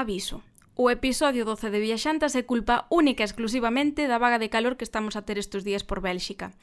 Aviso. 0.00 0.40
O 0.82 0.88
episodio 0.88 1.44
12 1.44 1.68
de 1.68 1.80
Viaxantas 1.84 2.32
é 2.32 2.48
culpa 2.48 2.88
única 2.88 3.20
e 3.20 3.28
exclusivamente 3.28 4.08
da 4.08 4.16
vaga 4.16 4.40
de 4.40 4.48
calor 4.48 4.80
que 4.80 4.88
estamos 4.88 5.12
a 5.12 5.20
ter 5.28 5.36
estes 5.36 5.60
días 5.60 5.84
por 5.84 6.00
Bélxica. 6.00 6.56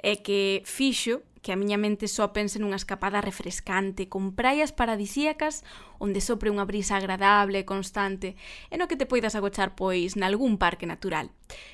É 0.00 0.16
que 0.16 0.64
fixo 0.64 1.20
que 1.42 1.52
a 1.52 1.58
miña 1.58 1.78
mente 1.78 2.08
só 2.08 2.32
pense 2.34 2.58
nunha 2.58 2.78
escapada 2.78 3.22
refrescante, 3.22 4.10
con 4.10 4.34
praias 4.34 4.74
paradisíacas 4.74 5.62
onde 5.98 6.22
sopre 6.22 6.50
unha 6.50 6.66
brisa 6.66 6.98
agradable 6.98 7.62
e 7.62 7.68
constante, 7.68 8.38
e 8.70 8.78
no 8.78 8.86
que 8.86 8.98
te 8.98 9.06
poidas 9.06 9.34
agochar 9.34 9.74
pois 9.74 10.14
nalgún 10.14 10.58
parque 10.58 10.86
natural. 10.86 11.30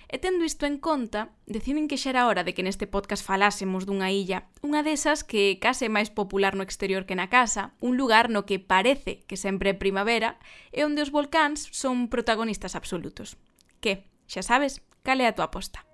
E 0.09 0.16
tendo 0.21 0.45
isto 0.45 0.65
en 0.65 0.80
conta, 0.80 1.35
deciden 1.45 1.89
que 1.89 2.01
xa 2.01 2.12
era 2.15 2.27
hora 2.29 2.45
de 2.45 2.53
que 2.53 2.65
neste 2.65 2.89
podcast 2.89 3.25
falásemos 3.25 3.85
dunha 3.85 4.09
illa, 4.12 4.48
unha 4.65 4.85
desas 4.85 5.25
que 5.25 5.61
case 5.61 5.87
é 5.87 5.93
máis 5.93 6.09
popular 6.09 6.57
no 6.57 6.65
exterior 6.65 7.05
que 7.05 7.19
na 7.19 7.29
casa, 7.29 7.77
un 7.85 7.96
lugar 8.01 8.33
no 8.33 8.49
que 8.49 8.61
parece 8.61 9.25
que 9.29 9.41
sempre 9.41 9.73
é 9.73 9.77
primavera 9.77 10.37
e 10.73 10.85
onde 10.85 11.05
os 11.05 11.12
volcáns 11.12 11.69
son 11.73 12.09
protagonistas 12.09 12.77
absolutos. 12.77 13.37
Que, 13.85 14.09
xa 14.29 14.41
sabes, 14.41 14.80
cal 15.05 15.21
é 15.21 15.29
a 15.29 15.37
tua 15.37 15.52
aposta? 15.52 15.94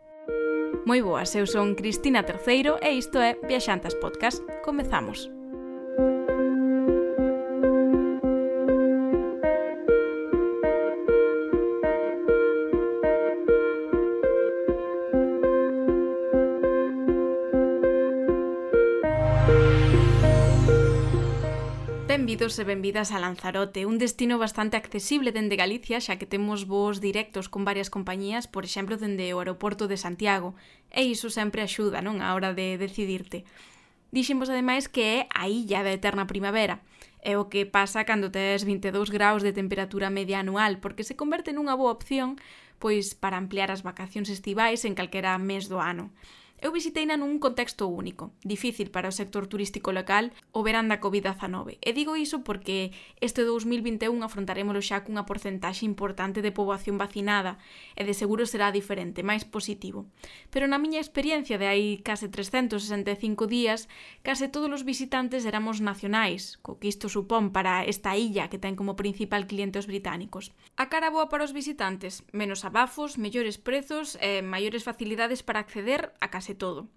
Moi 0.86 1.02
boas, 1.02 1.34
eu 1.34 1.46
son 1.46 1.74
Cristina 1.74 2.22
Terceiro 2.22 2.78
e 2.82 2.98
isto 2.98 3.18
é 3.18 3.36
Viaxantas 3.46 3.94
Podcast. 3.94 4.40
Comezamos. 4.64 5.39
Benvidos 22.40 22.58
e 22.58 22.64
benvidas 22.64 23.12
a 23.12 23.20
Lanzarote, 23.20 23.84
un 23.84 24.00
destino 24.00 24.40
bastante 24.40 24.80
accesible 24.80 25.28
dende 25.28 25.60
Galicia, 25.60 26.00
xa 26.00 26.16
que 26.16 26.24
temos 26.24 26.64
voos 26.64 26.96
directos 26.96 27.52
con 27.52 27.68
varias 27.68 27.92
compañías, 27.92 28.48
por 28.48 28.64
exemplo, 28.64 28.96
dende 28.96 29.36
o 29.36 29.44
aeroporto 29.44 29.92
de 29.92 30.00
Santiago, 30.00 30.56
e 30.88 31.04
iso 31.04 31.28
sempre 31.28 31.60
axuda, 31.60 32.00
non, 32.00 32.24
a 32.24 32.32
hora 32.32 32.56
de 32.56 32.80
decidirte. 32.80 33.44
Dixemos 34.08 34.48
ademais 34.48 34.88
que 34.88 35.04
é 35.04 35.18
a 35.36 35.52
illa 35.52 35.84
da 35.84 35.92
eterna 35.92 36.24
primavera, 36.24 36.80
é 37.20 37.36
o 37.36 37.52
que 37.52 37.68
pasa 37.68 38.08
cando 38.08 38.32
tes 38.32 38.64
22 38.64 39.12
graus 39.12 39.44
de 39.44 39.52
temperatura 39.52 40.08
media 40.08 40.40
anual, 40.40 40.80
porque 40.80 41.04
se 41.04 41.20
converte 41.20 41.52
nunha 41.52 41.76
boa 41.76 41.92
opción 41.92 42.40
pois 42.80 43.12
para 43.12 43.36
ampliar 43.36 43.68
as 43.68 43.84
vacacións 43.84 44.32
estivais 44.32 44.88
en 44.88 44.96
calquera 44.96 45.36
mes 45.36 45.68
do 45.68 45.76
ano. 45.76 46.08
Eu 46.60 46.76
visiteina 46.76 47.16
nun 47.16 47.40
contexto 47.40 47.88
único, 47.88 48.36
difícil 48.44 48.92
para 48.92 49.08
o 49.08 49.16
sector 49.16 49.48
turístico 49.48 49.96
local 49.96 50.28
o 50.52 50.60
verán 50.60 50.92
da 50.92 51.00
COVID-19. 51.00 51.80
E 51.80 51.90
digo 51.96 52.20
iso 52.20 52.44
porque 52.44 52.92
este 53.16 53.48
2021 53.48 54.12
afrontaremoslo 54.20 54.84
xa 54.84 55.00
cunha 55.00 55.24
porcentaxe 55.24 55.88
importante 55.88 56.44
de 56.44 56.52
poboación 56.52 57.00
vacinada 57.00 57.56
e 57.96 58.04
de 58.04 58.12
seguro 58.12 58.44
será 58.44 58.68
diferente, 58.68 59.24
máis 59.24 59.48
positivo. 59.48 60.04
Pero 60.52 60.68
na 60.68 60.76
miña 60.76 61.00
experiencia 61.00 61.56
de 61.56 61.64
hai 61.64 61.96
case 62.04 62.28
365 62.28 63.48
días, 63.48 63.88
case 64.20 64.52
todos 64.52 64.68
os 64.68 64.84
visitantes 64.84 65.48
éramos 65.48 65.80
nacionais, 65.80 66.60
co 66.60 66.76
que 66.76 66.92
isto 66.92 67.08
supón 67.08 67.56
para 67.56 67.88
esta 67.88 68.20
illa 68.20 68.52
que 68.52 68.60
ten 68.60 68.76
como 68.76 69.00
principal 69.00 69.48
cliente 69.48 69.80
os 69.80 69.88
británicos. 69.88 70.52
A 70.76 70.92
cara 70.92 71.08
boa 71.08 71.32
para 71.32 71.40
os 71.40 71.56
visitantes, 71.56 72.20
menos 72.36 72.68
abafos, 72.68 73.16
mellores 73.16 73.56
prezos 73.56 74.20
e 74.20 74.44
maiores 74.44 74.84
facilidades 74.84 75.40
para 75.40 75.64
acceder 75.64 76.12
a 76.20 76.28
case 76.28 76.49
e 76.50 76.58
todo. 76.58 76.90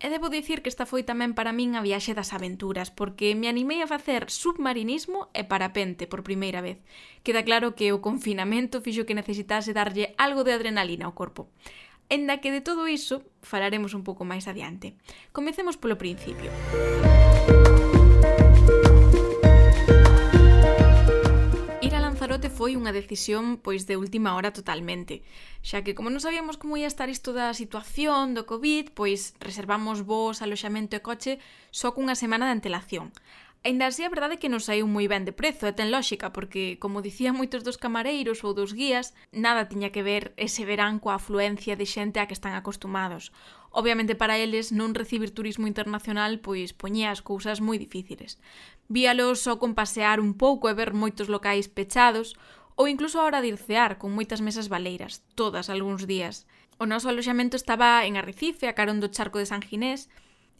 E 0.00 0.08
debo 0.08 0.32
dicir 0.32 0.64
que 0.64 0.72
esta 0.72 0.88
foi 0.88 1.04
tamén 1.04 1.36
para 1.36 1.52
min 1.52 1.76
a 1.76 1.84
viaxe 1.84 2.16
das 2.16 2.32
aventuras, 2.32 2.88
porque 2.88 3.36
me 3.36 3.52
animei 3.52 3.84
a 3.84 3.90
facer 3.90 4.32
submarinismo 4.32 5.28
e 5.36 5.44
parapente 5.44 6.08
por 6.08 6.24
primeira 6.24 6.64
vez. 6.64 6.80
Queda 7.20 7.44
claro 7.44 7.76
que 7.76 7.92
o 7.92 8.00
confinamento 8.00 8.80
fixo 8.80 9.04
que 9.04 9.14
necesitase 9.14 9.76
darlle 9.76 10.16
algo 10.16 10.40
de 10.40 10.56
adrenalina 10.56 11.04
ao 11.04 11.14
corpo. 11.14 11.52
Enda 12.08 12.40
que 12.40 12.50
de 12.50 12.64
todo 12.64 12.88
iso 12.88 13.22
falaremos 13.44 13.92
un 13.92 14.02
pouco 14.02 14.24
máis 14.24 14.48
adiante. 14.48 14.96
Comecemos 15.36 15.76
polo 15.76 16.00
principio. 16.00 16.50
Música 16.72 17.29
brote 22.40 22.56
foi 22.56 22.72
unha 22.72 22.96
decisión 22.96 23.60
pois 23.60 23.84
de 23.84 24.00
última 24.00 24.32
hora 24.32 24.48
totalmente, 24.48 25.20
xa 25.60 25.84
que 25.84 25.92
como 25.92 26.08
non 26.08 26.24
sabíamos 26.24 26.56
como 26.56 26.80
ia 26.80 26.88
estar 26.88 27.12
isto 27.12 27.36
da 27.36 27.52
situación 27.52 28.32
do 28.32 28.48
COVID, 28.48 28.96
pois 28.96 29.36
reservamos 29.44 30.08
vos 30.08 30.40
aloxamento 30.40 30.96
e 30.96 31.04
coche 31.04 31.36
só 31.68 31.92
cunha 31.92 32.16
semana 32.16 32.48
de 32.48 32.56
antelación. 32.56 33.12
Ainda 33.60 33.84
así, 33.84 34.08
a 34.08 34.14
verdade 34.14 34.40
é 34.40 34.40
que 34.40 34.48
nos 34.48 34.64
saiu 34.72 34.88
moi 34.88 35.04
ben 35.04 35.28
de 35.28 35.36
prezo 35.36 35.68
e 35.68 35.76
ten 35.76 35.92
lóxica, 35.92 36.32
porque, 36.32 36.80
como 36.80 37.04
dicían 37.04 37.36
moitos 37.36 37.60
dos 37.60 37.76
camareiros 37.76 38.40
ou 38.40 38.56
dos 38.56 38.72
guías, 38.72 39.12
nada 39.36 39.68
tiña 39.68 39.92
que 39.92 40.00
ver 40.00 40.32
ese 40.40 40.64
verán 40.64 40.96
coa 40.96 41.20
afluencia 41.20 41.76
de 41.76 41.84
xente 41.84 42.24
a 42.24 42.26
que 42.28 42.32
están 42.32 42.56
acostumados. 42.56 43.36
Obviamente 43.70 44.18
para 44.18 44.38
eles 44.38 44.74
non 44.74 44.98
recibir 44.98 45.30
turismo 45.30 45.70
internacional 45.70 46.42
pois 46.42 46.74
poñía 46.74 47.14
as 47.14 47.22
cousas 47.22 47.62
moi 47.62 47.78
difíciles. 47.78 48.42
Víalos 48.90 49.46
só 49.46 49.62
con 49.62 49.78
pasear 49.78 50.18
un 50.18 50.34
pouco 50.34 50.66
e 50.66 50.74
ver 50.74 50.90
moitos 50.90 51.30
locais 51.30 51.70
pechados, 51.70 52.34
ou 52.74 52.90
incluso 52.90 53.22
a 53.22 53.26
hora 53.30 53.38
de 53.38 53.54
ir 53.54 53.58
cear, 53.60 54.02
con 54.02 54.10
moitas 54.10 54.42
mesas 54.42 54.66
baleiras, 54.66 55.22
todas 55.38 55.70
algúns 55.70 56.10
días. 56.10 56.50
O 56.82 56.88
noso 56.88 57.06
aloxamento 57.12 57.54
estaba 57.54 58.02
en 58.08 58.18
Arrecife, 58.18 58.66
a 58.66 58.74
carón 58.74 58.98
do 58.98 59.12
charco 59.12 59.38
de 59.38 59.46
San 59.46 59.62
Ginés, 59.62 60.10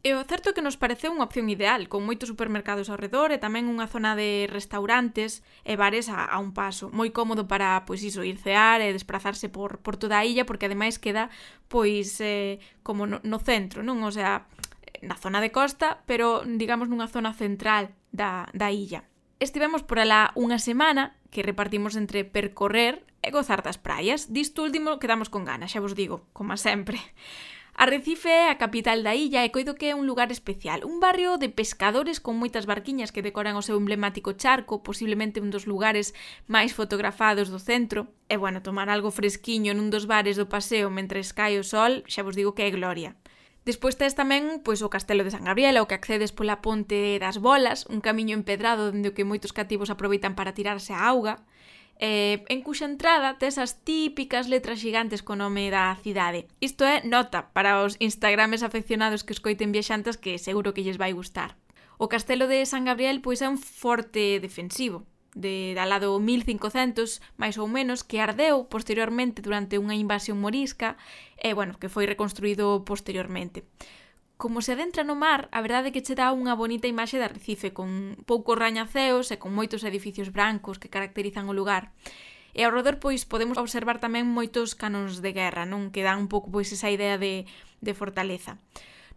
E 0.00 0.16
o 0.16 0.24
certo 0.24 0.48
é 0.48 0.56
que 0.56 0.64
nos 0.64 0.80
pareceu 0.80 1.12
unha 1.12 1.28
opción 1.28 1.52
ideal, 1.52 1.84
con 1.92 2.08
moitos 2.08 2.32
supermercados 2.32 2.88
ao 2.88 2.96
redor 2.96 3.36
e 3.36 3.42
tamén 3.42 3.68
unha 3.68 3.84
zona 3.84 4.16
de 4.16 4.48
restaurantes 4.48 5.44
e 5.60 5.76
bares 5.76 6.08
a, 6.08 6.24
a 6.24 6.40
un 6.40 6.56
paso. 6.56 6.88
Moi 6.88 7.12
cómodo 7.12 7.44
para, 7.44 7.84
pois 7.84 8.00
iso, 8.00 8.24
ir 8.24 8.40
cear 8.40 8.80
e 8.80 8.96
desplazarse 8.96 9.52
por, 9.52 9.84
por 9.84 10.00
toda 10.00 10.16
a 10.16 10.24
illa, 10.24 10.48
porque 10.48 10.72
ademais 10.72 10.96
queda, 10.96 11.28
pois, 11.68 12.16
eh, 12.24 12.64
como 12.80 13.04
no, 13.04 13.20
no 13.20 13.38
centro, 13.44 13.84
non? 13.84 14.00
O 14.00 14.08
sea, 14.08 14.48
na 15.04 15.20
zona 15.20 15.44
de 15.44 15.52
costa, 15.52 16.00
pero, 16.08 16.48
digamos, 16.48 16.88
nunha 16.88 17.04
zona 17.04 17.36
central 17.36 17.92
da, 18.08 18.48
da 18.56 18.72
illa. 18.72 19.04
Estivemos 19.36 19.84
por 19.84 20.00
alá 20.00 20.32
unha 20.32 20.56
semana 20.56 21.20
que 21.28 21.44
repartimos 21.44 21.92
entre 21.92 22.24
percorrer 22.24 23.04
e 23.20 23.28
gozar 23.28 23.60
das 23.60 23.76
praias. 23.76 24.32
Disto 24.32 24.64
último 24.64 24.96
quedamos 24.96 25.28
con 25.28 25.44
ganas, 25.44 25.76
xa 25.76 25.84
vos 25.84 25.92
digo, 25.92 26.24
como 26.32 26.56
sempre. 26.56 26.96
Arrecife 27.82 28.28
é 28.28 28.50
a 28.50 28.60
capital 28.60 29.00
da 29.00 29.16
illa 29.16 29.40
e 29.40 29.48
coido 29.48 29.72
que 29.72 29.88
é 29.88 29.96
un 29.96 30.04
lugar 30.04 30.28
especial, 30.28 30.84
un 30.84 31.00
barrio 31.00 31.40
de 31.40 31.48
pescadores 31.48 32.20
con 32.20 32.36
moitas 32.36 32.68
barquiñas 32.68 33.08
que 33.08 33.24
decoran 33.24 33.56
o 33.56 33.64
seu 33.64 33.80
emblemático 33.80 34.36
charco, 34.36 34.84
posiblemente 34.84 35.40
un 35.40 35.48
dos 35.48 35.64
lugares 35.64 36.12
máis 36.44 36.76
fotografados 36.76 37.48
do 37.48 37.56
centro. 37.56 38.12
E 38.28 38.36
bueno, 38.36 38.60
tomar 38.60 38.92
algo 38.92 39.08
fresquiño 39.08 39.72
nun 39.72 39.88
dos 39.88 40.04
bares 40.04 40.36
do 40.36 40.44
paseo 40.44 40.92
mentre 40.92 41.24
cae 41.32 41.56
o 41.56 41.64
sol, 41.64 42.04
xa 42.04 42.20
vos 42.20 42.36
digo 42.36 42.52
que 42.52 42.68
é 42.68 42.76
gloria. 42.76 43.16
Despois 43.64 43.96
tes 43.96 44.12
tamén 44.12 44.60
pois 44.60 44.84
o 44.84 44.92
Castelo 44.92 45.24
de 45.24 45.32
San 45.32 45.48
Gabriel, 45.48 45.80
ao 45.80 45.88
que 45.88 45.96
accedes 45.96 46.36
pola 46.36 46.60
Ponte 46.60 47.16
das 47.16 47.40
Bolas, 47.40 47.88
un 47.88 48.04
camiño 48.04 48.36
empedrado 48.36 48.92
dende 48.92 49.08
o 49.08 49.16
que 49.16 49.24
moitos 49.24 49.56
cativos 49.56 49.88
aproveitan 49.88 50.36
para 50.36 50.52
tirarse 50.52 50.92
a 50.92 51.08
auga 51.08 51.48
eh, 52.00 52.42
en 52.48 52.64
cuxa 52.64 52.88
entrada 52.88 53.36
tes 53.36 53.60
as 53.60 53.84
típicas 53.84 54.48
letras 54.48 54.80
xigantes 54.80 55.20
co 55.20 55.36
nome 55.36 55.68
da 55.68 55.92
cidade. 56.00 56.48
Isto 56.58 56.88
é 56.88 57.04
nota 57.04 57.52
para 57.52 57.84
os 57.84 58.00
instagrames 58.00 58.64
afeccionados 58.64 59.20
que 59.22 59.36
escoiten 59.36 59.70
viaxantes 59.70 60.16
que 60.16 60.40
seguro 60.40 60.72
que 60.72 60.82
lles 60.82 60.96
vai 60.96 61.12
gustar. 61.12 61.60
O 62.00 62.08
castelo 62.08 62.48
de 62.48 62.64
San 62.64 62.88
Gabriel 62.88 63.20
pois 63.20 63.44
é 63.44 63.48
un 63.52 63.60
forte 63.60 64.40
defensivo, 64.40 65.04
de 65.36 65.76
da 65.76 65.84
lado 65.84 66.16
1500, 66.16 67.20
máis 67.36 67.60
ou 67.60 67.68
menos, 67.68 68.00
que 68.00 68.18
ardeu 68.24 68.64
posteriormente 68.72 69.44
durante 69.44 69.76
unha 69.76 69.92
invasión 69.94 70.40
morisca 70.40 70.96
e, 71.36 71.52
bueno, 71.52 71.76
que 71.76 71.92
foi 71.92 72.08
reconstruído 72.08 72.80
posteriormente. 72.88 73.68
Como 74.40 74.62
se 74.64 74.72
adentra 74.72 75.04
no 75.04 75.20
mar, 75.20 75.52
a 75.52 75.60
verdade 75.60 75.92
é 75.92 75.94
que 75.94 76.00
che 76.00 76.16
dá 76.16 76.32
unha 76.32 76.56
bonita 76.56 76.88
imaxe 76.88 77.20
de 77.20 77.28
Arrecife, 77.28 77.76
con 77.76 78.16
poucos 78.24 78.56
rañaceos 78.56 79.28
e 79.28 79.36
con 79.36 79.52
moitos 79.52 79.84
edificios 79.84 80.32
brancos 80.32 80.80
que 80.80 80.88
caracterizan 80.88 81.44
o 81.44 81.52
lugar. 81.52 81.92
E 82.56 82.64
ao 82.64 82.72
redor, 82.72 82.96
pois, 83.04 83.28
podemos 83.28 83.60
observar 83.60 84.00
tamén 84.00 84.24
moitos 84.24 84.72
canons 84.72 85.20
de 85.20 85.36
guerra, 85.36 85.68
non? 85.68 85.92
Que 85.92 86.00
dan 86.00 86.24
un 86.24 86.32
pouco, 86.32 86.48
pois, 86.48 86.72
esa 86.72 86.88
idea 86.88 87.20
de, 87.20 87.44
de 87.84 87.92
fortaleza. 87.92 88.56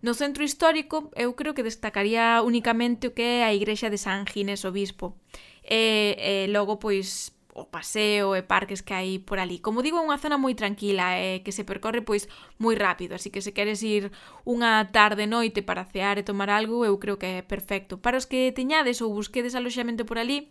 No 0.03 0.11
centro 0.11 0.43
histórico, 0.43 1.07
eu 1.15 1.31
creo 1.39 1.55
que 1.55 1.63
destacaría 1.63 2.43
únicamente 2.43 3.07
o 3.07 3.15
que 3.15 3.39
é 3.39 3.47
a 3.47 3.55
igrexa 3.55 3.87
de 3.87 3.95
San 3.95 4.27
Ginés 4.27 4.67
Obispo. 4.67 5.15
E, 5.63 6.19
e 6.19 6.51
logo, 6.51 6.83
pois, 6.83 7.31
o 7.53 7.69
paseo 7.69 8.33
e 8.33 8.41
parques 8.41 8.81
que 8.81 8.97
hai 8.97 9.21
por 9.21 9.37
ali. 9.37 9.61
Como 9.61 9.85
digo, 9.85 10.01
é 10.01 10.03
unha 10.03 10.17
zona 10.17 10.41
moi 10.41 10.57
tranquila 10.57 11.21
e 11.21 11.45
que 11.45 11.53
se 11.53 11.61
percorre 11.61 12.01
pois 12.01 12.25
moi 12.57 12.73
rápido, 12.73 13.13
así 13.13 13.29
que 13.29 13.45
se 13.45 13.53
queres 13.53 13.85
ir 13.85 14.09
unha 14.41 14.89
tarde 14.89 15.29
noite 15.29 15.61
para 15.61 15.85
cear 15.85 16.17
e 16.17 16.25
tomar 16.25 16.49
algo, 16.49 16.81
eu 16.81 16.97
creo 16.97 17.21
que 17.21 17.29
é 17.29 17.45
perfecto. 17.45 18.01
Para 18.01 18.17
os 18.17 18.25
que 18.25 18.49
teñades 18.57 19.05
ou 19.05 19.13
busquedes 19.13 19.53
aloxamento 19.53 20.01
por 20.09 20.17
ali, 20.17 20.49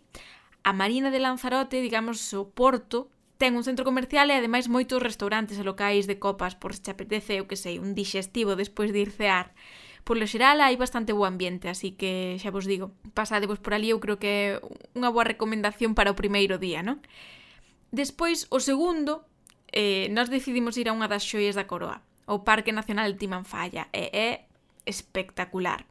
a 0.63 0.71
Marina 0.71 1.11
de 1.11 1.19
Lanzarote, 1.19 1.83
digamos 1.83 2.31
o 2.31 2.47
porto, 2.47 3.11
ten 3.35 3.59
un 3.59 3.67
centro 3.67 3.83
comercial 3.83 4.31
e 4.31 4.39
ademais 4.39 4.71
moitos 4.71 5.03
restaurantes 5.03 5.59
e 5.59 5.67
locais 5.67 6.07
de 6.07 6.15
copas 6.15 6.55
por 6.55 6.71
se 6.71 6.87
te 6.87 6.95
apetece, 6.95 7.35
eu 7.35 7.51
que 7.51 7.59
sei, 7.59 7.83
un 7.83 7.91
digestivo 7.91 8.55
despois 8.55 8.95
de 8.95 9.03
ir 9.03 9.11
cear 9.11 9.51
por 10.03 10.19
lo 10.19 10.27
xeral 10.27 10.59
hai 10.59 10.75
bastante 10.75 11.15
bo 11.15 11.23
ambiente, 11.23 11.71
así 11.71 11.95
que 11.95 12.35
xa 12.43 12.51
vos 12.51 12.67
digo, 12.67 12.91
pasadevos 13.15 13.59
por 13.63 13.71
ali, 13.71 13.95
eu 13.95 14.03
creo 14.03 14.19
que 14.19 14.29
é 14.29 14.47
unha 14.95 15.07
boa 15.07 15.23
recomendación 15.23 15.95
para 15.95 16.11
o 16.11 16.19
primeiro 16.19 16.59
día, 16.59 16.83
non? 16.83 16.99
Despois, 17.93 18.49
o 18.51 18.59
segundo, 18.59 19.23
eh, 19.71 20.11
nós 20.11 20.27
decidimos 20.27 20.75
ir 20.75 20.91
a 20.91 20.95
unha 20.95 21.07
das 21.07 21.23
xoias 21.23 21.55
da 21.55 21.69
coroa, 21.69 22.03
o 22.27 22.43
Parque 22.43 22.75
Nacional 22.75 23.15
de 23.15 23.19
Timanfaya, 23.21 23.87
e 23.95 24.11
é 24.11 24.29
espectacular 24.83 25.87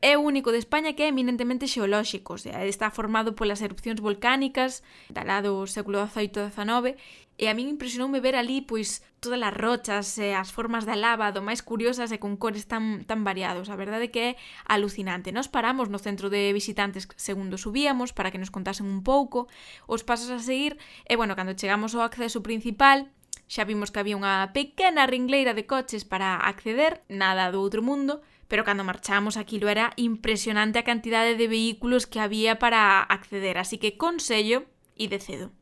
é 0.00 0.16
o 0.16 0.22
único 0.22 0.52
de 0.52 0.58
España 0.62 0.94
que 0.94 1.02
é 1.02 1.08
eminentemente 1.08 1.66
xeolóxico, 1.66 2.34
o 2.34 2.40
sea, 2.40 2.62
está 2.66 2.90
formado 2.90 3.34
polas 3.34 3.62
erupcións 3.62 3.98
volcánicas 3.98 4.86
da 5.10 5.26
lá 5.26 5.42
do 5.42 5.66
século 5.66 5.98
XVIII 6.06 6.38
e 6.38 6.50
XIX, 6.54 6.94
e 7.38 7.46
a 7.46 7.54
min 7.54 7.70
impresionoume 7.70 8.18
ver 8.18 8.34
ali 8.34 8.62
pois 8.62 9.02
todas 9.22 9.38
as 9.38 9.54
rochas 9.54 10.18
e 10.18 10.34
as 10.34 10.50
formas 10.50 10.86
da 10.86 10.98
lava 10.98 11.30
do 11.30 11.42
máis 11.42 11.62
curiosas 11.62 12.10
e 12.10 12.18
con 12.18 12.34
cores 12.38 12.66
tan, 12.66 13.06
tan 13.06 13.22
variados. 13.22 13.70
A 13.70 13.78
verdade 13.78 14.10
é 14.10 14.12
que 14.14 14.22
é 14.22 14.30
alucinante. 14.66 15.30
Nos 15.30 15.46
paramos 15.46 15.86
no 15.86 16.02
centro 16.02 16.30
de 16.30 16.50
visitantes 16.50 17.06
segundo 17.14 17.58
subíamos 17.58 18.10
para 18.10 18.30
que 18.34 18.42
nos 18.42 18.50
contasen 18.50 18.90
un 18.90 19.06
pouco 19.06 19.46
os 19.86 20.02
pasos 20.02 20.30
a 20.34 20.42
seguir 20.42 20.82
e, 21.06 21.14
bueno, 21.14 21.38
cando 21.38 21.54
chegamos 21.54 21.94
ao 21.94 22.06
acceso 22.06 22.42
principal 22.42 23.06
xa 23.48 23.64
vimos 23.64 23.88
que 23.88 24.02
había 24.02 24.18
unha 24.18 24.52
pequena 24.52 25.08
ringleira 25.08 25.56
de 25.56 25.64
coches 25.64 26.04
para 26.04 26.36
acceder, 26.36 27.00
nada 27.08 27.48
do 27.48 27.64
outro 27.64 27.80
mundo, 27.80 28.20
pero 28.48 28.64
cando 28.64 28.82
marchamos 28.82 29.36
aquilo 29.36 29.68
era 29.68 29.92
impresionante 29.96 30.80
a 30.80 30.84
cantidade 30.88 31.36
de 31.36 31.46
vehículos 31.46 32.08
que 32.08 32.20
había 32.20 32.58
para 32.58 33.00
acceder, 33.00 33.58
así 33.58 33.78
que 33.78 33.96
consello 33.96 34.64
e 34.96 35.06
decedo. 35.06 35.52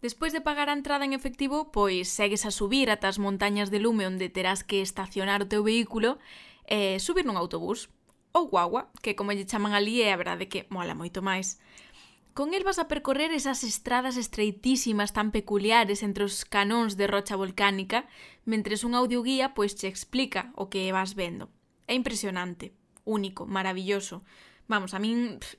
Despois 0.00 0.32
de 0.32 0.40
pagar 0.40 0.72
a 0.72 0.76
entrada 0.76 1.04
en 1.04 1.12
efectivo, 1.12 1.68
pois 1.70 2.08
segues 2.08 2.48
a 2.48 2.50
subir 2.50 2.88
ata 2.88 3.12
as 3.12 3.20
montañas 3.20 3.68
de 3.68 3.84
lume 3.84 4.08
onde 4.08 4.32
terás 4.32 4.64
que 4.64 4.80
estacionar 4.80 5.40
eh, 5.40 5.44
o 5.44 5.50
teu 5.52 5.60
vehículo 5.60 6.16
e 6.64 6.96
subir 6.96 7.28
nun 7.28 7.36
autobús 7.36 7.92
ou 8.32 8.48
guagua, 8.48 8.88
que 9.04 9.12
como 9.12 9.36
lle 9.36 9.44
chaman 9.44 9.76
ali 9.76 10.00
é 10.00 10.08
eh, 10.08 10.16
a 10.16 10.20
verdade 10.20 10.48
que 10.48 10.64
mola 10.72 10.96
moito 10.96 11.20
máis. 11.20 11.60
Con 12.32 12.56
el 12.56 12.64
vas 12.64 12.80
a 12.80 12.88
percorrer 12.88 13.28
esas 13.36 13.60
estradas 13.60 14.16
estreitísimas 14.16 15.12
tan 15.12 15.28
peculiares 15.36 16.00
entre 16.00 16.24
os 16.24 16.48
canóns 16.48 16.96
de 16.96 17.04
rocha 17.04 17.36
volcánica, 17.36 18.08
mentres 18.48 18.88
un 18.88 18.96
audioguía 18.96 19.52
pois 19.52 19.76
che 19.76 19.92
explica 19.92 20.48
o 20.56 20.72
que 20.72 20.88
vas 20.96 21.12
vendo. 21.12 21.52
É 21.90 21.94
impresionante, 21.98 22.70
único, 23.02 23.50
maravilloso. 23.50 24.22
Vamos, 24.70 24.94
a 24.94 25.02
min 25.02 25.42
pff, 25.42 25.58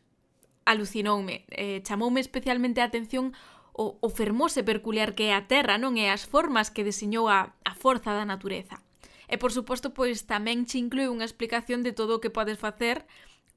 alucinoume, 0.63 1.43
eh, 1.51 1.83
chamoume 1.83 2.23
especialmente 2.23 2.79
a 2.79 2.87
atención 2.87 3.35
o, 3.75 3.99
o 3.99 4.07
fermoso 4.07 4.63
e 4.63 4.63
peculiar 4.63 5.11
que 5.11 5.27
é 5.27 5.35
a 5.35 5.43
Terra, 5.51 5.75
non 5.75 5.99
é 5.99 6.07
as 6.07 6.23
formas 6.23 6.71
que 6.71 6.87
deseñou 6.87 7.27
a, 7.27 7.51
a 7.67 7.73
forza 7.75 8.15
da 8.15 8.23
natureza. 8.23 8.79
E 9.27 9.35
por 9.35 9.51
suposto, 9.51 9.91
pois 9.91 10.23
tamén 10.23 10.63
che 10.63 10.79
inclui 10.79 11.11
unha 11.11 11.27
explicación 11.27 11.83
de 11.83 11.91
todo 11.91 12.15
o 12.15 12.21
que 12.23 12.31
podes 12.31 12.55
facer 12.55 13.03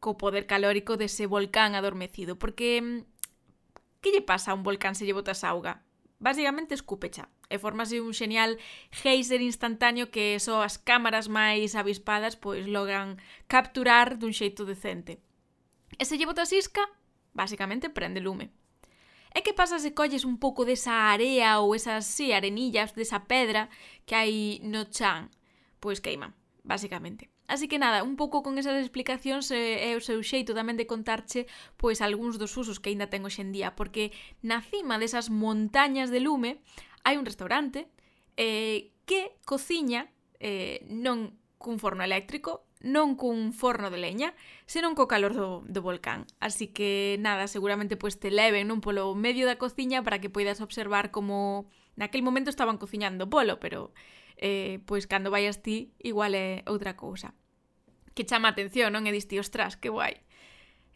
co 0.03 0.19
poder 0.19 0.51
calórico 0.51 0.99
dese 0.99 1.31
volcán 1.31 1.79
adormecido, 1.79 2.35
porque 2.43 2.83
mm, 2.83 3.07
que 4.03 4.11
lle 4.11 4.27
pasa 4.27 4.51
a 4.51 4.59
un 4.59 4.67
volcán 4.67 4.99
se 4.99 5.07
lle 5.07 5.15
botas 5.15 5.47
auga? 5.47 5.87
Basicamente 6.25 6.73
escúpecha 6.73 7.29
e 7.53 7.61
formase 7.61 8.01
un 8.01 8.17
xenial 8.17 8.57
geyser 8.89 9.45
instantáneo 9.45 10.09
que 10.09 10.41
só 10.41 10.65
as 10.65 10.81
cámaras 10.81 11.29
máis 11.29 11.77
avispadas 11.77 12.33
pois 12.41 12.65
logan 12.65 13.21
capturar 13.45 14.17
dun 14.17 14.33
xeito 14.33 14.65
decente. 14.65 15.21
E 16.01 16.03
se 16.09 16.17
lle 16.17 16.25
botas 16.25 16.49
isca, 16.57 16.81
basicamente 17.37 17.93
prende 17.93 18.25
lume. 18.25 18.49
E 19.37 19.45
que 19.45 19.53
pasa 19.53 19.77
se 19.77 19.93
colles 19.93 20.25
un 20.25 20.41
pouco 20.41 20.65
desa 20.65 21.13
area 21.13 21.61
ou 21.61 21.77
esas 21.77 22.09
sí, 22.09 22.33
arenillas 22.33 22.97
desa 22.97 23.29
pedra 23.29 23.69
que 24.09 24.17
hai 24.17 24.65
no 24.65 24.89
chan? 24.89 25.29
Pois 25.77 26.01
queima, 26.01 26.33
basicamente. 26.65 27.34
Así 27.47 27.69
que 27.69 27.79
nada, 27.79 28.03
un 28.03 28.17
pouco 28.17 28.43
con 28.43 28.57
esas 28.57 28.81
explicacións 28.81 29.53
eh, 29.53 29.93
é 29.93 29.97
o 29.97 30.01
seu 30.01 30.25
xeito 30.25 30.57
tamén 30.57 30.81
de 30.81 30.89
contarche 30.89 31.45
pois 31.77 32.01
algúns 32.01 32.41
dos 32.41 32.57
usos 32.57 32.81
que 32.81 32.89
aínda 32.89 33.13
ten 33.13 33.25
hoxendía, 33.29 33.77
porque 33.77 34.17
na 34.41 34.65
cima 34.65 34.97
desas 34.97 35.29
montañas 35.29 36.09
de 36.09 36.25
lume 36.25 36.65
hai 37.05 37.21
un 37.21 37.29
restaurante 37.29 37.93
eh, 38.41 38.97
que 39.05 39.37
cociña 39.45 40.09
eh, 40.41 40.81
non 40.89 41.37
cun 41.61 41.77
forno 41.77 42.01
eléctrico, 42.01 42.65
non 42.85 43.17
cun 43.17 43.57
forno 43.57 43.89
de 43.89 44.01
leña, 44.01 44.37
senón 44.65 44.93
co 44.97 45.09
calor 45.09 45.33
do, 45.33 45.65
do 45.65 45.81
volcán. 45.81 46.29
Así 46.41 46.69
que 46.69 47.17
nada, 47.21 47.49
seguramente 47.49 47.97
pois 47.97 48.21
te 48.21 48.33
leven 48.33 48.69
non 48.69 48.85
polo 48.85 49.13
medio 49.17 49.45
da 49.45 49.61
cociña 49.61 50.05
para 50.05 50.21
que 50.21 50.33
poidas 50.33 50.61
observar 50.61 51.13
como 51.13 51.69
naquel 51.97 52.21
momento 52.21 52.49
estaban 52.49 52.77
cociñando 52.77 53.29
polo, 53.29 53.61
pero 53.61 53.93
eh, 54.37 54.81
pois 54.87 55.07
cando 55.07 55.31
vayas 55.31 55.63
ti 55.63 55.95
igual 56.03 56.35
é 56.35 56.63
outra 56.67 56.97
cousa. 56.97 57.35
Que 58.15 58.27
chama 58.27 58.49
a 58.49 58.55
atención, 58.55 58.95
non? 58.95 59.07
E 59.07 59.13
diste, 59.13 59.39
ostras, 59.43 59.75
que 59.75 59.91
guai. 59.91 60.23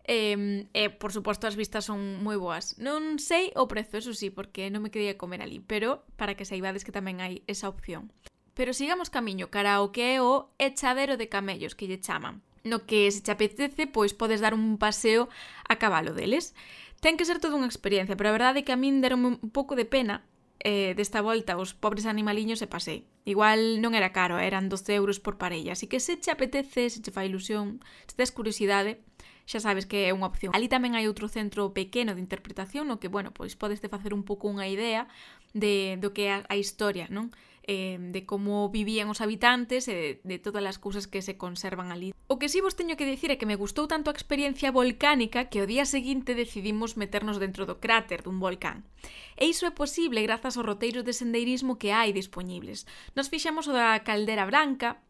E, 0.08 0.32
eh, 0.32 0.67
eh, 0.73 0.90
por 0.90 1.12
suposto, 1.12 1.44
as 1.44 1.58
vistas 1.58 1.85
son 1.85 2.25
moi 2.25 2.40
boas. 2.40 2.81
Non 2.81 3.20
sei 3.20 3.52
o 3.58 3.69
prezo, 3.69 4.00
eso 4.00 4.17
sí, 4.17 4.32
porque 4.32 4.73
non 4.73 4.81
me 4.81 4.88
quería 4.94 5.20
comer 5.20 5.44
ali, 5.44 5.61
pero 5.61 6.08
para 6.17 6.32
que 6.32 6.49
saibades 6.49 6.87
que 6.87 6.94
tamén 6.94 7.20
hai 7.20 7.44
esa 7.44 7.69
opción. 7.69 8.08
Pero 8.56 8.73
sigamos 8.75 9.12
camiño 9.12 9.52
cara 9.52 9.79
ao 9.79 9.93
que 9.93 10.17
é 10.17 10.25
o 10.25 10.50
echadero 10.56 11.20
de 11.20 11.29
camellos 11.29 11.76
que 11.76 11.87
lle 11.87 12.00
chaman. 12.00 12.40
No 12.64 12.88
que 12.88 13.06
se 13.12 13.20
te 13.20 13.31
apetece, 13.31 13.87
pois 13.87 14.17
podes 14.17 14.40
dar 14.40 14.56
un 14.56 14.81
paseo 14.81 15.29
a 15.69 15.76
cabalo 15.76 16.17
deles. 16.17 16.56
Ten 16.99 17.14
que 17.14 17.29
ser 17.29 17.38
toda 17.38 17.55
unha 17.55 17.70
experiencia, 17.70 18.17
pero 18.19 18.32
a 18.32 18.37
verdade 18.37 18.62
é 18.62 18.67
que 18.67 18.75
a 18.75 18.81
min 18.81 19.05
deron 19.05 19.23
un 19.29 19.50
pouco 19.52 19.76
de 19.79 19.87
pena 19.87 20.26
eh, 20.64 20.96
desta 20.99 21.23
volta 21.23 21.61
os 21.61 21.76
pobres 21.76 22.08
animaliños 22.08 22.64
e 22.64 22.67
pasei. 22.67 23.06
Igual 23.28 23.84
non 23.84 23.92
era 23.92 24.08
caro, 24.16 24.40
eran 24.40 24.72
12 24.72 24.96
euros 24.96 25.20
por 25.20 25.36
parella. 25.36 25.76
Así 25.76 25.84
que 25.84 26.00
se 26.00 26.16
che 26.16 26.32
apetece, 26.32 26.88
se 26.88 27.04
che 27.04 27.12
fai 27.12 27.28
ilusión, 27.28 27.84
se 28.08 28.16
tes 28.16 28.32
curiosidade, 28.32 29.04
xa 29.44 29.60
sabes 29.60 29.84
que 29.84 30.08
é 30.08 30.16
unha 30.16 30.32
opción. 30.32 30.56
Ali 30.56 30.72
tamén 30.72 30.96
hai 30.96 31.04
outro 31.04 31.28
centro 31.28 31.76
pequeno 31.76 32.16
de 32.16 32.25
interpretación 32.25 32.88
no 32.88 32.96
que, 32.96 33.12
bueno, 33.12 33.36
pois 33.36 33.52
podes 33.52 33.84
te 33.84 33.92
facer 33.92 34.16
un 34.16 34.25
pouco 34.25 34.48
unha 34.48 34.64
idea 34.64 35.12
de 35.52 36.00
do 36.00 36.16
que 36.16 36.32
é 36.32 36.40
a, 36.40 36.48
a 36.48 36.56
historia, 36.56 37.04
non? 37.12 37.28
eh, 37.69 38.00
de 38.00 38.25
como 38.25 38.73
vivían 38.73 39.12
os 39.12 39.20
habitantes 39.20 39.87
e 39.93 39.94
de, 39.94 40.09
de 40.25 40.37
todas 40.41 40.65
as 40.65 40.81
cousas 40.81 41.05
que 41.05 41.20
se 41.20 41.37
conservan 41.37 41.93
ali. 41.93 42.17
O 42.26 42.41
que 42.41 42.49
si 42.49 42.59
sí 42.59 42.65
vos 42.65 42.75
teño 42.75 42.97
que 42.97 43.05
dicir 43.05 43.29
é 43.29 43.37
que 43.37 43.44
me 43.44 43.61
gustou 43.61 43.85
tanto 43.85 44.09
a 44.09 44.17
experiencia 44.17 44.73
volcánica 44.73 45.53
que 45.53 45.61
o 45.61 45.69
día 45.69 45.85
seguinte 45.85 46.32
decidimos 46.32 46.97
meternos 46.97 47.37
dentro 47.37 47.69
do 47.69 47.76
cráter 47.76 48.25
dun 48.25 48.41
volcán. 48.41 48.88
E 49.37 49.44
iso 49.53 49.69
é 49.69 49.73
posible 49.76 50.25
grazas 50.25 50.56
aos 50.56 50.65
roteiros 50.65 51.05
de 51.05 51.12
sendeirismo 51.12 51.76
que 51.76 51.93
hai 51.93 52.17
dispoñibles. 52.17 52.88
Nos 53.12 53.29
fixamos 53.29 53.69
o 53.69 53.76
da 53.76 54.00
Caldera 54.00 54.49
Branca, 54.49 55.05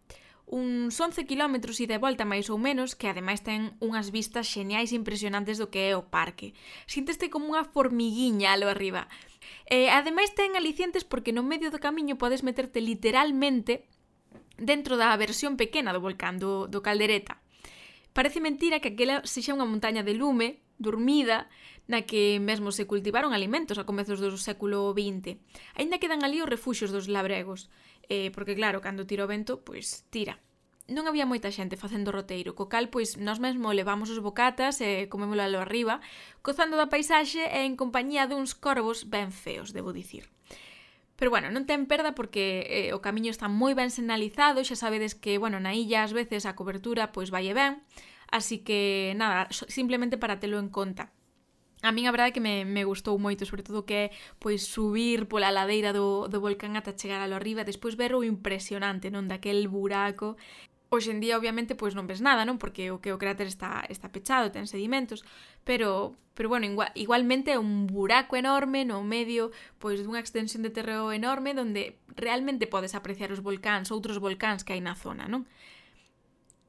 uns 0.50 0.99
11 0.99 1.25
km 1.31 1.62
e 1.62 1.87
de 1.87 1.99
volta 2.02 2.25
máis 2.25 2.50
ou 2.50 2.58
menos, 2.58 2.99
que 2.99 3.06
ademais 3.06 3.44
ten 3.44 3.76
unhas 3.78 4.11
vistas 4.11 4.50
xeniais 4.50 4.90
impresionantes 4.90 5.62
do 5.62 5.70
que 5.70 5.93
é 5.93 5.94
o 5.94 6.08
parque. 6.08 6.58
Sinteste 6.90 7.31
como 7.31 7.52
unha 7.52 7.62
formiguiña 7.62 8.56
alo 8.56 8.66
arriba, 8.66 9.06
E 9.68 9.92
ademais 9.92 10.32
ten 10.32 10.56
alicientes 10.56 11.04
porque 11.04 11.34
no 11.34 11.44
medio 11.44 11.68
do 11.68 11.82
camiño 11.82 12.16
podes 12.16 12.40
meterte 12.40 12.80
literalmente 12.80 13.88
dentro 14.58 14.99
da 14.99 15.14
versión 15.14 15.54
pequena 15.56 15.94
do 15.94 16.02
volcán 16.02 16.40
do, 16.40 16.66
do 16.66 16.82
Caldereta. 16.82 17.38
Parece 18.12 18.40
mentira 18.40 18.80
que 18.82 18.96
aquela 18.96 19.23
sexa 19.23 19.54
unha 19.54 19.68
montaña 19.68 20.02
de 20.02 20.16
lume, 20.16 20.64
dormida, 20.80 21.46
na 21.87 22.02
que 22.04 22.42
mesmo 22.42 22.75
se 22.75 22.84
cultivaron 22.84 23.32
alimentos 23.32 23.78
a 23.78 23.87
comezos 23.87 24.18
do 24.20 24.34
século 24.37 24.92
XX. 24.92 25.38
Ainda 25.78 26.02
quedan 26.02 26.26
ali 26.26 26.42
os 26.42 26.50
refuxos 26.50 26.90
dos 26.90 27.06
labregos, 27.06 27.70
eh, 28.11 28.34
porque 28.34 28.58
claro, 28.58 28.82
cando 28.82 29.06
tira 29.06 29.25
o 29.25 29.30
vento, 29.30 29.62
pois 29.62 30.04
tira 30.11 30.42
non 30.88 31.04
había 31.04 31.28
moita 31.28 31.52
xente 31.52 31.76
facendo 31.76 32.09
roteiro, 32.11 32.57
co 32.57 32.73
cal, 32.73 32.88
pois, 32.88 33.21
nós 33.21 33.37
mesmo 33.38 33.76
levamos 33.76 34.09
os 34.09 34.25
bocatas 34.25 34.80
e 34.80 35.04
comémolo 35.12 35.45
alo 35.45 35.61
arriba, 35.61 36.00
cozando 36.40 36.80
da 36.80 36.88
paisaxe 36.88 37.45
e 37.45 37.68
en 37.68 37.76
compañía 37.76 38.25
duns 38.25 38.57
corvos 38.57 39.04
ben 39.04 39.28
feos, 39.28 39.76
debo 39.76 39.92
dicir. 39.92 40.33
Pero 41.18 41.35
bueno, 41.35 41.52
non 41.52 41.68
ten 41.68 41.85
perda 41.90 42.16
porque 42.16 42.64
eh, 42.71 42.97
o 42.97 43.04
camiño 43.04 43.28
está 43.28 43.52
moi 43.52 43.76
ben 43.76 43.92
sinalizado, 43.92 44.64
xa 44.64 44.80
sabedes 44.80 45.12
que, 45.12 45.37
bueno, 45.37 45.61
na 45.61 45.76
illa 45.76 46.07
ás 46.07 46.16
veces 46.16 46.49
a 46.49 46.57
cobertura 46.57 47.12
pois 47.12 47.28
vai 47.28 47.50
e 47.50 47.54
ben, 47.59 47.85
así 48.33 48.64
que 48.64 49.12
nada, 49.18 49.50
simplemente 49.50 50.16
para 50.16 50.40
telo 50.40 50.57
en 50.57 50.73
conta. 50.73 51.12
A 51.83 51.95
min 51.95 52.11
a 52.11 52.14
verdade 52.14 52.35
que 52.35 52.42
me, 52.42 52.66
me 52.66 52.83
gustou 52.83 53.14
moito, 53.23 53.47
sobre 53.47 53.62
todo 53.62 53.87
que 53.87 54.11
é 54.11 54.12
pois 54.42 54.66
subir 54.66 55.30
pola 55.30 55.54
ladeira 55.54 55.95
do, 55.95 56.26
do 56.26 56.42
volcán 56.42 56.75
ata 56.75 56.99
chegar 56.99 57.23
alo 57.23 57.38
arriba, 57.38 57.62
despois 57.62 57.95
ver 57.95 58.18
o 58.18 58.26
impresionante, 58.26 59.14
non 59.14 59.30
daquel 59.30 59.71
buraco 59.71 60.35
Hoxe 60.90 61.12
en 61.12 61.21
día, 61.21 61.37
obviamente, 61.37 61.76
pois 61.76 61.92
non 61.92 62.09
ves 62.09 62.25
nada, 62.25 62.49
non? 62.49 62.57
Porque 62.57 62.88
o 62.88 62.97
que 63.04 63.12
o 63.12 63.21
cráter 63.21 63.45
está, 63.45 63.85
está 63.92 64.09
pechado, 64.09 64.49
ten 64.49 64.64
sedimentos, 64.64 65.21
pero, 65.61 66.16
pero 66.33 66.49
bueno, 66.49 66.64
igual, 66.64 66.88
igualmente 66.97 67.52
é 67.52 67.61
un 67.61 67.85
buraco 67.85 68.40
enorme 68.40 68.88
no 68.88 69.04
medio 69.04 69.52
pois 69.76 70.00
dunha 70.00 70.25
extensión 70.25 70.64
de 70.64 70.73
terreo 70.73 71.12
enorme 71.12 71.52
onde 71.52 72.00
realmente 72.16 72.64
podes 72.64 72.97
apreciar 72.97 73.28
os 73.37 73.45
volcáns, 73.45 73.92
outros 73.92 74.16
volcáns 74.16 74.64
que 74.64 74.73
hai 74.73 74.80
na 74.80 74.97
zona, 74.97 75.28
non? 75.28 75.45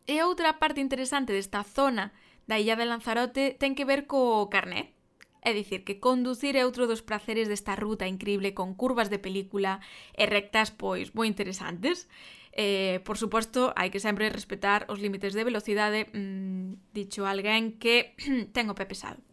E 0.03 0.19
outra 0.19 0.59
parte 0.59 0.83
interesante 0.83 1.31
desta 1.31 1.63
zona 1.63 2.11
da 2.43 2.59
illa 2.59 2.75
de 2.75 2.83
Lanzarote 2.91 3.55
ten 3.55 3.71
que 3.71 3.87
ver 3.87 4.03
co 4.03 4.51
carnet. 4.51 4.91
É 5.39 5.55
dicir, 5.55 5.87
que 5.87 6.03
conducir 6.03 6.59
é 6.59 6.67
outro 6.67 6.83
dos 6.83 6.99
praceres 6.99 7.47
desta 7.47 7.71
ruta 7.79 8.03
increíble 8.03 8.51
con 8.51 8.75
curvas 8.75 9.07
de 9.07 9.23
película 9.23 9.79
e 10.11 10.27
rectas 10.27 10.75
pois 10.75 11.15
moi 11.15 11.31
interesantes. 11.31 12.11
Eh, 12.59 12.99
por 13.07 13.15
suposto, 13.15 13.71
hai 13.79 13.87
que 13.87 14.03
sempre 14.03 14.27
respetar 14.27 14.83
os 14.91 14.99
límites 14.99 15.31
de 15.31 15.47
velocidade, 15.47 16.11
mmm, 16.11 16.75
dicho 16.91 17.23
alguén 17.23 17.79
que 17.79 18.19
ten 18.55 18.67
o 18.67 18.75
pé 18.75 18.83
pesado. 18.83 19.23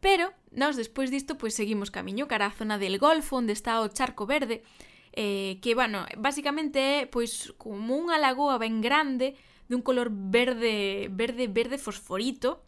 Pero 0.00 0.32
nós 0.48 0.72
despois 0.72 1.12
disto 1.12 1.36
pois 1.36 1.52
seguimos 1.52 1.92
camiño 1.92 2.24
cara 2.24 2.48
a 2.48 2.56
zona 2.56 2.80
del 2.80 2.96
Golfo 2.96 3.36
onde 3.36 3.52
está 3.52 3.84
o 3.84 3.92
Charco 3.92 4.24
Verde, 4.24 4.64
eh, 5.12 5.60
que, 5.60 5.76
bueno, 5.76 6.08
basicamente 6.16 6.80
é 6.80 6.98
pois 7.04 7.52
como 7.60 8.00
unha 8.00 8.16
lagoa 8.16 8.56
ben 8.56 8.80
grande 8.80 9.36
dun 9.68 9.84
color 9.84 10.08
verde, 10.08 11.12
verde, 11.12 11.52
verde 11.52 11.76
fosforito, 11.76 12.64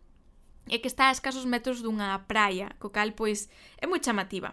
e 0.69 0.77
que 0.85 0.93
está 0.93 1.09
a 1.09 1.17
escasos 1.17 1.49
metros 1.49 1.81
dunha 1.81 2.29
praia, 2.29 2.77
co 2.77 2.93
cal, 2.93 3.17
pois, 3.17 3.49
é 3.81 3.89
moi 3.89 4.05
chamativa. 4.05 4.53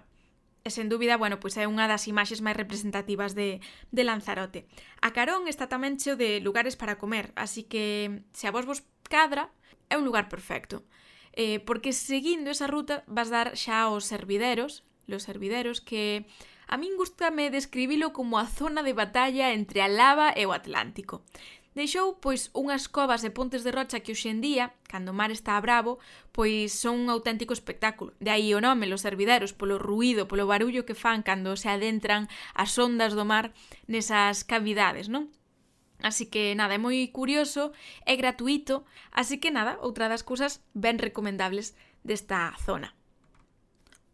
E 0.63 0.71
sen 0.71 0.87
dúbida, 0.87 1.19
bueno, 1.19 1.43
pois 1.43 1.59
é 1.59 1.67
unha 1.67 1.91
das 1.91 2.07
imaxes 2.07 2.39
máis 2.39 2.55
representativas 2.55 3.35
de, 3.35 3.59
de 3.91 4.03
Lanzarote. 4.07 4.63
A 5.03 5.11
Carón 5.11 5.51
está 5.51 5.67
tamén 5.67 5.99
cheo 5.99 6.15
de 6.15 6.39
lugares 6.39 6.79
para 6.79 6.95
comer, 6.95 7.35
así 7.35 7.67
que 7.67 8.23
se 8.31 8.47
a 8.47 8.55
vos 8.55 8.63
vos 8.63 8.87
cadra, 9.11 9.51
é 9.91 9.99
un 9.99 10.07
lugar 10.07 10.31
perfecto. 10.31 10.87
Eh, 11.35 11.59
porque 11.67 11.91
seguindo 11.91 12.47
esa 12.47 12.71
ruta 12.71 13.03
vas 13.11 13.27
dar 13.27 13.59
xa 13.59 13.91
aos 13.91 14.07
servideros, 14.07 14.87
los 15.03 15.27
servideros 15.27 15.83
que 15.83 16.23
a 16.71 16.79
min 16.79 16.95
gustame 16.95 17.51
describilo 17.51 18.15
como 18.15 18.39
a 18.39 18.47
zona 18.47 18.87
de 18.87 18.95
batalla 18.95 19.51
entre 19.51 19.83
a 19.83 19.91
lava 19.91 20.31
e 20.31 20.47
o 20.47 20.55
Atlántico 20.55 21.27
deixou 21.73 22.17
pois 22.21 22.49
unhas 22.53 22.87
covas 22.89 23.25
e 23.25 23.33
pontes 23.33 23.65
de 23.65 23.73
rocha 23.73 24.01
que 24.01 24.13
hoxendía, 24.13 24.73
cando 24.85 25.11
o 25.11 25.17
mar 25.17 25.29
está 25.29 25.59
bravo, 25.59 25.99
pois 26.31 26.73
son 26.73 27.05
un 27.05 27.09
auténtico 27.09 27.53
espectáculo. 27.53 28.13
De 28.21 28.29
aí 28.29 28.53
o 28.53 28.61
nome, 28.61 28.89
los 28.89 29.01
servideros, 29.01 29.53
polo 29.53 29.77
ruído, 29.77 30.29
polo 30.29 30.49
barullo 30.49 30.85
que 30.85 30.97
fan 30.97 31.21
cando 31.21 31.57
se 31.57 31.69
adentran 31.69 32.29
as 32.53 32.77
ondas 32.77 33.13
do 33.17 33.25
mar 33.25 33.53
nesas 33.89 34.45
cavidades, 34.45 35.09
non? 35.09 35.29
Así 36.03 36.27
que 36.27 36.53
nada, 36.53 36.75
é 36.75 36.81
moi 36.81 36.99
curioso, 37.09 37.71
é 38.03 38.13
gratuito, 38.19 38.83
así 39.09 39.39
que 39.39 39.49
nada, 39.49 39.79
outra 39.79 40.11
das 40.11 40.21
cousas 40.21 40.59
ben 40.75 40.99
recomendables 40.99 41.77
desta 42.03 42.51
zona. 42.59 42.91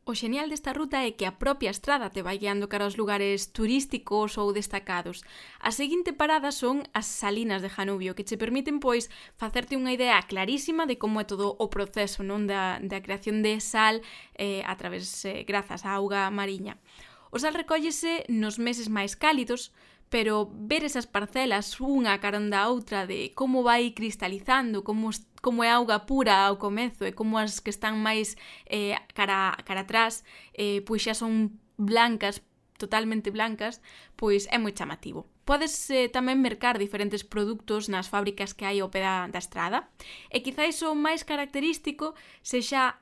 O 0.10 0.18
xenial 0.18 0.50
desta 0.50 0.74
ruta 0.74 1.06
é 1.06 1.14
que 1.14 1.30
a 1.30 1.38
propia 1.38 1.70
estrada 1.70 2.10
te 2.10 2.26
vai 2.26 2.42
guiando 2.42 2.66
cara 2.66 2.90
aos 2.90 2.98
lugares 2.98 3.54
turísticos 3.54 4.42
ou 4.42 4.50
destacados. 4.50 5.22
A 5.62 5.70
seguinte 5.70 6.18
parada 6.18 6.50
son 6.50 6.82
as 6.98 7.06
salinas 7.06 7.62
de 7.62 7.70
Janubio, 7.70 8.18
que 8.18 8.26
che 8.26 8.34
permiten, 8.34 8.82
pois, 8.82 9.06
facerte 9.38 9.78
unha 9.78 9.94
idea 9.94 10.18
clarísima 10.26 10.90
de 10.90 10.98
como 10.98 11.22
é 11.22 11.30
todo 11.30 11.54
o 11.62 11.70
proceso 11.70 12.26
non 12.26 12.50
da, 12.50 12.82
da 12.82 13.06
creación 13.06 13.46
de 13.46 13.62
sal 13.62 14.02
eh, 14.34 14.66
a 14.66 14.74
través, 14.82 15.06
eh, 15.30 15.46
grazas 15.46 15.86
á 15.86 15.94
auga 15.94 16.26
mariña. 16.34 16.82
O 17.30 17.38
sal 17.38 17.54
recóllese 17.54 18.26
nos 18.34 18.58
meses 18.58 18.90
máis 18.90 19.14
cálidos, 19.14 19.70
pero 20.10 20.50
ver 20.54 20.84
esas 20.84 21.06
parcelas 21.06 21.78
unha 21.78 22.18
carón 22.18 22.50
da 22.50 22.66
outra 22.68 23.06
de 23.06 23.32
como 23.38 23.62
vai 23.62 23.94
cristalizando, 23.94 24.82
como, 24.82 25.14
como 25.40 25.62
é 25.62 25.70
auga 25.70 26.10
pura 26.10 26.50
ao 26.50 26.58
comezo 26.58 27.06
e 27.06 27.14
como 27.14 27.38
as 27.38 27.62
que 27.62 27.70
están 27.70 28.02
máis 28.02 28.34
eh, 28.66 28.98
cara, 29.14 29.54
cara 29.62 29.86
atrás 29.86 30.26
eh, 30.58 30.82
pois 30.82 31.06
xa 31.06 31.14
son 31.14 31.62
blancas, 31.78 32.42
totalmente 32.82 33.30
blancas, 33.30 33.86
pois 34.18 34.50
é 34.50 34.58
moi 34.58 34.74
chamativo. 34.74 35.30
Podes 35.46 35.78
eh, 35.94 36.10
tamén 36.10 36.42
mercar 36.42 36.82
diferentes 36.82 37.22
produtos 37.22 37.86
nas 37.86 38.10
fábricas 38.10 38.58
que 38.58 38.66
hai 38.66 38.82
ao 38.82 38.90
pé 38.90 39.06
da, 39.06 39.30
da 39.30 39.38
estrada 39.38 39.94
e 40.34 40.42
quizáis 40.42 40.82
o 40.82 40.98
máis 40.98 41.22
característico 41.22 42.18
sexa 42.42 42.98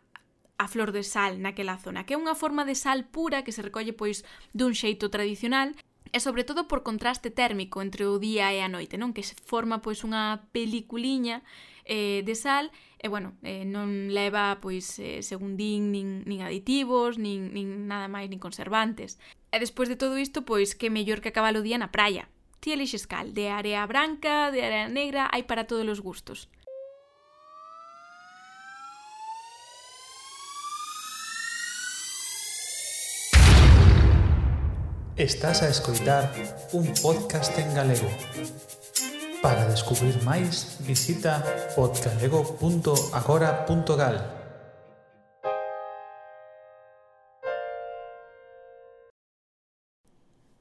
a 0.58 0.66
flor 0.68 0.92
de 0.92 1.06
sal 1.06 1.38
naquela 1.38 1.78
zona, 1.78 2.04
que 2.04 2.18
é 2.18 2.20
unha 2.20 2.34
forma 2.34 2.66
de 2.66 2.74
sal 2.74 3.06
pura 3.08 3.46
que 3.46 3.54
se 3.54 3.64
recolle 3.64 3.94
pois 3.94 4.26
dun 4.52 4.74
xeito 4.74 5.08
tradicional 5.14 5.72
E 6.12 6.20
sobre 6.20 6.44
todo 6.44 6.68
por 6.68 6.84
contraste 6.84 7.30
térmico 7.32 7.82
entre 7.82 8.06
o 8.06 8.20
día 8.20 8.54
e 8.56 8.64
a 8.64 8.72
noite, 8.72 8.96
non? 8.96 9.12
Que 9.12 9.24
se 9.24 9.36
forma 9.36 9.84
pois 9.84 10.04
unha 10.08 10.48
peliculiña 10.56 11.44
eh, 11.88 12.24
de 12.24 12.36
sal 12.36 12.72
e 13.00 13.08
bueno, 13.08 13.38
eh, 13.44 13.64
non 13.64 14.10
leva 14.10 14.58
pois 14.60 14.98
eh, 15.00 15.22
según 15.22 15.56
din 15.56 15.94
nin, 15.94 16.24
nin 16.26 16.42
aditivos, 16.42 17.18
nin, 17.22 17.54
nin 17.54 17.86
nada 17.88 18.08
máis, 18.10 18.28
nin 18.32 18.42
conservantes. 18.42 19.20
E 19.54 19.58
despois 19.62 19.88
de 19.88 20.00
todo 20.00 20.18
isto, 20.18 20.44
pois 20.44 20.76
que 20.76 20.92
mellor 20.92 21.22
que 21.22 21.30
acabar 21.32 21.56
o 21.56 21.66
día 21.66 21.80
na 21.80 21.94
praia. 21.94 22.28
Ti 22.60 22.74
elixes 22.74 23.06
cal, 23.06 23.32
de 23.38 23.54
area 23.54 23.86
branca, 23.86 24.50
de 24.52 24.66
area 24.66 24.90
negra, 24.90 25.30
hai 25.32 25.46
para 25.46 25.70
todos 25.70 25.86
os 25.88 26.02
gustos. 26.02 26.50
Estás 35.18 35.64
a 35.64 35.70
escoitar 35.70 36.32
un 36.74 36.94
podcast 37.02 37.58
en 37.58 37.74
galego. 37.74 38.08
Para 39.42 39.66
descubrir 39.66 40.22
máis, 40.22 40.78
visita 40.86 41.42
podcalego.agora.gal. 41.74 44.18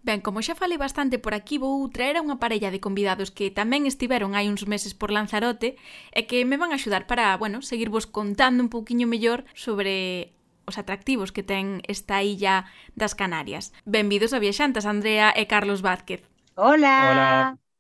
Ben, 0.00 0.24
como 0.24 0.40
xa 0.40 0.56
falei 0.56 0.80
bastante 0.80 1.20
por 1.20 1.36
aquí, 1.36 1.60
vou 1.60 1.84
traer 1.92 2.16
a 2.16 2.24
unha 2.24 2.40
parella 2.40 2.72
de 2.72 2.80
convidados 2.80 3.28
que 3.28 3.52
tamén 3.52 3.84
estiveron 3.84 4.32
hai 4.32 4.48
uns 4.48 4.64
meses 4.64 4.96
por 4.96 5.12
Lanzarote 5.12 5.76
e 6.16 6.24
que 6.24 6.48
me 6.48 6.56
van 6.56 6.72
a 6.72 6.80
axudar 6.80 7.04
para, 7.04 7.36
bueno, 7.36 7.60
seguirvos 7.60 8.08
contando 8.08 8.64
un 8.64 8.72
pouquiño 8.72 9.04
mellor 9.04 9.44
sobre 9.52 10.32
os 10.68 10.76
atractivos 10.82 11.30
que 11.30 11.46
ten 11.46 11.80
esta 11.86 12.20
illa 12.26 12.66
das 12.98 13.14
Canarias. 13.14 13.72
Benvidos 13.86 14.34
a 14.34 14.42
viaxantas, 14.42 14.84
Andrea 14.84 15.32
e 15.32 15.46
Carlos 15.46 15.80
Vázquez. 15.80 16.20
Hola! 16.58 16.94
Hola, 17.06 17.30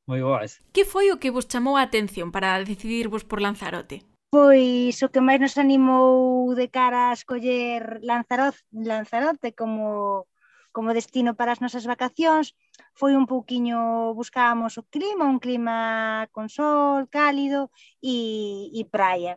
moi 0.06 0.22
boas. 0.22 0.62
Que 0.74 0.86
foi 0.86 1.10
o 1.10 1.18
que 1.20 1.34
vos 1.34 1.50
chamou 1.50 1.74
a 1.76 1.84
atención 1.84 2.30
para 2.30 2.62
decidirvos 2.62 3.26
por 3.26 3.42
Lanzarote? 3.42 4.06
Pois 4.30 4.96
o 5.02 5.10
que 5.12 5.24
máis 5.26 5.40
nos 5.40 5.56
animou 5.58 6.54
de 6.54 6.66
cara 6.68 7.10
a 7.10 7.16
escoller 7.18 7.82
Lanzarote, 8.02 8.60
Lanzarote 8.90 9.48
como, 9.60 10.26
como 10.76 10.96
destino 10.98 11.34
para 11.38 11.52
as 11.54 11.62
nosas 11.64 11.88
vacacións 11.92 12.54
foi 13.00 13.12
un 13.20 13.26
pouquiño, 13.32 13.78
buscábamos 14.20 14.72
o 14.80 14.86
clima, 14.94 15.24
un 15.34 15.38
clima 15.44 15.76
con 16.34 16.46
sol, 16.56 17.08
cálido 17.08 17.70
e, 18.02 18.16
e 18.78 18.82
praia. 18.94 19.34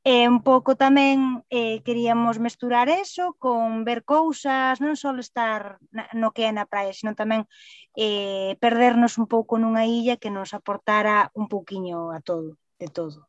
E 0.00 0.24
un 0.24 0.40
pouco 0.40 0.80
tamén 0.80 1.44
eh, 1.52 1.84
queríamos 1.84 2.40
mesturar 2.40 2.88
eso 2.88 3.36
con 3.36 3.84
ver 3.84 4.00
cousas, 4.00 4.80
non 4.80 4.96
só 4.96 5.12
estar 5.20 5.76
na, 5.92 6.08
no 6.16 6.32
que 6.32 6.48
é 6.48 6.52
na 6.56 6.64
praia, 6.64 6.96
sino 6.96 7.12
tamén 7.12 7.44
eh, 7.92 8.56
perdernos 8.64 9.20
un 9.20 9.28
pouco 9.28 9.60
nunha 9.60 9.84
illa 9.84 10.16
que 10.16 10.32
nos 10.32 10.56
aportara 10.56 11.28
un 11.36 11.52
pouquiño 11.52 12.16
a 12.16 12.24
todo, 12.24 12.56
de 12.80 12.88
todo. 12.88 13.28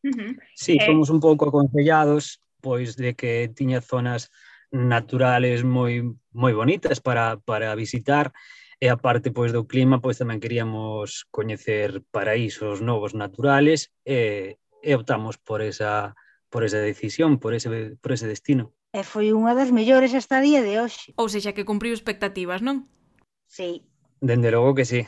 Uh 0.00 0.08
-huh. 0.08 0.32
Sí, 0.56 0.80
eh... 0.80 0.86
fomos 0.88 1.12
un 1.12 1.20
pouco 1.20 1.52
aconsellados 1.52 2.40
pois 2.64 2.96
de 2.96 3.12
que 3.12 3.52
tiña 3.52 3.84
zonas 3.84 4.32
naturales 4.72 5.64
moi 5.64 6.16
moi 6.32 6.52
bonitas 6.56 6.96
para, 6.96 7.36
para 7.44 7.76
visitar 7.76 8.32
e 8.80 8.88
a 8.88 8.96
parte 8.96 9.28
pois 9.28 9.52
do 9.52 9.68
clima 9.68 10.00
pois 10.00 10.16
tamén 10.16 10.40
queríamos 10.40 11.28
coñecer 11.28 12.00
paraísos 12.08 12.80
novos 12.80 13.12
naturales 13.12 13.92
e, 14.08 14.56
e 14.82 14.94
optamos 14.94 15.38
por 15.38 15.62
esa, 15.62 16.14
por 16.48 16.64
esa 16.64 16.78
decisión, 16.78 17.38
por 17.38 17.54
ese, 17.54 17.96
por 18.00 18.12
ese 18.12 18.26
destino. 18.26 18.72
E 18.90 19.06
foi 19.06 19.30
unha 19.30 19.54
das 19.54 19.70
mellores 19.70 20.12
hasta 20.16 20.42
día 20.42 20.60
de 20.66 20.82
hoxe. 20.82 21.14
Ou 21.14 21.30
seja, 21.30 21.54
que 21.54 21.68
cumpriu 21.68 21.94
expectativas, 21.94 22.60
non? 22.60 22.90
Sí. 23.46 23.86
Dende 24.18 24.50
logo 24.50 24.74
que 24.74 24.84
sí. 24.84 25.06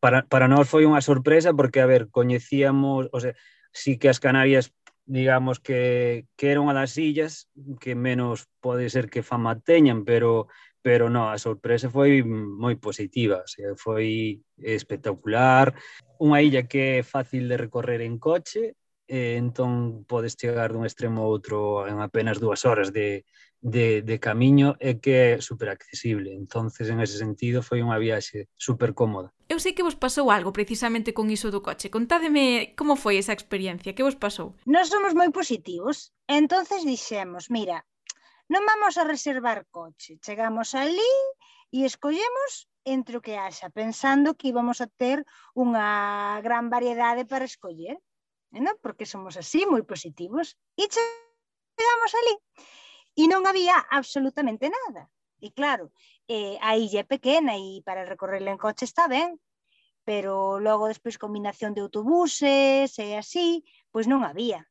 Para, 0.00 0.26
para 0.26 0.50
nós 0.50 0.66
foi 0.66 0.88
unha 0.88 1.04
sorpresa 1.04 1.54
porque, 1.54 1.78
a 1.78 1.86
ver, 1.86 2.10
coñecíamos, 2.10 3.06
o 3.14 3.18
sea, 3.22 3.34
sí 3.70 3.98
que 3.98 4.10
as 4.10 4.18
Canarias 4.18 4.74
digamos 5.06 5.60
que, 5.60 6.26
que 6.36 6.48
era 6.50 6.64
unha 6.64 6.72
das 6.72 6.96
illas 6.96 7.52
que 7.76 7.92
menos 7.92 8.48
pode 8.64 8.88
ser 8.88 9.12
que 9.12 9.20
fama 9.20 9.60
teñan, 9.60 10.08
pero 10.08 10.48
pero 10.84 11.08
no, 11.08 11.32
a 11.32 11.40
sorpresa 11.40 11.88
foi 11.88 12.20
moi 12.24 12.76
positiva, 12.76 13.40
o 13.40 13.48
sea, 13.48 13.72
foi 13.72 14.44
espectacular, 14.60 15.72
unha 16.20 16.44
illa 16.44 16.68
que 16.68 17.00
é 17.00 17.02
fácil 17.02 17.48
de 17.48 17.56
recorrer 17.56 18.04
en 18.04 18.20
coche, 18.20 18.76
e 19.06 19.36
entón 19.36 20.04
podes 20.08 20.36
chegar 20.36 20.72
dun 20.72 20.88
extremo 20.88 21.22
a 21.22 21.28
outro 21.28 21.84
en 21.84 22.00
apenas 22.00 22.40
dúas 22.40 22.64
horas 22.64 22.88
de, 22.92 23.24
de, 23.64 24.02
de 24.02 24.16
camiño 24.20 24.76
e 24.76 25.00
que 25.00 25.36
é 25.36 25.40
super 25.40 25.72
accesible. 25.72 26.36
entonces 26.36 26.92
en 26.92 27.00
ese 27.00 27.16
sentido, 27.16 27.64
foi 27.64 27.80
unha 27.80 27.96
viaxe 27.96 28.52
super 28.60 28.92
cómoda. 28.92 29.32
Eu 29.48 29.56
sei 29.56 29.72
que 29.72 29.84
vos 29.84 29.96
pasou 29.96 30.28
algo 30.28 30.52
precisamente 30.52 31.16
con 31.16 31.32
iso 31.32 31.48
do 31.48 31.64
coche. 31.64 31.88
Contádeme 31.88 32.76
como 32.76 32.96
foi 32.96 33.16
esa 33.16 33.32
experiencia, 33.32 33.96
que 33.96 34.04
vos 34.04 34.20
pasou? 34.20 34.52
Nós 34.68 34.92
somos 34.92 35.16
moi 35.16 35.32
positivos, 35.32 36.12
entonces 36.28 36.84
dixemos, 36.84 37.48
mira, 37.48 37.84
non 38.52 38.68
vamos 38.68 39.00
a 39.00 39.08
reservar 39.08 39.64
coche. 39.72 40.20
Chegamos 40.20 40.76
ali 40.76 41.12
e 41.72 41.88
escollemos 41.88 42.68
entre 42.84 43.16
o 43.16 43.24
que 43.24 43.40
haxa, 43.40 43.72
pensando 43.72 44.36
que 44.36 44.52
íbamos 44.52 44.84
a 44.84 44.88
ter 45.00 45.24
unha 45.56 46.36
gran 46.44 46.68
variedade 46.68 47.24
para 47.24 47.48
escoller 47.48 47.96
non? 48.60 48.76
porque 48.82 49.08
somos 49.08 49.34
así, 49.40 49.66
moi 49.66 49.82
positivos, 49.82 50.54
e 50.78 50.86
chegamos 50.86 52.12
ali 52.14 52.34
e 53.14 53.30
non 53.30 53.46
había 53.46 53.78
absolutamente 53.90 54.66
nada. 54.70 55.06
E 55.38 55.52
claro, 55.54 55.94
eh, 56.26 56.58
a 56.62 56.74
illa 56.74 57.04
é 57.04 57.06
pequena 57.06 57.54
e 57.54 57.82
para 57.86 58.08
recorrerla 58.08 58.50
en 58.50 58.60
coche 58.60 58.84
está 58.86 59.06
ben, 59.06 59.38
pero 60.04 60.58
logo 60.58 60.90
despois 60.90 61.20
combinación 61.20 61.72
de 61.72 61.82
autobuses 61.84 62.90
e 62.98 63.06
así, 63.16 63.62
pois 63.94 64.10
non 64.10 64.26
había. 64.26 64.66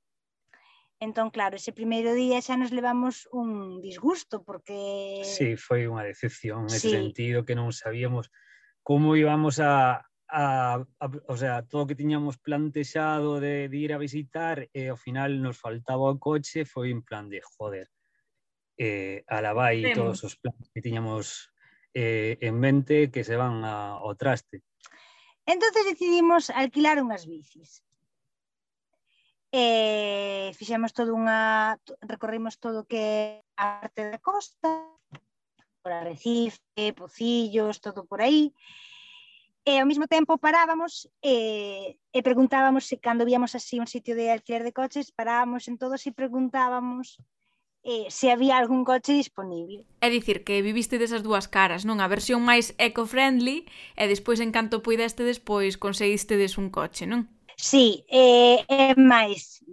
Entón, 0.99 1.31
claro, 1.35 1.59
ese 1.59 1.75
primeiro 1.75 2.15
día 2.15 2.39
xa 2.39 2.55
nos 2.55 2.71
levamos 2.71 3.27
un 3.31 3.79
disgusto 3.83 4.43
porque... 4.43 5.23
Sí, 5.27 5.55
foi 5.59 5.87
unha 5.87 6.03
decepción 6.03 6.67
nesse 6.67 6.87
sí. 6.87 6.95
sentido 6.95 7.43
que 7.43 7.57
non 7.57 7.71
sabíamos 7.75 8.31
como 8.83 9.15
íbamos 9.15 9.59
a, 9.59 10.03
a, 10.33 10.81
a, 10.99 11.05
o 11.29 11.37
sea, 11.37 11.61
todo 11.61 11.85
o 11.85 11.87
que 11.87 11.93
tiñamos 11.93 12.41
plantexado 12.41 13.39
de, 13.39 13.69
de 13.69 13.77
ir 13.77 13.93
a 13.93 14.01
visitar 14.01 14.65
e 14.73 14.89
ao 14.89 14.97
final 14.97 15.37
nos 15.37 15.61
faltaba 15.61 16.09
o 16.09 16.17
coche 16.17 16.65
foi 16.65 16.89
en 16.89 17.05
plan 17.05 17.29
de 17.29 17.37
joder 17.45 17.85
eh, 18.81 19.21
a 19.29 19.45
la 19.45 19.53
vai 19.53 19.93
todos 19.93 20.25
os 20.25 20.33
planes 20.41 20.73
que 20.73 20.81
tiñamos 20.81 21.53
eh, 21.93 22.41
en 22.41 22.57
mente 22.57 23.13
que 23.13 23.21
se 23.21 23.37
van 23.37 23.61
a, 23.61 24.01
ao 24.01 24.17
traste. 24.17 24.65
Entonces 25.45 25.85
decidimos 25.85 26.49
alquilar 26.49 26.97
unhas 26.97 27.29
bicis. 27.29 27.85
Eh, 29.53 30.49
fixemos 30.57 30.97
todo 30.97 31.13
unha 31.13 31.77
recorrimos 32.01 32.57
todo 32.57 32.89
que 32.89 33.45
a 33.53 33.85
parte 33.85 34.09
da 34.09 34.17
costa 34.17 34.89
por 35.85 35.93
Arrecife, 35.93 36.97
Pocillos, 36.97 37.77
todo 37.77 38.09
por 38.09 38.25
aí 38.25 38.49
e 39.65 39.79
ao 39.79 39.88
mesmo 39.88 40.08
tempo 40.08 40.38
parábamos 40.38 41.08
e, 41.24 41.96
e 42.12 42.20
preguntábamos 42.22 42.84
se 42.89 43.00
cando 43.00 43.24
víamos 43.24 43.55
así 43.55 43.79
un 43.79 43.88
sitio 43.88 44.13
de 44.15 44.32
alquiler 44.32 44.63
de 44.63 44.75
coches, 44.75 45.12
parábamos 45.12 45.67
en 45.72 45.79
todos 45.79 46.03
e 46.03 46.12
preguntábamos 46.12 47.17
eh, 47.84 48.08
se 48.10 48.32
había 48.32 48.58
algún 48.58 48.84
coche 48.84 49.13
disponible. 49.13 49.84
É 50.00 50.10
dicir, 50.10 50.43
que 50.43 50.63
viviste 50.63 51.00
desas 51.00 51.24
dúas 51.24 51.48
caras, 51.48 51.84
non? 51.84 52.00
A 52.00 52.08
versión 52.08 52.43
máis 52.43 52.72
eco-friendly 52.79 53.67
e 54.00 54.03
despois 54.08 54.39
en 54.39 54.51
canto 54.55 54.84
puideste 54.84 55.24
despois 55.24 55.75
conseguistedes 55.75 56.55
un 56.60 56.67
coche, 56.72 57.03
non? 57.08 57.27
Sí, 57.55 58.08
eh, 58.10 58.63
é 58.67 58.96
máis 58.96 59.63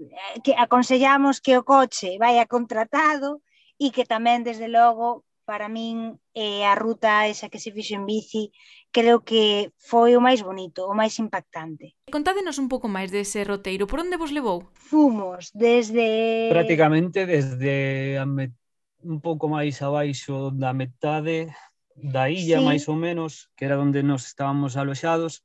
que 0.45 0.53
aconsellamos 0.59 1.41
que 1.41 1.57
o 1.59 1.67
coche 1.67 2.19
vai 2.19 2.39
a 2.39 2.47
contratado 2.47 3.43
e 3.79 3.95
que 3.95 4.05
tamén 4.05 4.43
desde 4.43 4.69
logo 4.69 5.25
para 5.51 5.67
min 5.67 6.15
eh, 6.31 6.63
a 6.63 6.79
ruta 6.79 7.27
esa 7.27 7.51
que 7.51 7.59
se 7.59 7.75
fixo 7.75 7.99
en 7.99 8.07
bici 8.07 8.55
creo 8.95 9.27
que 9.27 9.75
foi 9.83 10.15
o 10.15 10.23
máis 10.23 10.47
bonito, 10.47 10.87
o 10.87 10.95
máis 10.95 11.19
impactante. 11.19 11.99
Contádenos 12.07 12.63
un 12.63 12.71
pouco 12.71 12.87
máis 12.87 13.11
dese 13.11 13.43
roteiro, 13.43 13.91
por 13.91 13.99
onde 13.99 14.15
vos 14.15 14.31
levou? 14.31 14.71
Fomos 14.79 15.51
desde... 15.51 16.55
Prácticamente 16.55 17.27
desde 17.27 18.15
a 18.15 18.27
met... 18.31 18.55
un 19.03 19.19
pouco 19.19 19.51
máis 19.51 19.83
abaixo 19.83 20.55
da 20.55 20.71
metade 20.71 21.51
da 21.99 22.31
illa, 22.31 22.63
sí. 22.63 22.67
máis 22.71 22.87
ou 22.87 22.95
menos, 22.95 23.51
que 23.59 23.67
era 23.67 23.75
onde 23.75 24.07
nos 24.07 24.31
estábamos 24.31 24.79
aloxados, 24.79 25.43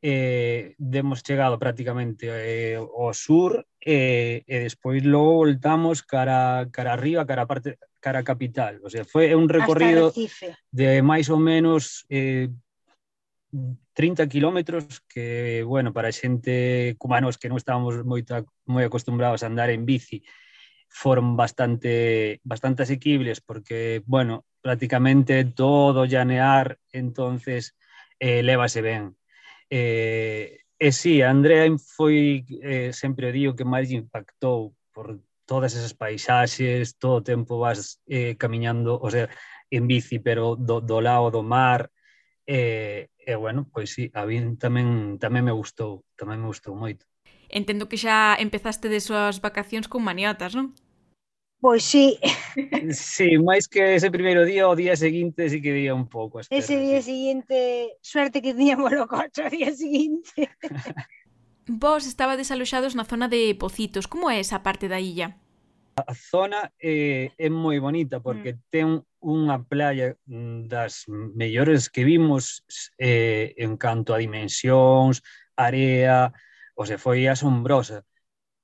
eh, 0.00 0.72
demos 0.78 1.20
chegado 1.20 1.60
prácticamente 1.60 2.32
eh, 2.32 2.80
ao 2.80 3.12
sur 3.12 3.66
eh, 3.84 4.40
e 4.46 4.56
despois 4.64 5.04
logo 5.04 5.44
voltamos 5.44 6.00
cara, 6.00 6.64
cara 6.72 6.96
arriba, 6.96 7.28
cara 7.28 7.44
a 7.44 7.50
parte 7.50 7.76
cara 8.00 8.20
a 8.20 8.26
capital. 8.26 8.80
O 8.82 8.90
sea, 8.90 9.04
foi 9.04 9.34
un 9.34 9.48
recorrido 9.48 10.14
de 10.70 11.02
máis 11.02 11.28
ou 11.28 11.38
menos 11.38 12.06
eh, 12.08 12.48
30 13.94 14.28
kilómetros 14.28 15.02
que, 15.08 15.62
bueno, 15.66 15.92
para 15.92 16.12
xente 16.12 16.94
como 16.98 17.16
que 17.40 17.48
non 17.48 17.58
estábamos 17.58 17.98
moito, 18.04 18.46
moi 18.68 18.84
acostumbrados 18.86 19.42
a 19.42 19.50
andar 19.50 19.70
en 19.74 19.82
bici, 19.82 20.22
foron 20.88 21.36
bastante 21.36 22.40
bastante 22.44 22.82
asequibles 22.82 23.40
porque, 23.40 24.02
bueno, 24.06 24.44
prácticamente 24.60 25.44
todo 25.44 26.04
llanear, 26.04 26.78
entonces 26.92 27.76
eh, 28.18 28.42
lévase 28.42 28.82
ben. 28.82 29.16
Eh, 29.70 30.60
e 30.78 30.92
sí, 30.92 31.22
Andrea 31.22 31.66
foi 31.76 32.46
eh, 32.62 32.92
sempre 32.94 33.28
o 33.28 33.34
dío 33.34 33.56
que 33.58 33.66
máis 33.66 33.90
impactou 33.90 34.78
por 34.94 35.18
todas 35.48 35.72
esas 35.72 35.94
paisaxes, 35.96 37.00
todo 37.00 37.24
o 37.24 37.24
tempo 37.24 37.58
vas 37.58 38.04
eh, 38.04 38.36
camiñando, 38.36 39.00
o 39.00 39.08
sea, 39.08 39.32
en 39.72 39.88
bici, 39.88 40.20
pero 40.20 40.56
do, 40.60 40.84
do 40.84 41.00
lado 41.00 41.32
do 41.32 41.40
mar, 41.42 41.88
eh, 42.44 43.08
e, 43.16 43.32
eh, 43.32 43.32
eh, 43.32 43.36
bueno, 43.36 43.64
pois 43.72 43.88
sí, 43.88 44.12
a 44.12 44.28
min 44.28 44.60
tamén, 44.60 45.16
tamén 45.16 45.48
me 45.48 45.56
gustou, 45.56 46.04
tamén 46.20 46.44
me 46.44 46.52
gustou 46.52 46.76
moito. 46.76 47.08
Entendo 47.48 47.88
que 47.88 47.96
xa 47.96 48.36
empezaste 48.36 48.92
de 48.92 49.00
súas 49.00 49.40
vacacións 49.40 49.88
con 49.88 50.04
maniotas, 50.04 50.52
non? 50.52 50.76
Pois 51.64 51.80
sí. 51.80 52.20
sí, 52.92 53.40
máis 53.40 53.64
que 53.72 53.96
ese 53.96 54.12
primeiro 54.12 54.44
día, 54.44 54.68
o 54.68 54.76
día 54.76 55.00
seguinte 55.00 55.48
sí 55.48 55.64
que 55.64 55.72
día 55.72 55.96
un 55.96 56.12
pouco. 56.12 56.44
Espera, 56.44 56.60
ese 56.60 56.76
día 56.76 57.00
sí. 57.00 57.08
seguinte, 57.08 57.96
suerte 58.04 58.44
que 58.44 58.52
tiñamos 58.52 58.92
o 58.92 59.08
coche 59.08 59.48
o 59.48 59.50
día 59.50 59.72
seguinte. 59.72 60.52
Vos 61.68 62.06
estaba 62.06 62.40
desaloxados 62.40 62.96
na 62.96 63.04
zona 63.04 63.28
de 63.28 63.52
Pocitos. 63.52 64.08
Como 64.08 64.32
é 64.32 64.40
esa 64.40 64.64
parte 64.64 64.88
da 64.88 65.00
illa? 65.04 65.36
A 66.00 66.14
zona 66.16 66.72
eh, 66.80 67.36
é 67.36 67.48
moi 67.52 67.76
bonita 67.76 68.24
porque 68.24 68.56
mm. 68.56 68.60
ten 68.72 68.88
unha 69.20 69.60
playa 69.68 70.16
mm, 70.24 70.64
das 70.64 71.04
mellores 71.10 71.92
que 71.92 72.08
vimos 72.08 72.64
eh, 72.96 73.52
en 73.60 73.76
canto 73.76 74.16
a 74.16 74.22
dimensións, 74.22 75.20
area, 75.60 76.32
o 76.72 76.88
se 76.88 76.96
foi 76.96 77.28
asombrosa. 77.28 78.08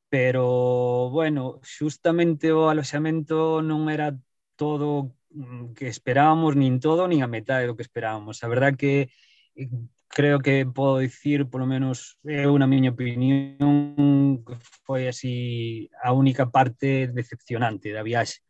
Pero, 0.09 1.11
bueno, 1.11 1.61
xustamente 1.61 2.57
o 2.57 2.73
aloxamento 2.73 3.61
non 3.61 3.91
era 3.93 4.17
todo 4.57 5.13
mm, 5.29 5.77
que 5.77 5.93
esperábamos, 5.93 6.57
nin 6.57 6.81
todo, 6.81 7.05
nin 7.05 7.21
a 7.21 7.29
metade 7.29 7.69
do 7.69 7.77
que 7.77 7.85
esperábamos. 7.85 8.41
A 8.41 8.49
verdad 8.49 8.79
que 8.81 9.13
eh, 9.61 9.69
creo 10.09 10.41
que 10.41 10.67
podo 10.67 10.99
dicir, 10.99 11.47
polo 11.49 11.67
menos 11.67 12.19
eh, 12.25 12.45
eu 12.45 12.55
na 12.59 12.67
miña 12.67 12.95
opinión, 12.95 14.45
que 14.45 14.55
foi 14.87 15.09
así 15.09 15.91
a 16.03 16.13
única 16.13 16.51
parte 16.51 17.09
decepcionante 17.09 17.93
da 17.93 18.03
viaxe. 18.03 18.43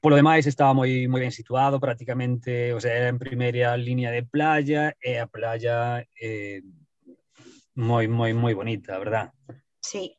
Polo 0.00 0.14
demais, 0.14 0.46
estaba 0.46 0.72
moi 0.74 1.10
moi 1.10 1.20
ben 1.20 1.34
situado, 1.34 1.82
prácticamente, 1.82 2.72
o 2.72 2.80
sea, 2.80 2.94
era 2.94 3.08
en 3.10 3.18
primeira 3.18 3.74
línea 3.76 4.10
de 4.14 4.22
playa, 4.22 4.94
e 5.02 5.18
a 5.18 5.26
playa 5.26 6.06
eh, 6.20 6.62
moi, 7.74 8.06
moi, 8.06 8.34
moi 8.34 8.54
bonita, 8.54 8.94
a 8.94 9.02
verdad. 9.02 9.26
Sí. 9.82 10.18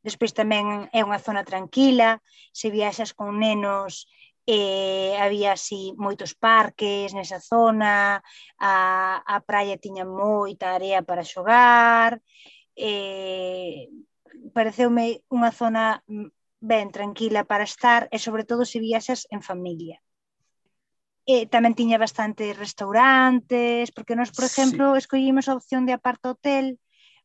Despois 0.00 0.32
tamén 0.32 0.88
é 0.96 1.04
unha 1.04 1.20
zona 1.20 1.44
tranquila, 1.44 2.24
se 2.56 2.72
viaxas 2.72 3.12
con 3.12 3.36
nenos, 3.36 4.08
eh, 4.46 5.16
había 5.20 5.52
así 5.52 5.94
moitos 5.96 6.34
parques 6.34 7.12
nesa 7.12 7.40
zona, 7.40 8.22
a, 8.58 8.74
a 9.24 9.36
praia 9.44 9.76
tiña 9.76 10.04
moita 10.04 10.74
area 10.74 11.02
para 11.02 11.26
xogar, 11.26 12.20
eh, 12.76 13.88
pareceume 14.56 15.22
unha 15.28 15.50
zona 15.52 16.02
ben 16.60 16.92
tranquila 16.92 17.44
para 17.44 17.64
estar 17.64 18.08
e 18.12 18.18
sobre 18.20 18.44
todo 18.44 18.68
se 18.68 18.80
viaxas 18.80 19.26
en 19.34 19.40
familia. 19.40 20.00
Eh, 21.28 21.46
tamén 21.46 21.76
tiña 21.76 22.00
bastantes 22.00 22.56
restaurantes, 22.56 23.92
porque 23.94 24.16
nós, 24.16 24.32
por 24.32 24.44
exemplo, 24.48 24.92
sí. 24.92 25.04
escollimos 25.04 25.46
a 25.46 25.56
opción 25.56 25.84
de 25.84 25.94
aparta 25.94 26.32
hotel 26.32 26.80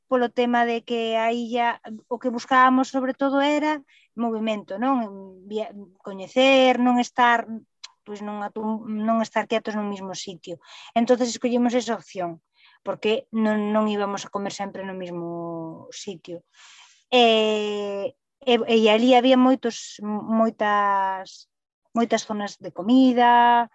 polo 0.08 0.30
tema 0.30 0.66
de 0.70 0.84
que 0.86 1.18
a 1.18 1.34
illa 1.34 1.82
o 2.08 2.22
que 2.22 2.30
buscábamos 2.30 2.94
sobre 2.94 3.14
todo 3.18 3.42
era 3.42 3.82
movimento, 4.16 4.80
non? 4.80 5.46
Coñecer, 6.02 6.80
non 6.80 6.98
estar 7.00 7.48
pois 8.06 8.22
non, 8.22 8.46
atum, 8.46 8.86
non 8.86 9.20
estar 9.26 9.50
quietos 9.50 9.74
no 9.74 9.84
mesmo 9.84 10.14
sitio. 10.14 10.62
Entonces 10.94 11.34
escollemos 11.34 11.74
esa 11.74 11.98
opción, 11.98 12.40
porque 12.86 13.26
non, 13.34 13.74
non 13.74 13.90
íbamos 13.90 14.24
a 14.24 14.32
comer 14.32 14.54
sempre 14.54 14.86
no 14.86 14.94
mesmo 14.94 15.90
sitio. 15.90 16.46
E, 17.10 18.14
e, 18.46 18.54
e 18.62 18.78
ali 18.94 19.18
había 19.18 19.36
moitos, 19.36 19.98
moitas, 20.06 21.50
moitas 21.98 22.22
zonas 22.30 22.62
de 22.62 22.70
comida, 22.70 23.68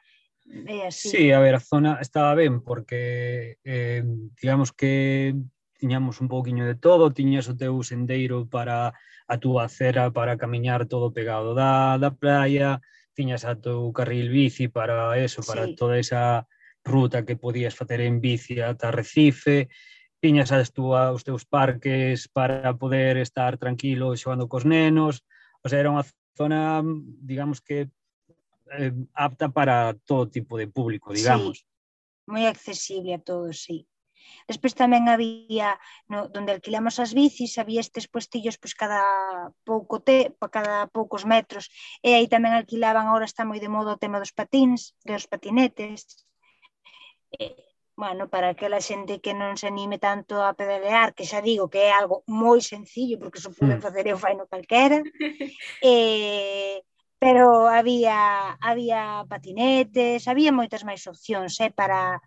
e 0.47 0.87
así. 0.87 1.11
Sí, 1.11 1.25
a 1.35 1.43
ver, 1.43 1.59
a 1.59 1.61
zona 1.61 1.99
estaba 1.99 2.39
ben, 2.39 2.63
porque 2.63 3.59
eh, 3.67 4.07
digamos 4.39 4.71
que 4.71 5.35
tiñamos 5.81 6.21
un 6.21 6.29
pouquiño 6.29 6.69
de 6.69 6.77
todo, 6.77 7.17
tiñas 7.17 7.49
o 7.49 7.57
teu 7.57 7.81
sendeiro 7.81 8.45
para 8.45 8.93
a 9.25 9.37
túa 9.41 9.65
acera 9.65 10.13
para 10.13 10.37
camiñar 10.37 10.85
todo 10.85 11.15
pegado 11.17 11.57
da, 11.57 11.97
da 11.97 12.13
praia, 12.13 12.85
tiñas 13.17 13.49
a 13.49 13.57
teu 13.57 13.89
carril 13.97 14.29
bici 14.29 14.69
para 14.69 15.17
eso, 15.17 15.41
para 15.41 15.65
sí. 15.65 15.75
toda 15.81 15.97
esa 15.97 16.45
ruta 16.85 17.25
que 17.25 17.41
podías 17.41 17.75
facer 17.75 18.05
en 18.05 18.21
bici 18.21 18.61
ata 18.61 18.93
Recife, 18.93 19.73
tiñas 20.21 20.53
as 20.53 20.69
túa, 20.77 21.17
os 21.17 21.25
teus 21.25 21.49
parques 21.49 22.29
para 22.29 22.77
poder 22.77 23.17
estar 23.17 23.57
tranquilo 23.57 24.13
xogando 24.21 24.53
cos 24.53 24.69
nenos, 24.69 25.25
o 25.65 25.67
sea, 25.73 25.81
era 25.81 25.89
unha 25.89 26.05
zona, 26.37 26.85
digamos 27.25 27.65
que 27.65 27.89
eh, 28.77 28.93
apta 29.17 29.49
para 29.49 29.97
todo 30.05 30.29
tipo 30.29 30.61
de 30.61 30.69
público, 30.69 31.17
digamos. 31.17 31.65
Sí, 31.65 31.65
moi 32.29 32.45
accesible 32.45 33.17
a 33.17 33.21
todos, 33.25 33.65
sí. 33.65 33.89
Despois 34.51 34.75
tamén 34.75 35.07
había, 35.07 35.79
no, 36.11 36.29
donde 36.29 36.53
alquilamos 36.53 36.99
as 36.99 37.13
bicis, 37.15 37.59
había 37.61 37.81
estes 37.81 38.09
puestillos 38.09 38.59
pois, 38.61 38.75
cada 38.75 39.03
pouco 39.65 40.01
te, 40.01 40.35
cada 40.51 40.87
poucos 40.89 41.23
metros, 41.25 41.71
e 42.03 42.17
aí 42.17 42.27
tamén 42.27 42.53
alquilaban, 42.55 43.07
agora 43.07 43.29
está 43.29 43.43
moi 43.47 43.61
de 43.63 43.73
moda 43.73 43.97
o 43.97 44.01
tema 44.03 44.23
dos 44.23 44.35
patins, 44.35 44.95
dos 45.07 45.25
patinetes, 45.31 46.27
e, 47.39 47.55
bueno, 47.97 48.29
para 48.29 48.51
aquela 48.51 48.81
xente 48.81 49.21
que 49.21 49.37
non 49.37 49.61
se 49.61 49.69
anime 49.69 50.01
tanto 50.01 50.41
a 50.41 50.57
pedalear, 50.57 51.13
que 51.13 51.29
xa 51.29 51.45
digo 51.45 51.69
que 51.69 51.81
é 51.89 51.93
algo 51.93 52.25
moi 52.27 52.61
sencillo, 52.65 53.21
porque 53.21 53.43
se 53.45 53.53
pode 53.53 53.77
hmm. 53.77 53.85
facer 53.85 54.05
eu 54.09 54.19
faino 54.19 54.49
calquera, 54.49 54.99
e, 55.85 56.81
pero 57.21 57.69
había 57.69 58.57
había 58.65 59.29
patinetes, 59.29 60.25
había 60.27 60.51
moitas 60.51 60.83
máis 60.89 61.05
opcións 61.05 61.53
eh, 61.61 61.69
para 61.69 62.19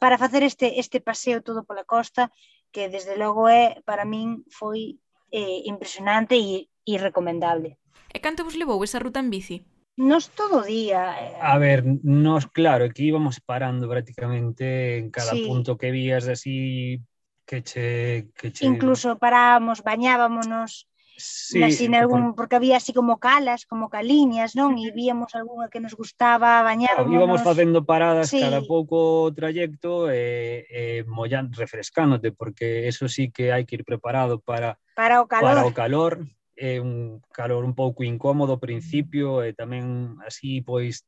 para 0.00 0.16
facer 0.16 0.42
este, 0.42 0.80
este 0.80 0.98
paseo 1.00 1.44
todo 1.44 1.68
pola 1.68 1.84
costa, 1.84 2.32
que 2.72 2.88
desde 2.88 3.20
logo 3.20 3.46
é, 3.52 3.78
para 3.84 4.08
min, 4.08 4.42
foi 4.48 4.96
eh, 5.30 5.60
impresionante 5.68 6.34
e, 6.34 6.72
e 6.88 6.96
recomendable. 6.96 7.76
E 8.08 8.18
canto 8.18 8.42
vos 8.42 8.56
levou 8.56 8.80
esa 8.82 8.98
ruta 8.98 9.20
en 9.20 9.28
bici? 9.28 9.62
Nos 10.00 10.32
todo 10.32 10.64
o 10.64 10.66
día. 10.66 11.12
Eh. 11.20 11.36
A 11.36 11.60
ver, 11.60 11.84
nos, 11.84 12.48
claro, 12.48 12.88
aquí 12.88 13.12
íbamos 13.12 13.38
parando 13.44 13.84
prácticamente 13.84 14.96
en 14.96 15.12
cada 15.12 15.36
sí. 15.36 15.44
punto 15.44 15.76
que 15.76 15.92
vías 15.92 16.26
así 16.26 17.04
que 17.44 17.62
che, 17.62 18.30
que 18.32 18.52
che... 18.52 18.64
Incluso 18.64 19.18
parábamos, 19.18 19.82
bañábamonos, 19.82 20.88
Sí, 21.20 21.62
así 21.62 21.86
sí, 21.86 21.90
porque 22.36 22.56
había 22.56 22.76
así 22.76 22.92
como 22.92 23.18
calas, 23.18 23.66
como 23.66 23.88
caliñas, 23.92 24.56
non? 24.56 24.80
E 24.80 24.88
víamos 24.90 25.36
algunha 25.36 25.68
que 25.68 25.78
nos 25.78 25.92
gustaba 25.92 26.64
bañar. 26.64 26.96
Claro, 26.96 27.12
íbamos 27.12 27.44
facendo 27.44 27.84
paradas 27.84 28.32
sí. 28.32 28.40
cada 28.40 28.64
pouco 28.64 29.28
trayecto 29.36 30.08
e, 30.08 30.16
eh, 30.16 30.58
eh, 30.70 31.00
mollan, 31.04 31.52
refrescándote, 31.52 32.32
porque 32.32 32.88
eso 32.88 33.06
sí 33.06 33.28
que 33.28 33.52
hai 33.52 33.68
que 33.68 33.76
ir 33.76 33.84
preparado 33.84 34.40
para, 34.40 34.80
para 34.96 35.20
o 35.20 35.28
calor. 35.28 35.44
Para 35.44 35.62
o 35.68 35.72
calor 35.76 36.12
é 36.56 36.80
un 36.80 37.20
calor 37.32 37.64
un 37.64 37.76
pouco 37.76 38.04
incómodo 38.04 38.56
ao 38.56 38.60
mm. 38.60 38.66
principio 38.66 39.44
e 39.44 39.52
tamén 39.52 40.16
así 40.24 40.60
pois 40.64 41.04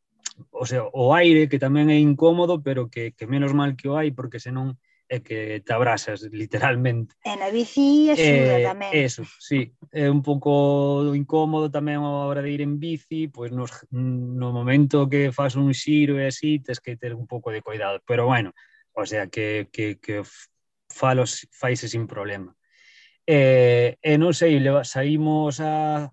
o 0.50 0.64
sea, 0.64 0.88
o 0.92 1.12
aire 1.12 1.48
que 1.48 1.60
tamén 1.60 1.92
é 1.92 1.98
incómodo, 2.00 2.64
pero 2.64 2.88
que, 2.88 3.12
que 3.12 3.28
menos 3.28 3.52
mal 3.52 3.76
que 3.76 3.88
o 3.88 3.96
hai 4.00 4.12
porque 4.16 4.40
senón 4.40 4.80
e 5.12 5.20
que 5.20 5.60
te 5.60 5.72
abrasas 5.76 6.24
literalmente. 6.32 7.12
E 7.20 7.36
na 7.36 7.52
bici 7.52 8.08
axuda 8.08 8.56
eh, 8.56 8.64
tamén. 8.64 8.90
Eso, 8.96 9.28
sí, 9.36 9.76
é 9.92 10.08
un 10.08 10.24
pouco 10.24 11.12
incómodo 11.12 11.68
tamén 11.68 12.00
a 12.00 12.24
hora 12.24 12.40
de 12.40 12.48
ir 12.48 12.64
en 12.64 12.80
bici, 12.80 13.28
pois 13.28 13.52
nos, 13.52 13.84
no 13.92 14.56
momento 14.56 15.12
que 15.12 15.28
fas 15.28 15.52
un 15.52 15.68
xiro 15.76 16.16
e 16.16 16.32
así, 16.32 16.64
tes 16.64 16.80
que 16.80 16.96
ter 16.96 17.12
un 17.12 17.28
pouco 17.28 17.52
de 17.52 17.60
cuidado, 17.60 18.00
pero 18.08 18.24
bueno, 18.24 18.56
o 18.96 19.04
sea 19.04 19.28
que, 19.28 19.68
que, 19.68 20.00
que 20.00 20.24
falos 20.88 21.44
faise 21.52 21.92
sin 21.92 22.08
problema. 22.08 22.56
E, 23.28 24.00
e 24.00 24.16
non 24.16 24.32
sei, 24.32 24.56
saímos 24.88 25.60
a 25.60 26.08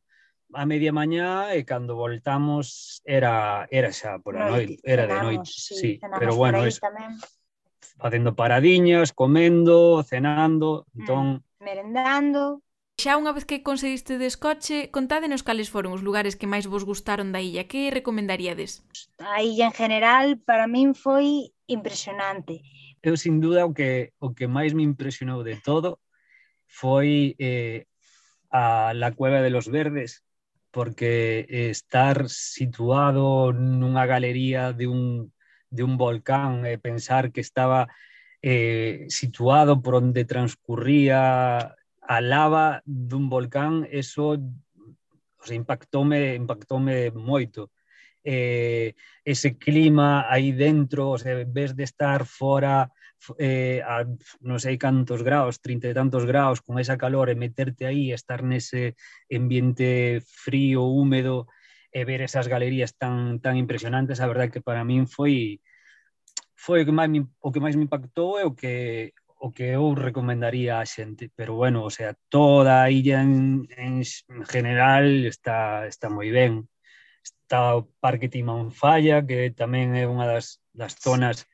a 0.50 0.66
media 0.66 0.90
mañá 0.90 1.54
e 1.54 1.62
cando 1.62 1.94
voltamos 1.94 3.00
era 3.06 3.70
era 3.70 3.94
xa 3.94 4.18
por 4.18 4.34
a 4.34 4.50
noite, 4.50 4.82
era 4.82 5.06
de 5.06 5.22
noite, 5.22 5.46
sí, 5.46 5.78
sí 5.78 5.92
pero 6.02 6.36
bueno, 6.36 6.66
eso, 6.66 6.82
tamén 6.82 7.16
facendo 7.98 8.36
paradiñas, 8.36 9.14
comendo, 9.14 10.04
cenando, 10.04 10.88
mm, 10.94 11.00
entón... 11.00 11.26
Mm, 11.60 11.64
merendando... 11.64 12.62
Xa 13.00 13.16
unha 13.16 13.32
vez 13.32 13.48
que 13.48 13.64
conseguiste 13.64 14.20
descoche, 14.20 14.92
contádenos 14.92 15.40
cales 15.40 15.72
foron 15.72 15.96
os 15.96 16.04
lugares 16.04 16.36
que 16.36 16.52
máis 16.52 16.68
vos 16.68 16.84
gustaron 16.84 17.32
da 17.32 17.40
illa. 17.40 17.64
Que 17.64 17.88
recomendaríades? 17.96 18.84
A 19.24 19.40
illa 19.40 19.72
en 19.72 19.76
general 19.76 20.36
para 20.44 20.68
min 20.68 20.92
foi 20.92 21.56
impresionante. 21.72 22.60
Eu 23.00 23.16
sin 23.16 23.40
dúda 23.40 23.64
o 23.64 23.72
que 23.72 24.12
o 24.20 24.36
que 24.36 24.52
máis 24.52 24.76
me 24.76 24.84
impresionou 24.84 25.48
de 25.48 25.56
todo 25.64 26.04
foi 26.68 27.40
eh, 27.40 27.88
a 28.52 28.92
la 28.92 29.16
cueva 29.16 29.40
de 29.40 29.50
los 29.56 29.72
verdes, 29.72 30.28
porque 30.68 31.48
eh, 31.48 31.72
estar 31.72 32.28
situado 32.28 33.56
nunha 33.56 34.04
galería 34.04 34.76
de 34.76 34.92
un 34.92 35.32
de 35.70 35.84
un 35.84 35.98
volcán 35.98 36.66
e 36.66 36.78
pensar 36.78 37.32
que 37.32 37.42
estaba 37.42 37.88
eh, 38.42 39.06
situado 39.10 39.82
por 39.82 39.96
onde 39.96 40.26
transcurría 40.26 41.76
a 42.02 42.18
lava 42.22 42.82
dun 42.86 43.30
volcán, 43.30 43.86
eso 43.92 44.40
o 45.40 45.46
sea, 45.46 45.56
impactoume, 45.56 46.36
impactoume 46.36 47.12
moito. 47.12 47.72
Eh, 48.24 48.96
ese 49.24 49.58
clima 49.58 50.26
aí 50.30 50.52
dentro, 50.52 51.12
o 51.12 51.18
sea, 51.18 51.36
ves 51.48 51.76
de 51.76 51.84
estar 51.84 52.26
fora 52.26 52.92
eh, 53.38 53.82
a 53.84 54.04
non 54.44 54.60
sei 54.60 54.76
cantos 54.80 55.24
graus, 55.24 55.60
trinta 55.60 55.88
e 55.88 55.96
tantos 55.96 56.24
graus, 56.24 56.64
con 56.64 56.80
esa 56.80 56.96
calor 57.00 57.28
e 57.32 57.36
meterte 57.36 57.84
aí, 57.88 58.12
estar 58.12 58.44
nese 58.44 58.96
ambiente 59.32 60.20
frío, 60.24 60.88
húmedo, 60.88 61.48
e 61.92 62.06
ver 62.06 62.22
esas 62.22 62.48
galerías 62.48 62.96
tan, 62.96 63.40
tan 63.42 63.58
impresionantes, 63.58 64.22
a 64.22 64.28
verdade 64.30 64.52
que 64.52 64.62
para 64.62 64.86
min 64.86 65.08
foi 65.08 65.62
foi 66.60 66.84
o 66.84 66.86
que 66.88 66.92
máis 66.92 67.10
me, 67.10 67.26
o 67.40 67.50
que 67.52 67.64
máis 67.64 67.76
me 67.76 67.88
impactou 67.88 68.40
e 68.40 68.44
o 68.44 68.54
que 68.54 69.14
o 69.40 69.52
que 69.56 69.72
eu 69.72 69.96
recomendaría 69.96 70.80
a 70.80 70.86
xente, 70.86 71.32
pero 71.36 71.56
bueno, 71.56 71.84
o 71.88 71.90
sea, 71.90 72.12
toda 72.28 72.84
a 72.84 72.92
illa 72.92 73.24
en, 73.24 73.66
en 73.78 74.04
general 74.46 75.26
está 75.26 75.88
está 75.88 76.12
moi 76.12 76.30
ben. 76.32 76.68
Está 77.24 77.80
o 77.80 77.88
Parque 78.04 78.28
Timanfaya, 78.30 79.24
que 79.26 79.52
tamén 79.56 79.96
é 79.96 80.04
unha 80.06 80.28
das 80.28 80.60
das 80.76 80.94
zonas 81.00 81.48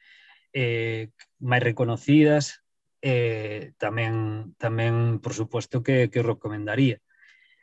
eh 0.54 1.14
máis 1.40 1.64
reconocidas, 1.64 2.66
eh 3.06 3.74
tamén 3.78 4.14
tamén 4.58 5.22
por 5.24 5.34
suposto 5.38 5.86
que 5.86 6.10
que 6.12 6.26
recomendaría 6.26 6.98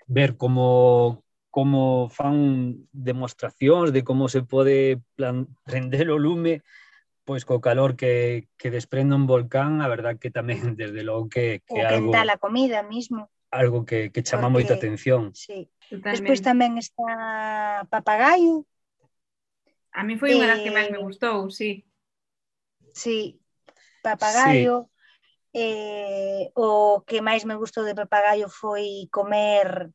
ver 0.07 0.37
como 0.39 1.25
como 1.53 2.09
fan 2.09 2.89
demostracións 2.97 3.93
de 3.93 4.03
como 4.03 4.33
se 4.33 4.41
pode 4.41 5.05
plan, 5.15 5.53
prender 5.69 6.09
o 6.09 6.17
lume 6.17 6.65
pois 7.23 7.47
co 7.47 7.63
calor 7.63 7.95
que, 7.95 8.49
que 8.59 8.71
desprende 8.75 9.15
un 9.15 9.31
volcán, 9.31 9.79
a 9.79 9.87
verdad 9.87 10.19
que 10.19 10.35
tamén, 10.35 10.59
desde 10.81 11.07
logo, 11.07 11.31
que, 11.31 11.63
que 11.67 11.79
o 11.79 11.87
algo... 11.87 12.11
a 12.11 12.37
comida 12.41 12.83
mismo. 12.83 13.31
Algo 13.53 13.85
que, 13.85 14.11
que 14.11 14.25
chama 14.25 14.49
Porque, 14.49 14.65
moita 14.65 14.75
atención. 14.75 15.31
Sí. 15.37 15.69
Totalmente. 15.93 16.25
Despois 16.25 16.41
tamén 16.41 16.73
está 16.81 17.85
Papagaio. 17.93 18.65
A 19.93 20.01
mí 20.09 20.17
foi 20.17 20.33
unha 20.33 20.49
das 20.49 20.65
que 20.65 20.73
máis 20.73 20.89
me 20.89 20.97
eh, 20.97 21.05
gustou, 21.05 21.53
sí. 21.53 21.85
Sí, 22.97 23.37
Papagaio. 24.01 24.89
Sí. 24.89 24.91
Eh, 25.53 26.49
o 26.57 27.05
que 27.05 27.21
máis 27.21 27.45
me 27.45 27.61
gustou 27.61 27.85
de 27.85 27.93
Papagaio 27.93 28.49
foi 28.49 29.05
comer 29.13 29.93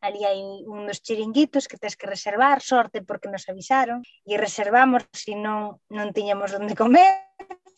ali 0.00 0.22
hai 0.24 0.40
uns 0.66 1.02
chiringuitos 1.02 1.66
que 1.66 1.78
tens 1.78 1.96
que 1.98 2.06
reservar, 2.06 2.62
sorte 2.62 3.02
porque 3.02 3.30
nos 3.30 3.48
avisaron, 3.48 4.02
e 4.26 4.38
reservamos, 4.38 5.06
se 5.12 5.34
non, 5.34 5.82
non 5.90 6.14
tiñamos 6.14 6.54
onde 6.54 6.78
comer, 6.78 7.26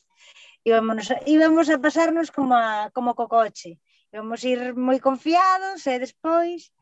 íbamos, 0.68 1.08
íbamos 1.24 1.66
a 1.72 1.80
pasarnos 1.80 2.28
como, 2.28 2.54
a, 2.56 2.90
como 2.92 3.16
co 3.16 3.28
coche, 3.28 3.80
íbamos 4.12 4.44
ir 4.44 4.76
moi 4.76 5.00
confiados 5.00 5.86
e 5.88 5.96
despois 5.96 6.74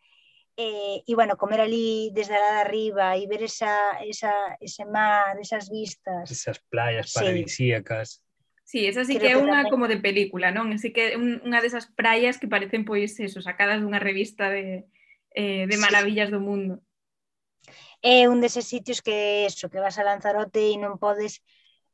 e, 0.59 1.05
e 1.07 1.13
bueno, 1.15 1.39
comer 1.39 1.63
ali 1.63 2.11
desde 2.11 2.35
lá 2.35 2.59
de 2.59 2.61
arriba 2.67 3.15
e 3.15 3.31
ver 3.31 3.47
esa, 3.47 4.03
esa, 4.03 4.59
ese 4.59 4.85
mar, 4.85 5.39
esas 5.39 5.71
vistas. 5.71 6.27
Esas 6.27 6.59
playas 6.59 7.15
paradisíacas. 7.15 8.27
Sí, 8.65 8.85
esa 8.85 9.05
sí 9.05 9.17
Creo 9.17 9.23
que 9.23 9.33
é 9.33 9.39
unha 9.39 9.71
como 9.71 9.87
de 9.87 10.03
película, 10.03 10.51
non? 10.51 10.75
Así 10.75 10.91
que 10.91 11.15
unha 11.15 11.63
desas 11.63 11.87
praias 11.95 12.37
que 12.43 12.51
parecen 12.51 12.83
pois 12.83 13.15
eso, 13.23 13.39
sacadas 13.39 13.79
dunha 13.79 14.03
revista 14.03 14.51
de, 14.51 14.85
eh, 15.35 15.67
de 15.67 15.77
maravillas 15.77 16.31
do 16.31 16.41
mundo. 16.41 16.81
É 18.03 18.29
un 18.31 18.39
deses 18.41 18.67
sitios 18.71 19.03
que 19.03 19.45
eso, 19.51 19.71
que 19.71 19.83
vas 19.83 19.99
a 19.99 20.07
Lanzarote 20.07 20.63
e 20.71 20.79
non 20.79 21.03
podes 21.03 21.43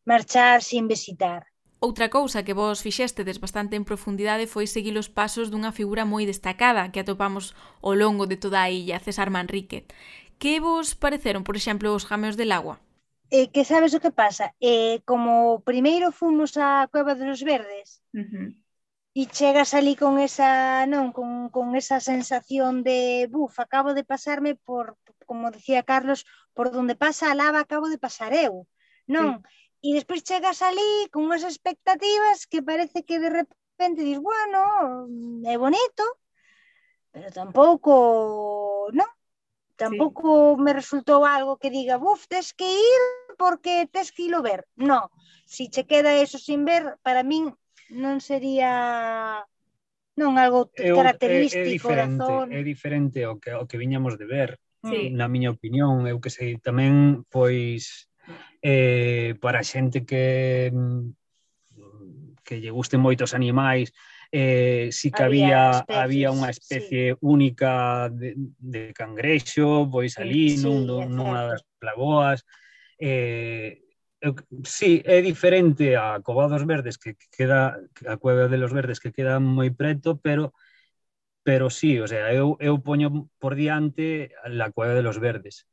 marchar 0.04 0.60
sin 0.60 0.84
visitar. 0.86 1.48
Outra 1.80 2.08
cousa 2.08 2.44
que 2.46 2.56
vos 2.56 2.80
fixestedes 2.80 3.40
bastante 3.44 3.76
en 3.76 3.84
profundidade 3.84 4.48
foi 4.48 4.66
seguir 4.68 4.96
os 4.96 5.12
pasos 5.18 5.48
dunha 5.48 5.72
figura 5.72 6.08
moi 6.08 6.24
destacada 6.24 6.88
que 6.92 7.00
atopamos 7.00 7.52
ao 7.84 7.92
longo 7.92 8.24
de 8.30 8.36
toda 8.40 8.58
a 8.62 8.70
illa, 8.72 9.02
César 9.04 9.28
Manrique. 9.28 9.84
Que 10.40 10.60
vos 10.64 10.96
pareceron, 10.96 11.44
por 11.44 11.56
exemplo, 11.56 11.92
os 11.92 12.08
jameos 12.08 12.36
del 12.36 12.52
agua? 12.52 12.80
Eh, 13.30 13.48
que 13.52 13.64
sabes 13.64 13.92
o 13.92 14.00
que 14.00 14.12
pasa? 14.12 14.54
Eh, 14.60 15.00
como 15.04 15.60
primeiro 15.64 16.12
fomos 16.12 16.56
á 16.56 16.88
Cueva 16.92 17.12
dos 17.16 17.40
Verdes, 17.42 18.00
uh 18.12 18.24
-huh 18.28 18.48
e 19.14 19.26
chegas 19.30 19.74
ali 19.78 19.94
con 19.94 20.18
esa, 20.18 20.84
non, 20.90 21.14
con, 21.14 21.48
con 21.54 21.78
esa 21.78 22.02
sensación 22.02 22.82
de, 22.82 23.30
buf, 23.30 23.62
acabo 23.62 23.94
de 23.94 24.02
pasarme 24.02 24.58
por, 24.58 24.98
como 25.24 25.54
dicía 25.54 25.86
Carlos, 25.86 26.26
por 26.52 26.74
donde 26.74 26.98
pasa 26.98 27.30
a 27.30 27.38
lava 27.38 27.62
acabo 27.62 27.86
de 27.88 28.02
pasar 28.02 28.34
eu, 28.34 28.66
non? 29.06 29.38
Sí. 29.38 29.62
E 29.84 29.88
despois 29.94 30.26
chegas 30.26 30.64
ali 30.66 31.06
con 31.14 31.30
unhas 31.30 31.46
expectativas 31.46 32.50
que 32.50 32.64
parece 32.64 33.06
que 33.06 33.22
de 33.22 33.30
repente 33.30 34.02
dis, 34.02 34.18
bueno, 34.18 35.06
mm, 35.06 35.46
é 35.46 35.56
bonito, 35.62 36.04
pero 37.14 37.30
tampouco, 37.30 38.90
non? 38.90 39.06
Tampouco 39.78 40.58
sí. 40.58 40.62
me 40.62 40.74
resultou 40.74 41.22
algo 41.22 41.54
que 41.62 41.70
diga, 41.70 42.02
buf, 42.02 42.26
tes 42.26 42.50
que 42.50 42.66
ir 42.66 43.02
porque 43.38 43.86
tes 43.94 44.10
que 44.10 44.26
ir 44.26 44.34
ver. 44.42 44.66
Non, 44.74 45.06
si 45.46 45.70
che 45.70 45.86
queda 45.86 46.18
eso 46.18 46.42
sin 46.42 46.66
ver, 46.66 46.98
para 47.06 47.22
min 47.22 47.54
non 47.92 48.22
sería 48.22 49.42
non 50.14 50.38
algo 50.38 50.70
característico 50.70 51.90
é, 51.90 52.06
é 52.06 52.06
diferente, 52.06 52.22
da 52.22 52.26
zona. 52.26 52.50
É 52.54 52.60
diferente 52.62 53.18
o 53.26 53.34
que, 53.42 53.50
o 53.50 53.66
que 53.66 53.80
viñamos 53.80 54.14
de 54.14 54.26
ver, 54.30 54.50
sí. 54.86 55.10
na 55.10 55.26
miña 55.26 55.50
opinión. 55.50 56.06
Eu 56.06 56.22
que 56.22 56.30
sei 56.30 56.56
tamén, 56.62 57.26
pois, 57.26 58.06
eh, 58.62 59.34
para 59.42 59.66
xente 59.66 60.06
que 60.06 60.70
que 62.44 62.60
lle 62.60 62.70
gusten 62.70 63.00
moitos 63.00 63.32
animais, 63.32 63.88
eh, 64.28 64.92
si 64.92 65.10
que 65.10 65.24
había, 65.24 65.80
había, 65.88 66.28
había 66.28 66.28
unha 66.28 66.52
especie 66.52 67.16
sí. 67.16 67.18
única 67.24 68.12
de, 68.12 68.36
de 68.60 68.92
cangrexo, 68.92 69.88
pois 69.88 70.20
ali, 70.20 70.54
sí, 70.54 70.60
nun, 70.60 70.84
nunha 70.84 71.56
das 71.56 71.64
plagoas, 71.80 72.44
eh, 73.00 73.83
eu, 74.24 74.32
sí, 74.64 75.02
é 75.04 75.20
diferente 75.20 75.96
a 75.96 76.20
Cova 76.24 76.48
dos 76.48 76.64
Verdes 76.64 76.96
que 76.96 77.16
queda 77.36 77.76
a 78.08 78.16
Cueva 78.16 78.48
de 78.48 78.56
los 78.56 78.72
Verdes 78.72 79.00
que 79.00 79.12
queda 79.12 79.36
moi 79.38 79.68
preto, 79.70 80.16
pero 80.16 80.56
pero 81.44 81.68
sí, 81.68 82.00
o 82.00 82.08
sea, 82.08 82.32
eu, 82.32 82.56
eu 82.58 82.80
poño 82.80 83.28
por 83.38 83.52
diante 83.54 84.32
la 84.48 84.72
Cueva 84.72 84.94
de 84.96 85.04
los 85.04 85.20
Verdes. 85.20 85.68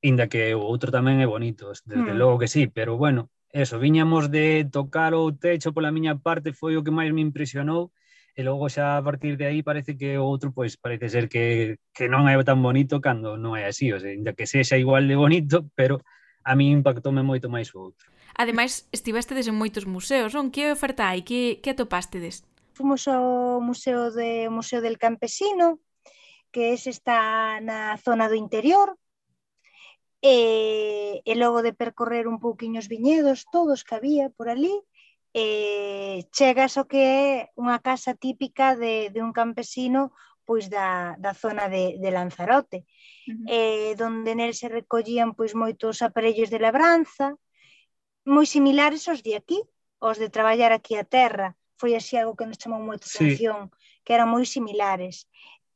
Inda 0.00 0.30
que 0.30 0.54
o 0.54 0.62
outro 0.62 0.94
tamén 0.94 1.18
é 1.18 1.26
bonito, 1.26 1.74
desde 1.82 2.14
mm. 2.14 2.18
logo 2.22 2.38
que 2.38 2.46
sí, 2.46 2.70
pero 2.70 2.94
bueno, 2.94 3.34
eso, 3.50 3.82
viñamos 3.82 4.30
de 4.30 4.62
tocar 4.70 5.18
o 5.18 5.34
techo 5.34 5.74
pola 5.74 5.90
miña 5.90 6.22
parte, 6.22 6.54
foi 6.54 6.78
o 6.78 6.84
que 6.86 6.94
máis 6.94 7.10
me 7.10 7.24
impresionou, 7.26 7.90
e 8.38 8.46
logo 8.46 8.70
xa 8.70 8.94
a 8.94 9.02
partir 9.02 9.34
de 9.34 9.50
aí 9.50 9.66
parece 9.66 9.98
que 9.98 10.14
o 10.14 10.22
outro 10.22 10.54
pois 10.54 10.78
parece 10.78 11.10
ser 11.10 11.26
que, 11.26 11.82
que 11.90 12.06
non 12.06 12.30
é 12.30 12.38
tan 12.46 12.62
bonito 12.62 13.02
cando 13.02 13.34
non 13.34 13.58
é 13.58 13.66
así, 13.66 13.90
o 13.90 13.98
sea, 13.98 14.14
inda 14.14 14.38
que 14.38 14.46
sexa 14.46 14.78
igual 14.78 15.02
de 15.10 15.18
bonito, 15.18 15.66
pero 15.74 15.98
a 16.46 16.54
mí 16.54 16.70
impactoume 16.70 17.26
moito 17.26 17.50
máis 17.50 17.74
o 17.74 17.82
outro. 17.90 18.06
Ademais, 18.38 18.86
estivestedes 18.94 19.50
en 19.50 19.58
moitos 19.58 19.84
museos, 19.84 20.30
non? 20.30 20.54
Que 20.54 20.70
oferta 20.70 21.10
hai? 21.10 21.26
Que, 21.26 21.58
que 21.58 21.74
atopastedes? 21.74 22.46
Fomos 22.78 23.10
ao 23.10 23.58
Museo 23.58 24.14
de 24.14 24.46
Museo 24.46 24.78
del 24.78 24.96
Campesino, 24.96 25.82
que 26.54 26.70
es 26.70 26.86
está 26.86 27.58
na 27.58 27.98
zona 27.98 28.30
do 28.30 28.38
interior, 28.38 28.94
e, 30.22 31.20
e 31.26 31.32
logo 31.34 31.66
de 31.66 31.74
percorrer 31.74 32.30
un 32.30 32.38
pouquiño 32.38 32.78
os 32.78 32.86
viñedos, 32.86 33.50
todos 33.50 33.82
que 33.82 33.98
había 33.98 34.30
por 34.30 34.46
ali, 34.46 34.74
e 35.34 36.30
chegas 36.30 36.78
ao 36.78 36.86
que 36.86 37.02
é 37.02 37.26
unha 37.58 37.82
casa 37.82 38.14
típica 38.14 38.78
de, 38.78 39.10
de 39.10 39.20
un 39.20 39.34
campesino 39.34 40.14
pois 40.48 40.70
da, 40.70 41.18
da 41.18 41.34
zona 41.34 41.68
de, 41.68 41.98
de 41.98 42.10
Lanzarote, 42.14 42.78
uh 42.78 43.34
-huh. 43.34 43.46
eh, 43.50 43.92
donde 43.98 44.32
nel 44.38 44.54
se 44.54 44.68
recollían 44.70 45.34
pois 45.34 45.52
moitos 45.52 46.00
aparellos 46.00 46.48
de 46.50 46.62
labranza, 46.62 47.34
moi 48.34 48.46
similares 48.46 49.02
aos 49.10 49.20
de 49.26 49.34
aquí, 49.40 49.58
aos 50.00 50.16
de 50.22 50.32
traballar 50.36 50.72
aquí 50.72 50.94
a 50.96 51.04
terra, 51.04 51.48
foi 51.80 51.92
así 51.94 52.16
algo 52.16 52.36
que 52.38 52.48
nos 52.48 52.58
chamou 52.60 52.80
moito 52.80 53.06
sí. 53.06 53.16
atención, 53.16 53.70
que 54.04 54.14
eran 54.16 54.32
moi 54.32 54.44
similares. 54.46 55.28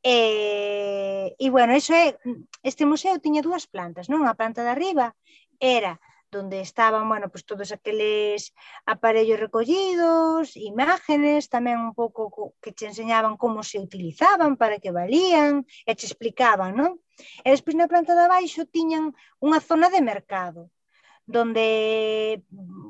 Eh, 0.03 1.35
e 1.37 1.47
bueno, 1.53 1.71
eso 1.77 1.93
é, 1.93 2.17
este 2.65 2.89
museo 2.89 3.21
tiña 3.21 3.45
dúas 3.45 3.69
plantas, 3.69 4.09
non? 4.09 4.25
A 4.25 4.33
planta 4.33 4.65
de 4.65 4.71
arriba 4.73 5.13
era 5.61 6.01
donde 6.31 6.61
estaban, 6.61 7.07
bueno, 7.09 7.29
pues 7.29 7.45
todos 7.45 7.71
aqueles 7.71 8.53
aparellos 8.85 9.39
recollidos, 9.39 10.55
imágenes, 10.55 11.51
tamén 11.51 11.83
un 11.83 11.91
pouco 11.91 12.55
que 12.63 12.71
te 12.71 12.87
enseñaban 12.87 13.35
como 13.35 13.67
se 13.67 13.83
utilizaban, 13.83 14.55
para 14.55 14.79
que 14.79 14.95
valían, 14.95 15.67
e 15.83 15.91
te 15.91 16.07
explicaban, 16.07 16.71
non? 16.79 17.03
E 17.43 17.51
despois 17.51 17.75
na 17.75 17.91
planta 17.91 18.15
de 18.15 18.23
abaixo 18.23 18.63
tiñan 18.63 19.11
unha 19.43 19.59
zona 19.59 19.91
de 19.91 19.99
mercado, 19.99 20.71
donde 21.27 22.39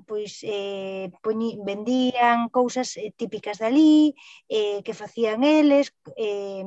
pois 0.05 0.45
eh 0.45 1.09
poñi, 1.25 1.57
vendían 1.65 2.45
cousas 2.53 2.93
eh, 3.01 3.09
típicas 3.17 3.57
dali, 3.57 4.13
eh 4.45 4.85
que 4.85 4.93
facían 4.93 5.41
eles, 5.41 5.97
eh 6.13 6.61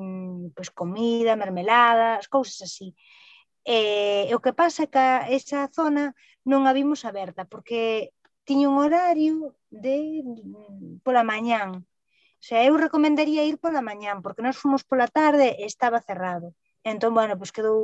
pois 0.58 0.74
comida, 0.74 1.38
mermeladas 1.38 2.26
cousas 2.26 2.66
así. 2.66 2.98
Eh, 3.64 4.28
o 4.37 4.42
que 4.44 4.52
pasa 4.52 4.84
é 4.84 4.92
que 4.92 5.06
esa 5.38 5.70
zona 5.72 6.12
non 6.50 6.68
a 6.68 6.72
vimos 6.78 7.00
aberta, 7.04 7.42
porque 7.52 8.12
tiña 8.48 8.68
un 8.68 8.78
horario 8.85 9.57
de 9.72 9.96
pola 11.04 11.24
mañán. 11.24 11.70
O 12.42 12.44
sea, 12.46 12.61
eu 12.68 12.76
recomendaría 12.76 13.48
ir 13.50 13.57
pola 13.64 13.80
mañán, 13.80 14.20
porque 14.24 14.44
nós 14.44 14.61
fomos 14.61 14.83
pola 14.85 15.09
tarde 15.09 15.57
e 15.61 15.64
estaba 15.64 16.04
cerrado. 16.09 16.52
Entón, 16.85 17.16
bueno, 17.16 17.40
pois 17.40 17.52
quedou 17.57 17.78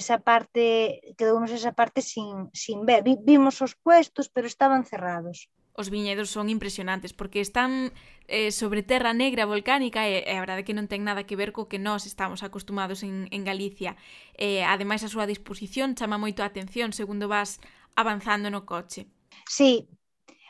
esa 0.00 0.20
parte, 0.20 1.00
quedounos 1.16 1.52
esa 1.58 1.72
parte 1.72 2.00
sin, 2.04 2.52
sin 2.52 2.84
ver. 2.88 3.00
Vimos 3.30 3.56
os 3.64 3.72
puestos, 3.84 4.28
pero 4.28 4.46
estaban 4.46 4.84
cerrados 4.84 5.48
os 5.74 5.90
viñedos 5.90 6.30
son 6.30 6.48
impresionantes 6.48 7.12
porque 7.12 7.40
están 7.40 7.92
eh, 8.28 8.52
sobre 8.52 8.82
terra 8.82 9.12
negra 9.12 9.44
volcánica 9.44 10.06
e, 10.08 10.22
e 10.22 10.34
a 10.38 10.40
verdade 10.40 10.62
que 10.62 10.72
non 10.72 10.86
ten 10.86 11.02
nada 11.02 11.26
que 11.26 11.34
ver 11.34 11.50
co 11.50 11.66
que 11.66 11.82
nós 11.82 12.06
estamos 12.06 12.46
acostumados 12.46 13.02
en, 13.02 13.26
en 13.34 13.42
Galicia. 13.42 13.98
Eh, 14.38 14.62
ademais, 14.62 15.02
a 15.02 15.10
súa 15.10 15.26
disposición 15.26 15.98
chama 15.98 16.16
moito 16.16 16.46
a 16.46 16.48
atención 16.48 16.94
segundo 16.94 17.26
vas 17.26 17.58
avanzando 17.96 18.50
no 18.50 18.64
coche. 18.64 19.06
Sí, 19.48 19.88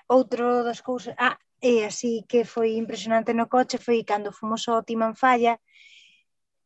outro 0.08 0.64
das 0.64 0.80
cousas, 0.80 1.14
ah, 1.18 1.38
e 1.60 1.84
así 1.84 2.24
que 2.28 2.44
foi 2.44 2.76
impresionante 2.76 3.32
no 3.32 3.48
coche 3.48 3.78
foi 3.78 4.04
cando 4.04 4.32
fomos 4.32 4.68
ao 4.68 4.84
Timanfaya 4.84 5.60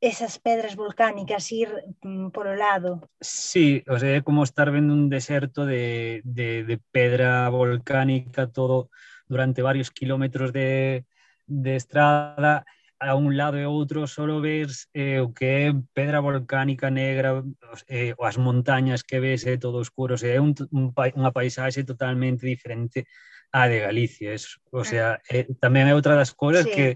esas 0.00 0.38
pedras 0.38 0.76
volcánicas 0.76 1.50
ir 1.50 1.68
mm, 2.02 2.30
por 2.30 2.46
o 2.46 2.54
lado. 2.54 3.02
Sí, 3.20 3.82
o 3.88 3.98
sea, 3.98 4.18
é 4.18 4.22
como 4.22 4.42
estar 4.42 4.70
vendo 4.70 4.94
un 4.94 5.10
deserto 5.10 5.66
de, 5.66 6.22
de, 6.24 6.62
de 6.64 6.78
pedra 6.90 7.48
volcánica 7.50 8.46
todo 8.46 8.90
durante 9.26 9.62
varios 9.62 9.90
kilómetros 9.90 10.52
de, 10.52 11.04
de 11.46 11.76
estrada 11.76 12.64
a 13.00 13.14
un 13.14 13.36
lado 13.36 13.58
e 13.58 13.66
outro 13.66 14.06
solo 14.06 14.40
ves 14.42 14.90
eh, 14.92 15.20
o 15.22 15.30
que 15.30 15.70
é 15.70 15.74
pedra 15.94 16.18
volcánica 16.18 16.90
negra, 16.90 17.44
eh, 17.86 18.14
as 18.18 18.36
montañas 18.36 19.06
que 19.06 19.20
ves 19.22 19.46
é 19.46 19.54
eh, 19.54 19.58
todo 19.58 19.78
oscuro, 19.78 20.14
o 20.14 20.18
sea, 20.18 20.34
é 20.34 20.40
un, 20.40 20.54
un, 20.74 20.90
unha 20.90 21.30
paisaxe 21.30 21.86
totalmente 21.86 22.42
diferente 22.42 23.06
á 23.54 23.70
de 23.70 23.78
Galicia. 23.80 24.34
Es, 24.34 24.58
o 24.70 24.82
sea, 24.82 25.22
ah. 25.22 25.22
eh, 25.30 25.46
tamén 25.62 25.86
é 25.86 25.94
outra 25.94 26.18
das 26.18 26.34
cousas 26.34 26.66
sí. 26.66 26.74
que, 26.74 26.86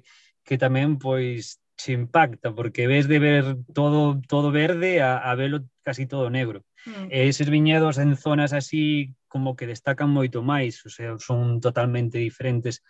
que 0.43 0.59
tamén 0.59 0.99
pois 0.99 1.63
se 1.79 1.95
impacta, 1.95 2.55
porque 2.55 2.91
ves 2.91 3.07
de 3.07 3.19
ver 3.19 3.45
todo 3.73 4.21
todo 4.27 4.51
verde 4.51 5.03
a, 5.03 5.19
a 5.19 5.35
velo 5.35 5.67
casi 5.83 6.07
todo 6.07 6.31
negro. 6.31 6.67
Mm. 6.87 7.15
E 7.15 7.31
eses 7.31 7.47
viñedos 7.47 7.99
en 8.03 8.19
zonas 8.19 8.53
así 8.53 9.15
como 9.31 9.55
que 9.55 9.71
destacan 9.71 10.11
moito 10.11 10.43
máis, 10.43 10.83
o 10.83 10.91
sea, 10.91 11.15
son 11.23 11.63
totalmente 11.63 12.19
diferentes 12.19 12.83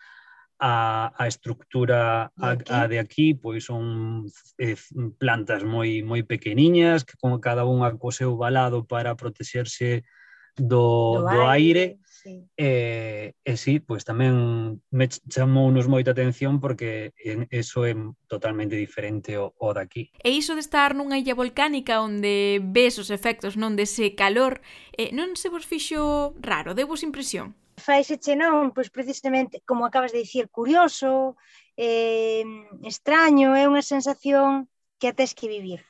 a, 0.64 1.10
a 1.18 1.26
estructura 1.26 2.30
a, 2.38 2.56
a 2.70 2.86
de 2.86 3.00
aquí, 3.02 3.34
pois 3.34 3.66
son 3.66 4.30
eh, 4.62 4.78
plantas 5.18 5.66
moi 5.66 6.06
moi 6.06 6.22
pequeniñas 6.22 7.02
que 7.02 7.18
con 7.18 7.34
cada 7.42 7.66
unha 7.66 7.90
co 7.98 8.14
seu 8.14 8.38
balado 8.38 8.86
para 8.86 9.18
protexerse 9.18 10.06
do, 10.54 11.18
do, 11.18 11.34
do 11.34 11.40
aire, 11.50 11.98
sí. 12.06 12.46
e, 12.54 13.34
e 13.42 13.52
sí, 13.58 13.82
pois 13.82 14.06
tamén 14.06 14.78
me 14.94 15.10
chamounos 15.10 15.90
moita 15.90 16.14
atención 16.14 16.62
porque 16.62 17.10
en, 17.18 17.50
eso 17.50 17.82
é 17.82 17.98
totalmente 18.30 18.78
diferente 18.78 19.34
o, 19.34 19.50
o 19.58 19.74
daqui. 19.74 20.14
E 20.22 20.30
iso 20.30 20.54
de 20.54 20.62
estar 20.62 20.94
nunha 20.94 21.18
illa 21.18 21.34
volcánica 21.34 21.98
onde 21.98 22.62
ves 22.62 23.02
os 23.02 23.10
efectos 23.10 23.58
non 23.58 23.74
dese 23.74 24.14
calor, 24.14 24.62
eh, 24.94 25.10
non 25.10 25.34
se 25.34 25.50
vos 25.50 25.66
fixo 25.66 26.38
raro, 26.38 26.78
deu 26.78 26.86
vos 26.86 27.02
impresión? 27.02 27.58
fáisete 27.82 28.38
non, 28.38 28.70
pois 28.70 28.88
precisamente, 28.88 29.60
como 29.66 29.82
acabas 29.84 30.14
de 30.14 30.22
dicir, 30.22 30.46
curioso, 30.48 31.34
eh, 31.74 32.46
extraño, 32.86 33.58
é 33.58 33.66
unha 33.66 33.82
sensación 33.82 34.70
que 35.02 35.10
a 35.10 35.16
tes 35.18 35.34
que 35.34 35.50
vivir. 35.50 35.82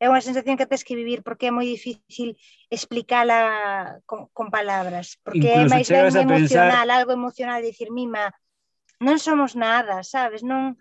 É 0.00 0.08
unha 0.08 0.20
sensación 0.24 0.56
que 0.56 0.68
tes 0.68 0.84
que 0.84 0.96
vivir 0.96 1.20
porque 1.24 1.48
é 1.48 1.52
moi 1.52 1.64
difícil 1.64 2.36
explicala 2.68 4.00
con, 4.08 4.28
con 4.36 4.52
palabras, 4.52 5.16
porque 5.24 5.48
Incluso 5.48 5.64
é 5.64 5.72
máis 5.72 5.88
ben 5.88 6.04
emocional, 6.12 6.84
pensar... 6.84 6.96
algo 6.96 7.12
emocional, 7.16 7.58
de 7.60 7.72
dicir, 7.72 7.88
mima, 7.88 8.32
non 9.00 9.16
somos 9.16 9.56
nada, 9.56 10.04
sabes, 10.04 10.44
non 10.44 10.76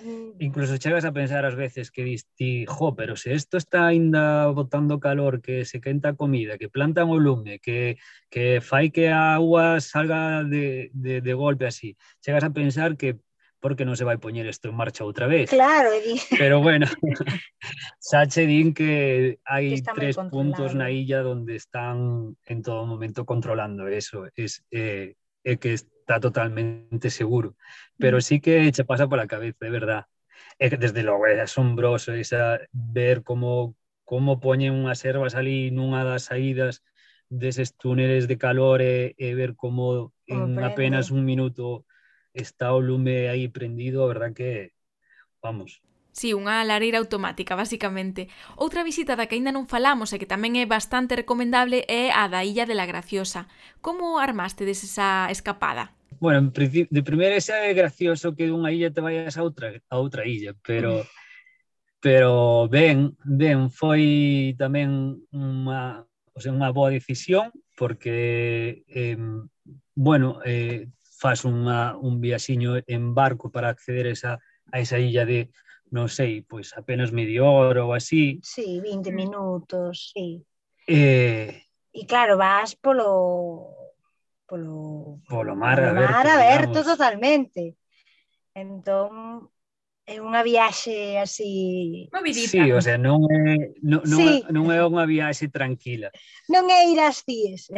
mm, 0.00 0.40
Incluso 0.40 0.76
chegas 0.76 1.04
a 1.04 1.12
pensar 1.12 1.44
ás 1.44 1.54
veces 1.54 1.90
que 1.90 2.04
dis 2.04 2.26
ti, 2.34 2.64
jo, 2.66 2.94
pero 2.94 3.16
se 3.16 3.34
isto 3.34 3.56
está 3.56 3.86
aínda 3.86 4.46
botando 4.48 5.00
calor, 5.00 5.42
que 5.42 5.64
se 5.64 5.80
quenta 5.80 6.10
a 6.10 6.16
comida, 6.16 6.58
que 6.58 6.68
plantan 6.68 7.10
o 7.10 7.18
lume, 7.18 7.60
que, 7.60 7.98
que 8.30 8.60
fai 8.60 8.90
que 8.90 9.08
a 9.10 9.34
agua 9.34 9.80
salga 9.80 10.44
de, 10.44 10.90
de, 10.92 11.20
de 11.20 11.34
golpe 11.34 11.66
así, 11.66 11.96
chegas 12.20 12.44
a 12.44 12.54
pensar 12.54 12.96
que 12.96 13.20
por 13.62 13.76
que 13.78 13.86
non 13.86 13.94
se 13.94 14.02
vai 14.02 14.18
poñer 14.18 14.42
isto 14.50 14.66
en 14.66 14.74
marcha 14.74 15.06
outra 15.06 15.30
vez? 15.30 15.46
Claro, 15.46 15.94
e 15.94 16.18
Pero 16.34 16.58
bueno, 16.58 16.90
xa 18.02 18.26
che 18.26 18.42
din 18.50 18.74
que 18.74 19.38
hai 19.46 19.78
moi 19.78 19.86
tres 19.94 20.18
puntos 20.18 20.74
na 20.74 20.90
illa 20.90 21.22
donde 21.22 21.54
están 21.54 22.34
en 22.42 22.58
todo 22.66 22.82
momento 22.90 23.22
controlando 23.22 23.86
eso. 23.86 24.26
Es, 24.34 24.66
eh, 24.74 25.14
é 25.46 25.54
que 25.62 25.78
está 26.12 26.20
totalmente 26.20 27.10
seguro. 27.10 27.56
Pero 27.98 28.20
sí 28.20 28.40
que 28.40 28.70
che 28.72 28.84
pasa 28.84 29.08
pola 29.08 29.26
cabeza, 29.26 29.66
é 29.66 29.70
verdad. 29.70 30.06
Desde 30.58 31.02
logo 31.02 31.26
é 31.26 31.40
asombroso 31.40 32.12
esa, 32.12 32.60
ver 32.72 33.22
como 33.22 33.74
como 34.04 34.40
poñen 34.40 34.74
unhas 34.76 35.00
ervas 35.12 35.34
ali 35.34 35.70
nunha 35.72 36.04
das 36.04 36.28
saídas 36.28 36.84
deses 37.32 37.72
túneles 37.82 38.28
de 38.28 38.36
calor 38.36 38.78
e, 38.82 39.14
e 39.16 39.28
ver 39.40 39.56
como 39.56 40.12
en 40.26 40.60
Como 40.60 40.66
apenas 40.68 41.08
prende. 41.08 41.16
un 41.16 41.24
minuto 41.24 41.86
está 42.34 42.66
o 42.76 42.80
lume 42.80 43.28
aí 43.32 43.48
prendido, 43.48 44.04
a 44.04 44.10
verdad 44.12 44.32
que, 44.36 44.74
vamos, 45.42 45.82
Sí, 46.20 46.28
unha 46.40 46.60
lareira 46.70 46.98
automática, 47.02 47.56
basicamente. 47.62 48.28
Outra 48.64 48.84
visita 48.90 49.16
da 49.16 49.24
que 49.28 49.34
aínda 49.36 49.48
non 49.56 49.64
falamos 49.74 50.12
e 50.12 50.20
que 50.20 50.28
tamén 50.34 50.52
é 50.60 50.64
bastante 50.76 51.16
recomendable 51.20 51.78
é 51.88 52.04
a 52.12 52.28
da 52.32 52.44
Illa 52.50 52.68
de 52.68 52.76
la 52.76 52.84
Graciosa. 52.90 53.48
Como 53.86 54.20
armaste 54.20 54.62
esa 54.68 55.08
escapada? 55.36 55.84
Bueno, 56.22 56.38
en 56.38 56.52
de 56.54 57.02
primeira 57.02 57.40
xa 57.42 57.66
é 57.66 57.74
gracioso 57.74 58.30
que 58.38 58.46
dunha 58.46 58.70
illa 58.70 58.94
te 58.94 59.02
vayas 59.02 59.34
a 59.34 59.42
outra, 59.42 59.74
a 59.90 59.98
outra 59.98 60.22
illa, 60.22 60.54
pero 60.62 61.02
pero 61.98 62.70
ben, 62.70 63.18
ben 63.26 63.66
foi 63.66 64.54
tamén 64.54 65.18
unha, 65.34 66.06
o 66.06 66.38
sea, 66.38 66.54
unha 66.54 66.70
boa 66.70 66.94
decisión 66.94 67.50
porque 67.74 68.86
eh, 68.86 69.18
bueno, 69.98 70.38
eh, 70.46 70.86
faz 71.18 71.42
unha, 71.42 71.98
un 71.98 72.22
viaxiño 72.22 72.78
en 72.86 73.18
barco 73.18 73.50
para 73.50 73.74
acceder 73.74 74.06
a 74.06 74.14
esa, 74.14 74.32
a 74.70 74.78
esa 74.78 75.02
illa 75.02 75.26
de, 75.26 75.50
non 75.90 76.06
sei, 76.06 76.46
pois 76.46 76.70
apenas 76.78 77.10
media 77.10 77.42
hora 77.42 77.82
ou 77.82 77.98
así. 77.98 78.38
Sí, 78.46 78.78
20 78.78 79.10
minutos, 79.10 80.14
sí. 80.14 80.38
Eh, 80.86 81.66
e 81.90 82.02
claro, 82.06 82.38
vas 82.38 82.78
polo 82.78 83.81
polo, 84.52 85.22
polo 85.26 85.56
mar, 85.56 85.80
polo 85.80 85.94
mar 85.94 86.26
aberto, 86.28 86.28
aberto 86.28 86.84
totalmente. 86.84 87.76
Entón, 88.52 89.48
é 90.04 90.20
unha 90.20 90.44
viaxe 90.44 91.16
así... 91.16 92.12
Movidita. 92.12 92.52
Sí, 92.52 92.60
o 92.68 92.76
sea, 92.84 93.00
non 93.00 93.24
é, 93.32 93.72
non, 93.80 94.04
non, 94.04 94.20
sí. 94.20 94.44
non 94.52 94.68
é 94.68 94.84
unha 94.84 95.08
viaxe 95.08 95.48
tranquila. 95.48 96.12
Non 96.52 96.68
é 96.68 96.84
ir 96.92 97.00
ás 97.00 97.24
cíes. 97.24 97.72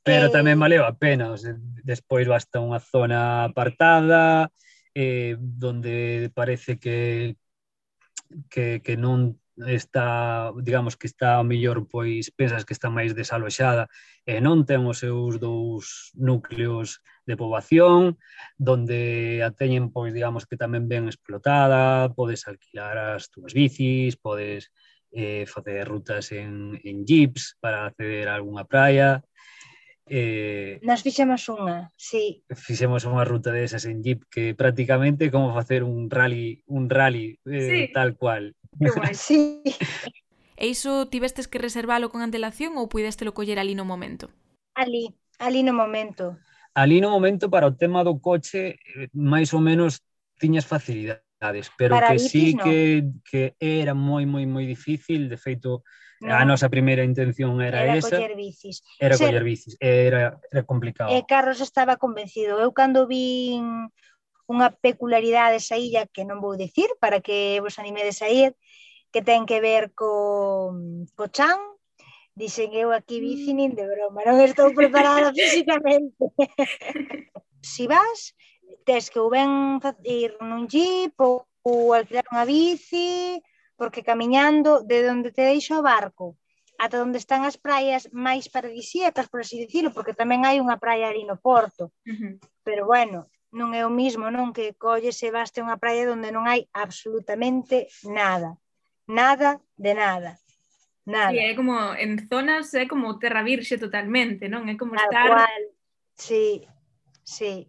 Pero 0.00 0.24
eh, 0.30 0.32
tamén 0.32 0.56
valeu 0.56 0.88
a 0.88 0.96
pena, 0.96 1.28
o 1.28 1.36
sea, 1.36 1.52
despois 1.84 2.24
basta 2.24 2.64
unha 2.64 2.80
zona 2.80 3.44
apartada, 3.44 4.48
eh, 4.96 5.36
donde 5.36 6.32
parece 6.32 6.80
que, 6.80 7.36
que, 8.48 8.80
que 8.80 8.96
non 8.96 9.36
está, 9.64 10.52
digamos 10.60 10.96
que 10.96 11.06
está 11.06 11.40
ao 11.40 11.44
mellor 11.44 11.88
pois 11.88 12.28
pensas 12.30 12.64
que 12.64 12.76
está 12.76 12.92
máis 12.92 13.16
desaloxada 13.16 13.88
e 14.28 14.36
non 14.44 14.68
ten 14.68 14.84
os 14.84 15.00
seus 15.00 15.40
dous 15.40 16.12
núcleos 16.12 17.00
de 17.24 17.34
poboación 17.40 18.20
donde 18.60 19.40
a 19.40 19.50
teñen 19.56 19.88
pois 19.88 20.12
digamos 20.12 20.44
que 20.44 20.60
tamén 20.60 20.84
ben 20.84 21.08
explotada, 21.08 22.12
podes 22.12 22.44
alquilar 22.44 23.16
as 23.16 23.32
túas 23.32 23.56
bicis, 23.56 24.20
podes 24.20 24.68
eh, 25.16 25.48
facer 25.48 25.88
rutas 25.88 26.32
en, 26.32 26.76
en 26.84 27.08
jeeps 27.08 27.56
para 27.60 27.88
acceder 27.88 28.28
a 28.28 28.36
algunha 28.36 28.68
praia. 28.68 29.24
Eh, 30.06 30.78
Nos 30.86 31.02
fixemos 31.02 31.48
unha, 31.50 31.90
sí. 31.98 32.46
Fixemos 32.46 33.02
unha 33.10 33.26
ruta 33.26 33.50
desas 33.50 33.90
en 33.90 34.06
jeep 34.06 34.22
que 34.30 34.54
prácticamente 34.54 35.34
como 35.34 35.50
facer 35.50 35.82
un 35.82 36.06
rally, 36.06 36.62
un 36.70 36.86
rally 36.86 37.40
eh, 37.42 37.66
sí. 37.66 37.80
tal 37.90 38.14
cual. 38.14 38.54
Que 38.78 38.90
guai. 38.90 39.14
Sí. 39.14 39.62
E 40.56 40.66
iso 40.66 41.06
tivestes 41.12 41.48
que 41.48 41.60
reservalo 41.60 42.08
con 42.08 42.24
antelación 42.24 42.80
ou 42.80 42.88
pudéstelo 42.88 43.36
coller 43.36 43.60
ali 43.60 43.76
no 43.76 43.84
momento? 43.84 44.32
Ali, 44.72 45.12
ali 45.36 45.60
no 45.60 45.76
momento. 45.76 46.40
Ali 46.72 47.00
no 47.00 47.12
momento 47.12 47.52
para 47.52 47.68
o 47.68 47.76
tema 47.76 48.00
do 48.00 48.16
coche 48.16 48.80
eh, 48.80 49.08
máis 49.12 49.52
ou 49.52 49.60
menos 49.60 50.00
tiñas 50.40 50.64
facilidades, 50.64 51.68
pero 51.76 51.96
para 51.96 52.08
que 52.08 52.20
bicis, 52.20 52.32
sí 52.32 52.44
no. 52.56 52.64
que, 52.64 53.04
que 53.24 53.42
era 53.60 53.92
moi, 53.92 54.24
moi, 54.24 54.48
moi 54.48 54.64
difícil, 54.64 55.28
de 55.28 55.36
feito, 55.36 55.84
no. 56.24 56.32
a 56.32 56.44
nosa 56.48 56.72
primeira 56.72 57.04
intención 57.04 57.60
era, 57.60 57.84
era 57.84 58.00
esa. 58.00 58.16
Coller 58.16 58.36
bicis. 58.36 58.80
Era 58.96 59.16
Ser... 59.16 59.28
coller 59.28 59.44
bicis, 59.44 59.76
era, 59.76 60.40
era 60.40 60.62
complicado. 60.64 61.12
E 61.12 61.20
Carlos 61.28 61.60
estaba 61.60 62.00
convencido. 62.00 62.56
Eu 62.56 62.72
cando 62.72 63.04
vin 63.04 63.92
unha 64.46 64.70
peculiaridade 64.70 65.58
desa 65.58 65.76
illa 65.78 66.06
que 66.06 66.22
non 66.22 66.38
vou 66.38 66.54
dicir 66.54 66.86
para 67.02 67.18
que 67.18 67.58
vos 67.58 67.78
animedes 67.82 68.22
a 68.22 68.28
ir, 68.30 68.54
que 69.10 69.20
ten 69.22 69.46
que 69.46 69.58
ver 69.58 69.90
co, 69.92 70.74
co 71.18 71.24
chan, 71.30 71.58
dixen 72.38 72.70
eu 72.74 72.94
aquí 72.94 73.18
mm. 73.18 73.24
bici 73.26 73.50
nin 73.54 73.72
de 73.74 73.84
broma, 73.86 74.22
non 74.22 74.38
estou 74.42 74.70
preparada 74.70 75.34
físicamente. 75.38 76.22
si 77.62 77.84
vas, 77.90 78.36
tes 78.86 79.10
que 79.10 79.18
ou 79.18 79.30
ben 79.32 79.82
ir 80.06 80.38
nun 80.38 80.70
jeep 80.70 81.18
ou, 81.18 81.42
ou 81.66 81.94
alquilar 81.96 82.26
unha 82.30 82.46
bici, 82.46 83.42
porque 83.74 84.06
camiñando 84.06 84.86
de 84.86 85.10
onde 85.10 85.34
te 85.34 85.42
deixa 85.42 85.80
o 85.80 85.86
barco 85.86 86.38
ata 86.78 87.02
onde 87.02 87.18
están 87.18 87.44
as 87.48 87.56
praias 87.56 88.08
máis 88.12 88.52
paradisíacas, 88.52 89.28
por 89.32 89.40
así 89.40 89.56
dicirlo, 89.56 89.90
porque 89.96 90.12
tamén 90.12 90.44
hai 90.44 90.60
unha 90.60 90.76
praia 90.76 91.08
ali 91.08 91.24
no 91.24 91.40
Porto. 91.40 91.92
Uh 92.04 92.12
-huh. 92.12 92.32
Pero 92.66 92.84
bueno, 92.84 93.32
non 93.56 93.72
é 93.72 93.88
o 93.88 93.90
mismo, 93.90 94.28
non? 94.28 94.52
Que 94.52 94.76
colles 94.76 95.16
e 95.24 95.32
vas 95.32 95.48
a 95.56 95.64
unha 95.64 95.80
praia 95.80 96.12
onde 96.12 96.28
non 96.28 96.44
hai 96.44 96.68
absolutamente 96.76 97.88
nada. 98.04 98.60
Nada 99.08 99.64
de 99.80 99.92
nada. 99.96 100.36
Nada. 101.08 101.32
Sí, 101.32 101.40
é 101.40 101.56
como 101.56 101.96
en 101.96 102.28
zonas 102.28 102.74
é 102.76 102.84
como 102.84 103.16
terra 103.16 103.40
virxe 103.40 103.80
totalmente, 103.80 104.52
non? 104.52 104.68
É 104.68 104.76
como 104.76 104.92
Tal 104.92 105.08
estar 105.08 105.28
cual. 105.32 105.62
Sí. 106.18 106.68
Sí. 107.24 107.68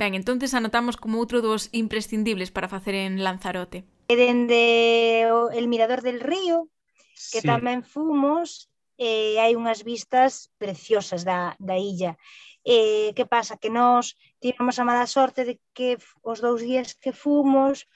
Ben, 0.00 0.14
entonces 0.14 0.54
anotamos 0.54 0.96
como 0.96 1.20
outro 1.20 1.44
dos 1.44 1.68
imprescindibles 1.72 2.50
para 2.50 2.72
facer 2.72 2.96
en 2.96 3.20
Lanzarote. 3.20 3.84
E 4.08 4.16
dende 4.16 5.28
o, 5.28 5.52
el 5.52 5.68
mirador 5.68 6.00
del 6.00 6.24
río, 6.24 6.72
que 7.30 7.44
sí. 7.44 7.46
tamén 7.46 7.84
fomos, 7.84 8.72
eh, 8.96 9.36
hai 9.36 9.52
unhas 9.54 9.84
vistas 9.84 10.48
preciosas 10.56 11.28
da, 11.28 11.52
da 11.60 11.76
illa. 11.76 12.16
Eh, 12.64 13.12
que 13.16 13.24
pasa? 13.24 13.56
Que 13.56 13.70
nós 13.70 14.16
tivemos 14.38 14.78
a 14.78 14.84
mala 14.84 15.06
sorte 15.06 15.44
de 15.44 15.60
que 15.72 15.96
os 16.20 16.40
dous 16.44 16.60
días 16.60 16.94
que 16.94 17.12
fomos 17.12 17.88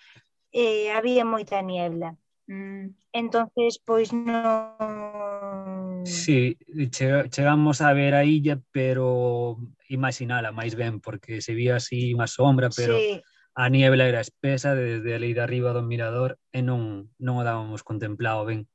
eh, 0.52 0.90
había 0.92 1.24
moita 1.24 1.60
niebla. 1.60 2.16
Mm. 2.46 2.96
Entonces, 3.12 3.80
pois 3.84 4.12
non... 4.12 6.04
Sí, 6.04 6.56
che, 6.90 7.28
chegamos 7.30 7.80
a 7.80 7.92
ver 7.92 8.14
a 8.14 8.24
illa, 8.24 8.60
pero 8.72 9.56
imaginala 9.88 10.52
máis 10.52 10.76
ben, 10.76 11.00
porque 11.00 11.40
se 11.40 11.54
vía 11.54 11.76
así 11.76 12.12
unha 12.12 12.28
sombra, 12.28 12.68
pero 12.68 12.96
sí. 13.00 13.20
a 13.56 13.68
niebla 13.68 14.08
era 14.08 14.20
espesa 14.20 14.74
desde 14.76 15.14
ali 15.14 15.32
de 15.32 15.40
arriba 15.40 15.72
do 15.72 15.84
mirador 15.84 16.36
e 16.52 16.60
non, 16.60 17.12
non 17.16 17.40
o 17.40 17.46
dábamos 17.46 17.80
contemplado 17.84 18.44
ben 18.44 18.68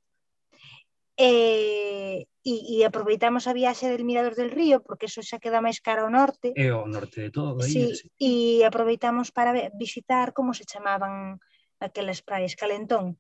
eh, 1.20 2.24
e, 2.48 2.54
e 2.80 2.88
aproveitamos 2.88 3.44
a 3.46 3.54
viaxe 3.54 3.92
del 3.92 4.08
Mirador 4.08 4.40
del 4.40 4.56
Río, 4.56 4.80
porque 4.80 5.12
eso 5.12 5.20
xa 5.20 5.44
queda 5.44 5.60
máis 5.60 5.84
cara 5.84 6.08
ao 6.08 6.10
norte. 6.10 6.56
É 6.56 6.72
o 6.72 6.88
norte 6.88 7.28
de 7.28 7.30
todo. 7.36 7.60
Aí, 7.60 7.68
sí, 7.68 7.84
sí. 7.92 8.08
E 8.16 8.64
aproveitamos 8.64 9.28
para 9.36 9.52
visitar 9.76 10.32
como 10.32 10.56
se 10.56 10.64
chamaban 10.64 11.44
aquelas 11.84 12.24
praias, 12.24 12.56
Calentón. 12.56 13.20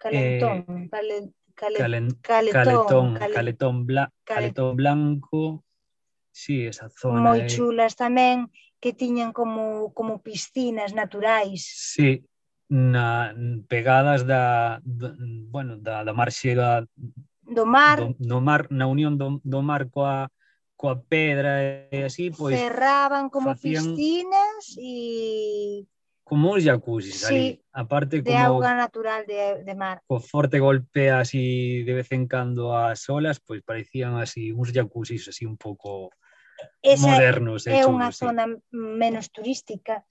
Calentón, 0.00 0.64
eh, 0.64 0.88
cale, 0.88 1.16
cale, 1.54 1.78
calen, 1.78 2.06
Caletón, 2.24 2.56
Caletón, 2.64 3.06
cale, 3.20 3.34
Caletón, 3.36 3.74
bla, 3.86 4.04
Caletón 4.24 4.72
Blanco, 4.74 5.62
sí, 6.32 6.64
esa 6.64 6.88
zona. 6.88 7.20
Moi 7.20 7.44
chulas 7.44 7.92
tamén, 7.94 8.48
que 8.80 8.96
tiñan 8.96 9.36
como, 9.36 9.92
como 9.92 10.24
piscinas 10.24 10.96
naturais. 10.96 11.62
Sí, 11.68 12.24
na 12.72 13.36
pegadas 13.68 14.24
da, 14.24 14.80
da 14.80 15.12
bueno, 15.52 15.76
da, 15.76 16.04
da 16.04 16.12
marxe 16.16 16.56
da, 16.56 16.88
do 17.44 17.66
mar, 17.68 18.00
do, 18.00 18.16
do 18.16 18.40
mar 18.40 18.64
na 18.72 18.88
unión 18.88 19.20
do, 19.20 19.44
do 19.44 19.60
mar 19.60 19.92
coa 19.92 20.32
coa 20.72 20.96
pedra 20.96 21.60
e 21.92 22.00
así, 22.00 22.32
pois 22.32 22.56
cerraban 22.56 23.28
como 23.28 23.52
facían... 23.52 23.92
piscinas 23.92 24.72
e 24.80 25.84
como 26.24 26.56
os 26.56 26.64
jacuzzis 26.64 27.20
sí, 27.20 27.28
ali, 27.28 27.46
aparte 27.76 28.24
como 28.24 28.40
auga 28.40 28.72
natural 28.72 29.28
de, 29.28 29.68
de 29.68 29.74
mar. 29.76 30.00
Co 30.08 30.16
forte 30.16 30.56
golpe 30.56 31.12
así 31.12 31.84
de 31.84 31.92
vez 31.92 32.08
en 32.08 32.24
cando 32.24 32.72
as 32.72 33.04
olas, 33.12 33.36
pois 33.36 33.60
parecían 33.60 34.16
así 34.16 34.48
uns 34.48 34.72
jacuzzis 34.72 35.28
así 35.28 35.44
un 35.44 35.60
pouco 35.60 36.08
Esa 36.80 37.04
modernos. 37.04 37.68
É, 37.68 37.84
é 37.84 37.86
unha 37.86 38.08
zona 38.16 38.48
sí. 38.48 38.64
menos 38.72 39.28
turística, 39.28 40.08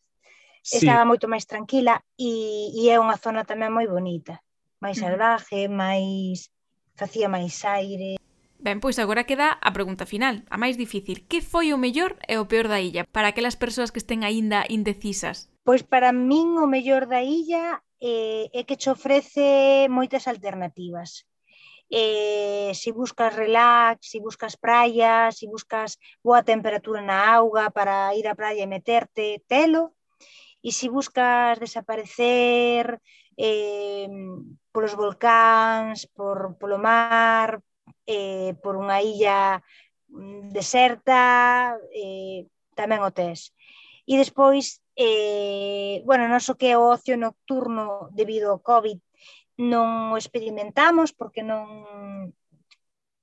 sí. 0.61 0.81
estaba 0.81 1.05
moito 1.05 1.27
máis 1.27 1.45
tranquila 1.49 2.01
e, 2.17 2.71
e 2.71 2.89
é 2.89 2.97
unha 3.01 3.17
zona 3.17 3.43
tamén 3.43 3.73
moi 3.73 3.89
bonita, 3.89 4.39
máis 4.79 5.01
salvaje, 5.01 5.67
máis 5.67 6.49
facía 6.95 7.27
máis 7.27 7.57
aire. 7.65 8.21
Ben, 8.61 8.77
pois 8.77 9.01
agora 9.01 9.25
queda 9.25 9.57
a 9.57 9.73
pregunta 9.73 10.05
final, 10.05 10.45
a 10.53 10.57
máis 10.61 10.77
difícil. 10.77 11.25
Que 11.25 11.41
foi 11.41 11.73
o 11.73 11.81
mellor 11.81 12.21
e 12.29 12.37
o 12.37 12.45
peor 12.45 12.69
da 12.69 12.77
illa 12.77 13.09
para 13.09 13.33
aquelas 13.33 13.57
persoas 13.57 13.89
que 13.89 13.97
estén 13.97 14.21
aínda 14.21 14.69
indecisas? 14.69 15.49
Pois 15.65 15.81
para 15.81 16.13
min 16.13 16.61
o 16.61 16.69
mellor 16.69 17.09
da 17.09 17.25
illa 17.25 17.81
eh, 17.97 18.53
é 18.53 18.61
que 18.61 18.77
te 18.77 18.93
ofrece 18.93 19.89
moitas 19.89 20.29
alternativas. 20.29 21.25
Eh, 21.89 22.71
si 22.77 22.93
buscas 22.93 23.33
relax, 23.33 24.05
si 24.05 24.21
buscas 24.21 24.55
praia, 24.55 25.33
si 25.33 25.49
buscas 25.49 25.97
boa 26.21 26.45
temperatura 26.45 27.01
na 27.01 27.33
auga 27.33 27.73
para 27.73 28.13
ir 28.13 28.29
á 28.29 28.37
praia 28.37 28.63
e 28.63 28.69
meterte, 28.69 29.41
telo, 29.49 29.97
E 30.61 30.69
se 30.71 30.87
buscas 30.89 31.57
desaparecer 31.57 33.01
eh, 33.37 34.07
polos 34.71 34.93
volcáns, 34.95 36.05
por, 36.15 36.57
polo 36.61 36.77
mar, 36.77 37.49
eh, 38.05 38.53
por 38.61 38.77
unha 38.77 39.01
illa 39.01 39.61
mm, 40.09 40.53
deserta, 40.53 41.21
eh, 41.93 42.45
tamén 42.77 43.01
o 43.01 43.11
tes. 43.11 43.51
E 44.05 44.13
despois, 44.21 44.81
eh, 44.97 46.01
bueno, 46.05 46.29
non 46.29 46.41
so 46.41 46.53
que 46.59 46.77
o 46.77 46.83
ocio 46.95 47.15
nocturno 47.17 48.09
debido 48.13 48.53
ao 48.53 48.63
COVID 48.63 48.99
non 49.61 50.13
o 50.13 50.19
experimentamos 50.21 51.13
porque 51.13 51.45
non 51.45 51.65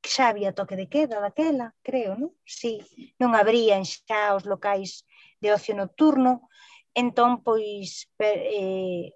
xa 0.08 0.30
había 0.30 0.56
toque 0.56 0.78
de 0.78 0.86
queda 0.88 1.20
daquela, 1.20 1.74
creo, 1.82 2.16
non? 2.16 2.30
Si, 2.46 2.80
sí, 2.80 3.12
non 3.20 3.34
abrían 3.34 3.82
xa 3.84 4.32
os 4.38 4.44
locais 4.46 5.04
de 5.42 5.52
ocio 5.52 5.74
nocturno, 5.74 6.48
Entón, 6.94 7.42
pois, 7.42 8.08
eh, 8.18 9.12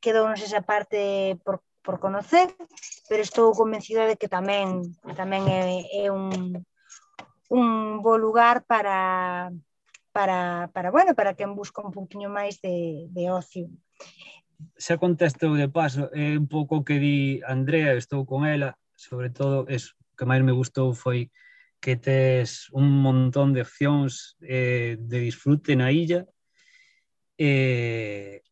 quedounos 0.00 0.40
esa 0.42 0.62
parte 0.62 1.36
por, 1.44 1.62
por 1.82 1.98
conocer, 2.00 2.54
pero 3.08 3.22
estou 3.22 3.52
convencida 3.52 4.06
de 4.06 4.16
que 4.18 4.28
tamén 4.30 4.82
tamén 5.14 5.46
é, 5.46 5.82
é 6.02 6.10
un, 6.10 6.62
un 7.50 7.66
bo 8.02 8.18
lugar 8.18 8.66
para, 8.66 9.50
para, 10.10 10.70
para, 10.74 10.90
bueno, 10.90 11.14
para 11.14 11.34
quen 11.34 11.54
busca 11.54 11.82
un 11.82 11.94
poquinho 11.94 12.30
máis 12.30 12.58
de, 12.62 13.06
de 13.10 13.30
ocio. 13.30 13.70
Xa 14.80 14.96
contesto 14.96 15.52
de 15.54 15.68
paso, 15.68 16.08
é 16.16 16.34
un 16.34 16.48
pouco 16.48 16.82
que 16.82 16.96
di 16.98 17.44
Andrea, 17.44 17.94
estou 17.94 18.24
con 18.24 18.48
ela, 18.48 18.74
sobre 18.96 19.28
todo, 19.30 19.68
eso, 19.68 19.92
que 20.16 20.24
máis 20.24 20.42
me 20.42 20.56
gustou 20.56 20.96
foi 20.96 21.30
que 21.78 21.94
tes 21.94 22.72
un 22.72 22.88
montón 22.88 23.52
de 23.52 23.62
opcións 23.62 24.34
eh, 24.40 24.96
de 24.98 25.18
disfrute 25.20 25.76
na 25.76 25.92
illa, 25.92 26.24
eh, 27.38 28.42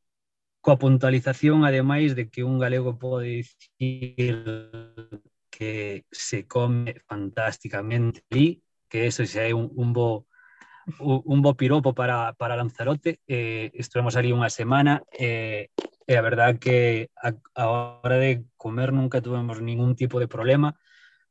coa 0.64 0.80
puntualización, 0.80 1.64
ademais, 1.64 2.16
de 2.16 2.28
que 2.32 2.44
un 2.44 2.58
galego 2.58 2.98
pode 2.98 3.44
dicir 3.44 4.44
que 5.50 6.04
se 6.10 6.46
come 6.46 7.00
fantásticamente 7.06 8.24
ali, 8.30 8.62
que 8.88 9.06
eso 9.06 9.22
xa 9.24 9.44
é 9.44 9.52
un, 9.54 9.70
un 9.76 9.92
bo 9.92 10.26
un 11.00 11.40
bo 11.40 11.54
piropo 11.54 11.94
para, 11.94 12.34
para 12.34 12.56
Lanzarote 12.56 13.20
eh, 13.26 13.70
estuvemos 13.74 14.16
ali 14.16 14.36
unha 14.36 14.52
semana 14.52 15.00
eh, 15.16 15.72
e 16.04 16.12
a 16.12 16.20
verdad 16.20 16.60
que 16.60 17.08
a, 17.16 17.32
a 17.56 17.64
hora 18.04 18.20
de 18.20 18.44
comer 18.60 18.92
nunca 18.92 19.24
tuvemos 19.24 19.64
ningún 19.64 19.96
tipo 19.96 20.20
de 20.20 20.28
problema. 20.28 20.76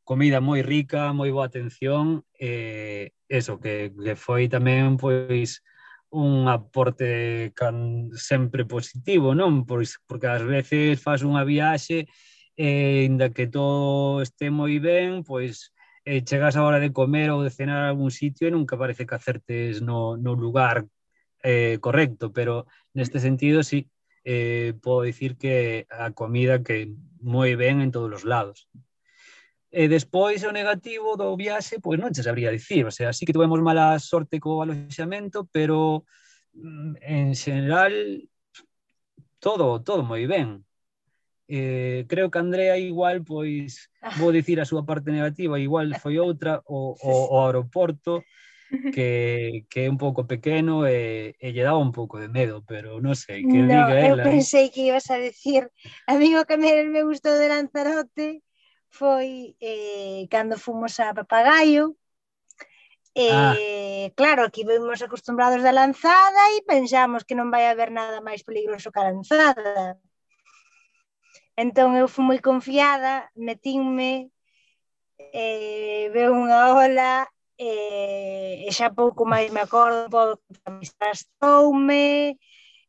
Comida 0.03 0.41
moi 0.41 0.65
rica, 0.65 1.13
moi 1.13 1.29
boa 1.29 1.45
atención 1.45 2.25
eh, 2.41 3.13
eso, 3.29 3.61
que, 3.61 3.93
que 3.93 4.17
foi 4.17 4.49
tamén 4.49 4.97
pois 4.97 5.61
un 6.13 6.47
aporte 6.47 7.51
can, 7.55 8.09
sempre 8.13 8.65
positivo, 8.65 9.33
non? 9.33 9.65
Pois, 9.65 9.97
porque 10.05 10.29
ás 10.29 10.45
veces 10.45 11.01
faz 11.01 11.25
unha 11.25 11.41
viaxe 11.41 12.05
e, 12.53 12.69
inda 13.09 13.33
que 13.33 13.49
todo 13.49 14.21
este 14.21 14.53
moi 14.53 14.77
ben, 14.77 15.25
pois 15.25 15.73
eh, 16.05 16.21
chegas 16.21 16.55
a 16.55 16.63
hora 16.63 16.79
de 16.79 16.93
comer 16.93 17.33
ou 17.33 17.41
de 17.41 17.49
cenar 17.49 17.81
a 17.83 17.89
algún 17.89 18.13
sitio 18.13 18.45
e 18.47 18.53
nunca 18.53 18.77
parece 18.77 19.09
que 19.09 19.17
acertes 19.17 19.81
no, 19.81 20.13
no 20.17 20.37
lugar 20.37 20.85
eh, 21.41 21.77
correcto, 21.81 22.31
pero 22.31 22.69
neste 22.93 23.19
sentido 23.19 23.63
sí, 23.65 23.89
eh, 24.23 24.73
podo 24.81 25.03
dicir 25.03 25.37
que 25.37 25.85
a 25.89 26.13
comida 26.13 26.63
que 26.63 26.93
moi 27.21 27.57
ben 27.57 27.81
en 27.81 27.91
todos 27.91 28.21
os 28.21 28.23
lados. 28.23 28.69
E 29.73 29.89
despois 29.89 30.45
o 30.45 30.53
negativo 30.53 31.17
do 31.17 31.33
viaxe, 31.33 31.81
pois 31.81 31.97
non 31.97 32.13
se 32.13 32.21
sabría 32.21 32.53
dicir, 32.53 32.85
o 32.85 32.93
sea, 32.93 33.09
sí 33.09 33.25
que 33.25 33.33
tuvemos 33.33 33.57
mala 33.57 33.97
sorte 33.97 34.37
co 34.37 34.61
aloxamento, 34.61 35.49
pero 35.49 36.05
mm, 36.53 37.01
en 37.01 37.33
general 37.33 38.21
todo, 39.41 39.81
todo 39.81 40.05
moi 40.05 40.29
ben. 40.29 40.61
Eh, 41.49 42.05
creo 42.05 42.29
que 42.29 42.37
Andrea 42.37 42.77
igual, 42.77 43.25
pois, 43.25 43.89
vou 44.21 44.29
dicir 44.29 44.61
a 44.61 44.69
súa 44.69 44.85
parte 44.85 45.09
negativa, 45.09 45.57
igual 45.57 45.89
foi 45.97 46.21
outra, 46.21 46.61
o, 46.69 46.93
o, 46.93 47.11
o 47.33 47.35
aeroporto, 47.41 48.21
que, 48.93 49.65
que 49.73 49.85
é 49.85 49.89
un 49.89 49.97
pouco 49.97 50.29
pequeno 50.29 50.85
e, 50.85 51.33
e 51.41 51.47
lle 51.49 51.65
daba 51.65 51.81
un 51.81 51.89
pouco 51.89 52.21
de 52.21 52.29
medo, 52.29 52.61
pero 52.61 53.01
non 53.01 53.17
sei, 53.17 53.41
que 53.41 53.57
no, 53.57 53.73
diga 53.73 53.97
ela. 53.97 54.21
Eu 54.21 54.29
pensei 54.37 54.69
que 54.69 54.85
ibas 54.85 55.09
a 55.09 55.17
decir, 55.17 55.65
amigo 56.05 56.45
que 56.45 56.61
me, 56.61 56.85
me 56.85 57.01
gustou 57.01 57.33
de 57.41 57.49
Lanzarote, 57.49 58.45
foi 58.99 59.29
eh, 59.69 60.21
cando 60.33 60.55
fomos 60.65 60.93
a 61.05 61.13
Papagaio, 61.17 61.85
E, 63.15 63.27
eh, 63.29 64.05
ah. 64.09 64.13
claro, 64.19 64.41
aquí 64.43 64.61
vimos 64.71 64.99
acostumbrados 65.01 65.61
da 65.65 65.77
lanzada 65.81 66.43
e 66.55 66.65
pensamos 66.71 67.21
que 67.27 67.37
non 67.37 67.53
vai 67.53 67.63
haber 67.69 67.89
nada 67.99 68.25
máis 68.27 68.41
peligroso 68.47 68.91
que 68.93 68.99
a 69.01 69.07
lanzada. 69.09 70.01
Entón 71.63 71.89
eu 72.01 72.07
fui 72.13 72.25
moi 72.25 72.39
confiada, 72.49 73.13
metínme 73.47 74.11
eh, 75.43 76.09
veo 76.13 76.33
unha 76.33 76.61
ola, 76.73 77.29
eh, 77.57 78.65
e 78.65 78.69
xa 78.77 78.89
pouco 78.99 79.21
máis 79.29 79.47
me 79.53 79.61
acordo, 79.61 80.09
pouco 80.09 81.77
me 81.77 82.37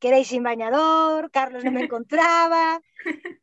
quedei 0.01 0.25
sin 0.25 0.43
bañador, 0.43 1.31
Carlos 1.31 1.65
non 1.65 1.75
me 1.75 1.85
encontraba, 1.89 2.81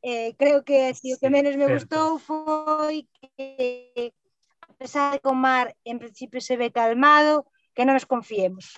eh, 0.02 0.34
creo 0.38 0.64
que 0.64 0.94
si 0.94 1.14
o 1.14 1.20
que 1.20 1.30
menos 1.30 1.56
me 1.58 1.68
gustou 1.68 2.18
foi 2.20 3.08
que 3.14 4.14
a 4.62 4.74
pesar 4.80 5.14
de 5.14 5.20
que 5.22 5.30
o 5.30 5.38
mar 5.38 5.76
en 5.86 5.98
principio 6.00 6.42
se 6.42 6.58
ve 6.58 6.72
calmado, 6.72 7.46
que 7.76 7.86
non 7.86 7.96
nos 7.96 8.10
confiemos. 8.10 8.78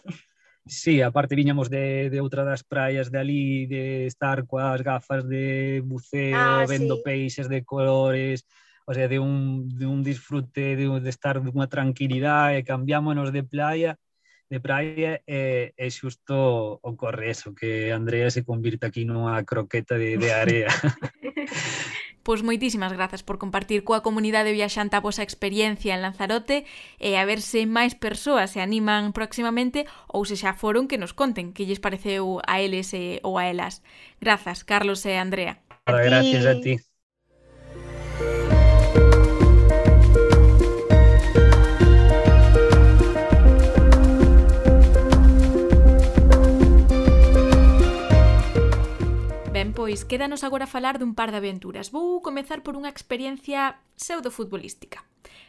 Sí, 0.65 1.01
aparte 1.01 1.36
viñamos 1.36 1.67
de, 1.67 2.07
de 2.09 2.24
outra 2.24 2.47
das 2.47 2.63
praias 2.63 3.11
de 3.11 3.19
ali, 3.19 3.67
de 3.67 4.07
estar 4.07 4.47
coas 4.47 4.80
gafas 4.80 5.28
de 5.28 5.84
buceo, 5.84 6.39
ah, 6.39 6.63
vendo 6.63 6.95
sí. 6.97 7.03
peixes 7.03 7.51
de 7.51 7.67
colores, 7.67 8.47
o 8.88 8.93
sea, 8.93 9.07
de 9.07 9.19
un, 9.19 9.67
de 9.67 9.86
un 9.86 10.03
disfrute, 10.03 10.80
de, 10.80 10.88
de 10.88 11.09
estar 11.11 11.43
dunha 11.43 11.67
tranquilidade, 11.67 12.63
cambiámonos 12.63 13.36
de 13.36 13.43
playa 13.43 13.99
de 14.54 14.62
praia 14.62 15.26
e, 15.26 15.74
e 15.74 15.88
xusto 15.89 16.78
ocorre 16.86 17.34
eso, 17.34 17.58
que 17.58 17.89
Andrea 17.89 18.30
se 18.30 18.45
convirta 18.45 18.93
aquí 18.93 19.01
nunha 19.01 19.41
croqueta 19.49 19.97
de, 19.97 20.22
de 20.22 20.30
area. 20.30 20.70
Pois 22.24 22.39
moitísimas 22.39 22.95
grazas 22.95 23.20
por 23.20 23.36
compartir 23.36 23.84
coa 23.84 23.99
comunidade 23.99 24.56
viaxante 24.56 24.95
a 24.95 25.04
vosa 25.04 25.28
experiencia 25.28 25.91
en 25.91 25.99
Lanzarote 25.99 26.64
e 26.95 27.20
a 27.20 27.28
ver 27.28 27.43
se 27.43 27.68
máis 27.68 27.99
persoas 27.99 28.56
se 28.56 28.64
animan 28.64 29.12
próximamente 29.12 29.84
ou 30.08 30.24
se 30.24 30.39
xa 30.39 30.56
foron 30.56 30.88
que 30.88 30.95
nos 30.95 31.12
conten 31.12 31.51
que 31.51 31.68
lles 31.68 31.84
pareceu 31.84 32.39
a 32.47 32.64
eles 32.64 32.95
e, 32.95 33.20
ou 33.28 33.36
a 33.36 33.51
elas. 33.51 33.84
Grazas, 34.24 34.64
Carlos 34.64 35.04
e 35.04 35.20
Andrea. 35.20 35.60
Gracias 35.84 36.47
a 36.47 36.56
ti. 36.64 36.80
Pois 49.94 50.10
quédanos 50.10 50.41
agora 50.41 50.66
falar 50.66 50.98
dun 50.98 51.14
par 51.14 51.30
de 51.30 51.38
aventuras. 51.38 51.94
Vou 51.94 52.18
comezar 52.26 52.66
por 52.66 52.74
unha 52.74 52.89
experiencia 52.89 53.78
pseudo 53.94 54.34
futbolística. 54.34 55.06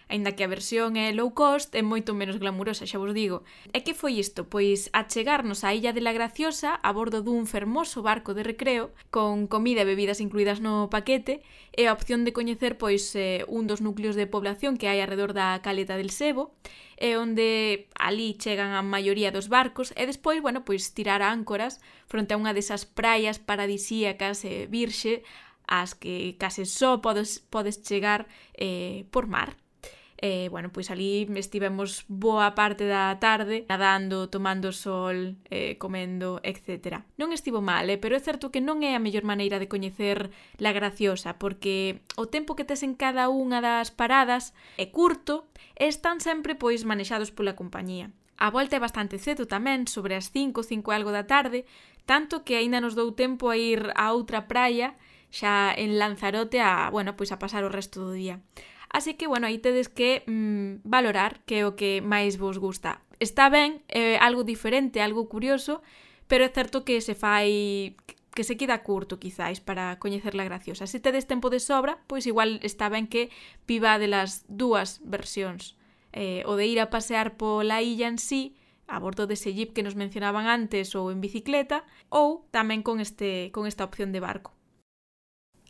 Aínda 0.08 0.36
que 0.36 0.44
a 0.44 0.52
versión 0.52 1.00
é 1.00 1.10
low 1.16 1.32
cost, 1.32 1.72
é 1.72 1.82
moito 1.82 2.12
menos 2.12 2.36
glamurosa, 2.36 2.84
xa 2.84 3.00
vos 3.00 3.16
digo. 3.16 3.42
E 3.72 3.80
que 3.82 3.96
foi 3.96 4.20
isto? 4.20 4.44
Pois 4.46 4.92
achegarnos 4.92 5.64
á 5.64 5.72
Illa 5.72 5.96
de 5.96 6.04
la 6.04 6.12
Graciosa 6.12 6.76
a 6.76 6.90
bordo 6.92 7.24
dun 7.24 7.48
fermoso 7.48 8.04
barco 8.04 8.36
de 8.36 8.44
recreo, 8.44 8.92
con 9.08 9.48
comida 9.48 9.82
e 9.82 9.88
bebidas 9.88 10.20
incluídas 10.20 10.60
no 10.60 10.92
paquete, 10.92 11.40
e 11.72 11.88
a 11.88 11.96
opción 11.96 12.28
de 12.28 12.36
coñecer 12.36 12.76
pois 12.76 13.16
eh, 13.16 13.48
un 13.48 13.64
dos 13.64 13.80
núcleos 13.80 14.14
de 14.14 14.28
población 14.28 14.76
que 14.76 14.92
hai 14.92 15.00
alrededor 15.00 15.32
da 15.32 15.58
Caleta 15.64 15.96
del 15.96 16.12
Sebo, 16.12 16.52
e 17.00 17.16
onde 17.16 17.88
ali 17.96 18.36
chegan 18.36 18.76
a 18.76 18.84
maioría 18.84 19.32
dos 19.32 19.48
barcos, 19.48 19.96
e 19.96 20.04
despois, 20.04 20.38
bueno, 20.44 20.68
pois 20.68 20.92
tirar 20.92 21.24
áncoras 21.24 21.80
fronte 22.06 22.36
a 22.36 22.38
unha 22.38 22.52
desas 22.52 22.84
praias 22.84 23.40
paradisíacas 23.40 24.44
e 24.44 24.68
virxe 24.68 25.24
ás 25.64 25.96
que 25.96 26.36
case 26.36 26.68
só 26.68 27.00
podes, 27.00 27.40
podes 27.40 27.80
chegar 27.80 28.28
eh, 28.54 29.08
por 29.08 29.26
mar. 29.26 29.63
E, 30.24 30.48
bueno, 30.48 30.72
pois 30.72 30.88
ali 30.88 31.28
estivemos 31.36 32.08
boa 32.08 32.56
parte 32.56 32.88
da 32.88 33.20
tarde 33.20 33.68
nadando, 33.68 34.32
tomando 34.32 34.72
sol, 34.72 35.36
eh, 35.52 35.76
comendo, 35.76 36.40
etc. 36.40 37.04
Non 37.20 37.36
estivo 37.36 37.60
mal, 37.60 37.84
eh, 37.92 38.00
pero 38.00 38.16
é 38.16 38.24
certo 38.24 38.48
que 38.48 38.64
non 38.64 38.80
é 38.80 38.96
a 38.96 39.04
mellor 39.04 39.28
maneira 39.28 39.60
de 39.60 39.68
coñecer 39.68 40.32
La 40.56 40.72
Graciosa, 40.72 41.36
porque 41.36 42.00
o 42.16 42.24
tempo 42.24 42.56
que 42.56 42.64
tes 42.64 42.80
en 42.80 42.96
cada 42.96 43.28
unha 43.28 43.60
das 43.60 43.92
paradas 43.92 44.56
é 44.80 44.88
curto 44.88 45.44
e 45.76 45.92
están 45.92 46.24
sempre 46.24 46.56
pois 46.56 46.88
manexados 46.88 47.28
pola 47.28 47.52
compañía. 47.52 48.08
A 48.40 48.48
volta 48.48 48.80
é 48.80 48.80
bastante 48.80 49.20
cedo 49.20 49.44
tamén, 49.44 49.84
sobre 49.84 50.16
as 50.16 50.32
5, 50.32 50.64
5 50.64 50.88
algo 50.88 51.12
da 51.12 51.28
tarde, 51.28 51.68
tanto 52.08 52.48
que 52.48 52.56
aínda 52.56 52.80
nos 52.80 52.96
dou 52.96 53.12
tempo 53.12 53.52
a 53.52 53.60
ir 53.60 53.92
a 53.92 54.16
outra 54.16 54.48
praia 54.48 54.96
xa 55.28 55.76
en 55.76 56.00
Lanzarote 56.00 56.64
a, 56.64 56.88
bueno, 56.88 57.12
pois 57.12 57.28
a 57.28 57.36
pasar 57.36 57.60
o 57.60 57.68
resto 57.68 58.00
do 58.00 58.16
día. 58.16 58.40
Así 58.94 59.14
que, 59.14 59.26
bueno, 59.26 59.48
aí 59.48 59.58
tedes 59.58 59.90
que 59.90 60.22
mm, 60.30 60.86
valorar 60.86 61.42
que 61.50 61.58
é 61.58 61.66
o 61.66 61.74
que 61.74 61.98
máis 61.98 62.38
vos 62.38 62.62
gusta. 62.62 63.02
Está 63.18 63.50
ben, 63.50 63.82
é 63.90 64.22
algo 64.22 64.46
diferente, 64.46 65.02
algo 65.02 65.26
curioso, 65.26 65.82
pero 66.30 66.46
é 66.46 66.50
certo 66.54 66.86
que 66.86 67.02
se 67.02 67.18
fai 67.18 67.98
que 68.38 68.46
se 68.46 68.54
queda 68.54 68.86
curto 68.86 69.18
quizáis 69.18 69.58
para 69.58 69.98
coñecerla 69.98 70.46
graciosa. 70.46 70.86
Se 70.86 71.02
tedes 71.02 71.26
tempo 71.26 71.50
de 71.50 71.58
sobra, 71.58 71.98
pois 72.06 72.22
igual 72.30 72.62
está 72.62 72.86
ben 72.86 73.10
que 73.10 73.34
piva 73.66 73.98
de 73.98 74.06
las 74.06 74.46
dúas 74.46 75.02
versións. 75.02 75.74
Eh, 76.14 76.46
o 76.46 76.54
de 76.54 76.70
ir 76.70 76.78
a 76.78 76.86
pasear 76.86 77.34
pola 77.34 77.82
illa 77.82 78.06
en 78.06 78.22
sí, 78.22 78.54
a 78.86 79.02
bordo 79.02 79.26
dese 79.26 79.50
jeep 79.50 79.74
que 79.74 79.82
nos 79.82 79.98
mencionaban 79.98 80.46
antes 80.46 80.94
ou 80.94 81.10
en 81.10 81.18
bicicleta, 81.18 81.82
ou 82.14 82.46
tamén 82.54 82.86
con, 82.86 83.02
este, 83.02 83.50
con 83.50 83.66
esta 83.66 83.82
opción 83.82 84.14
de 84.14 84.22
barco. 84.22 84.54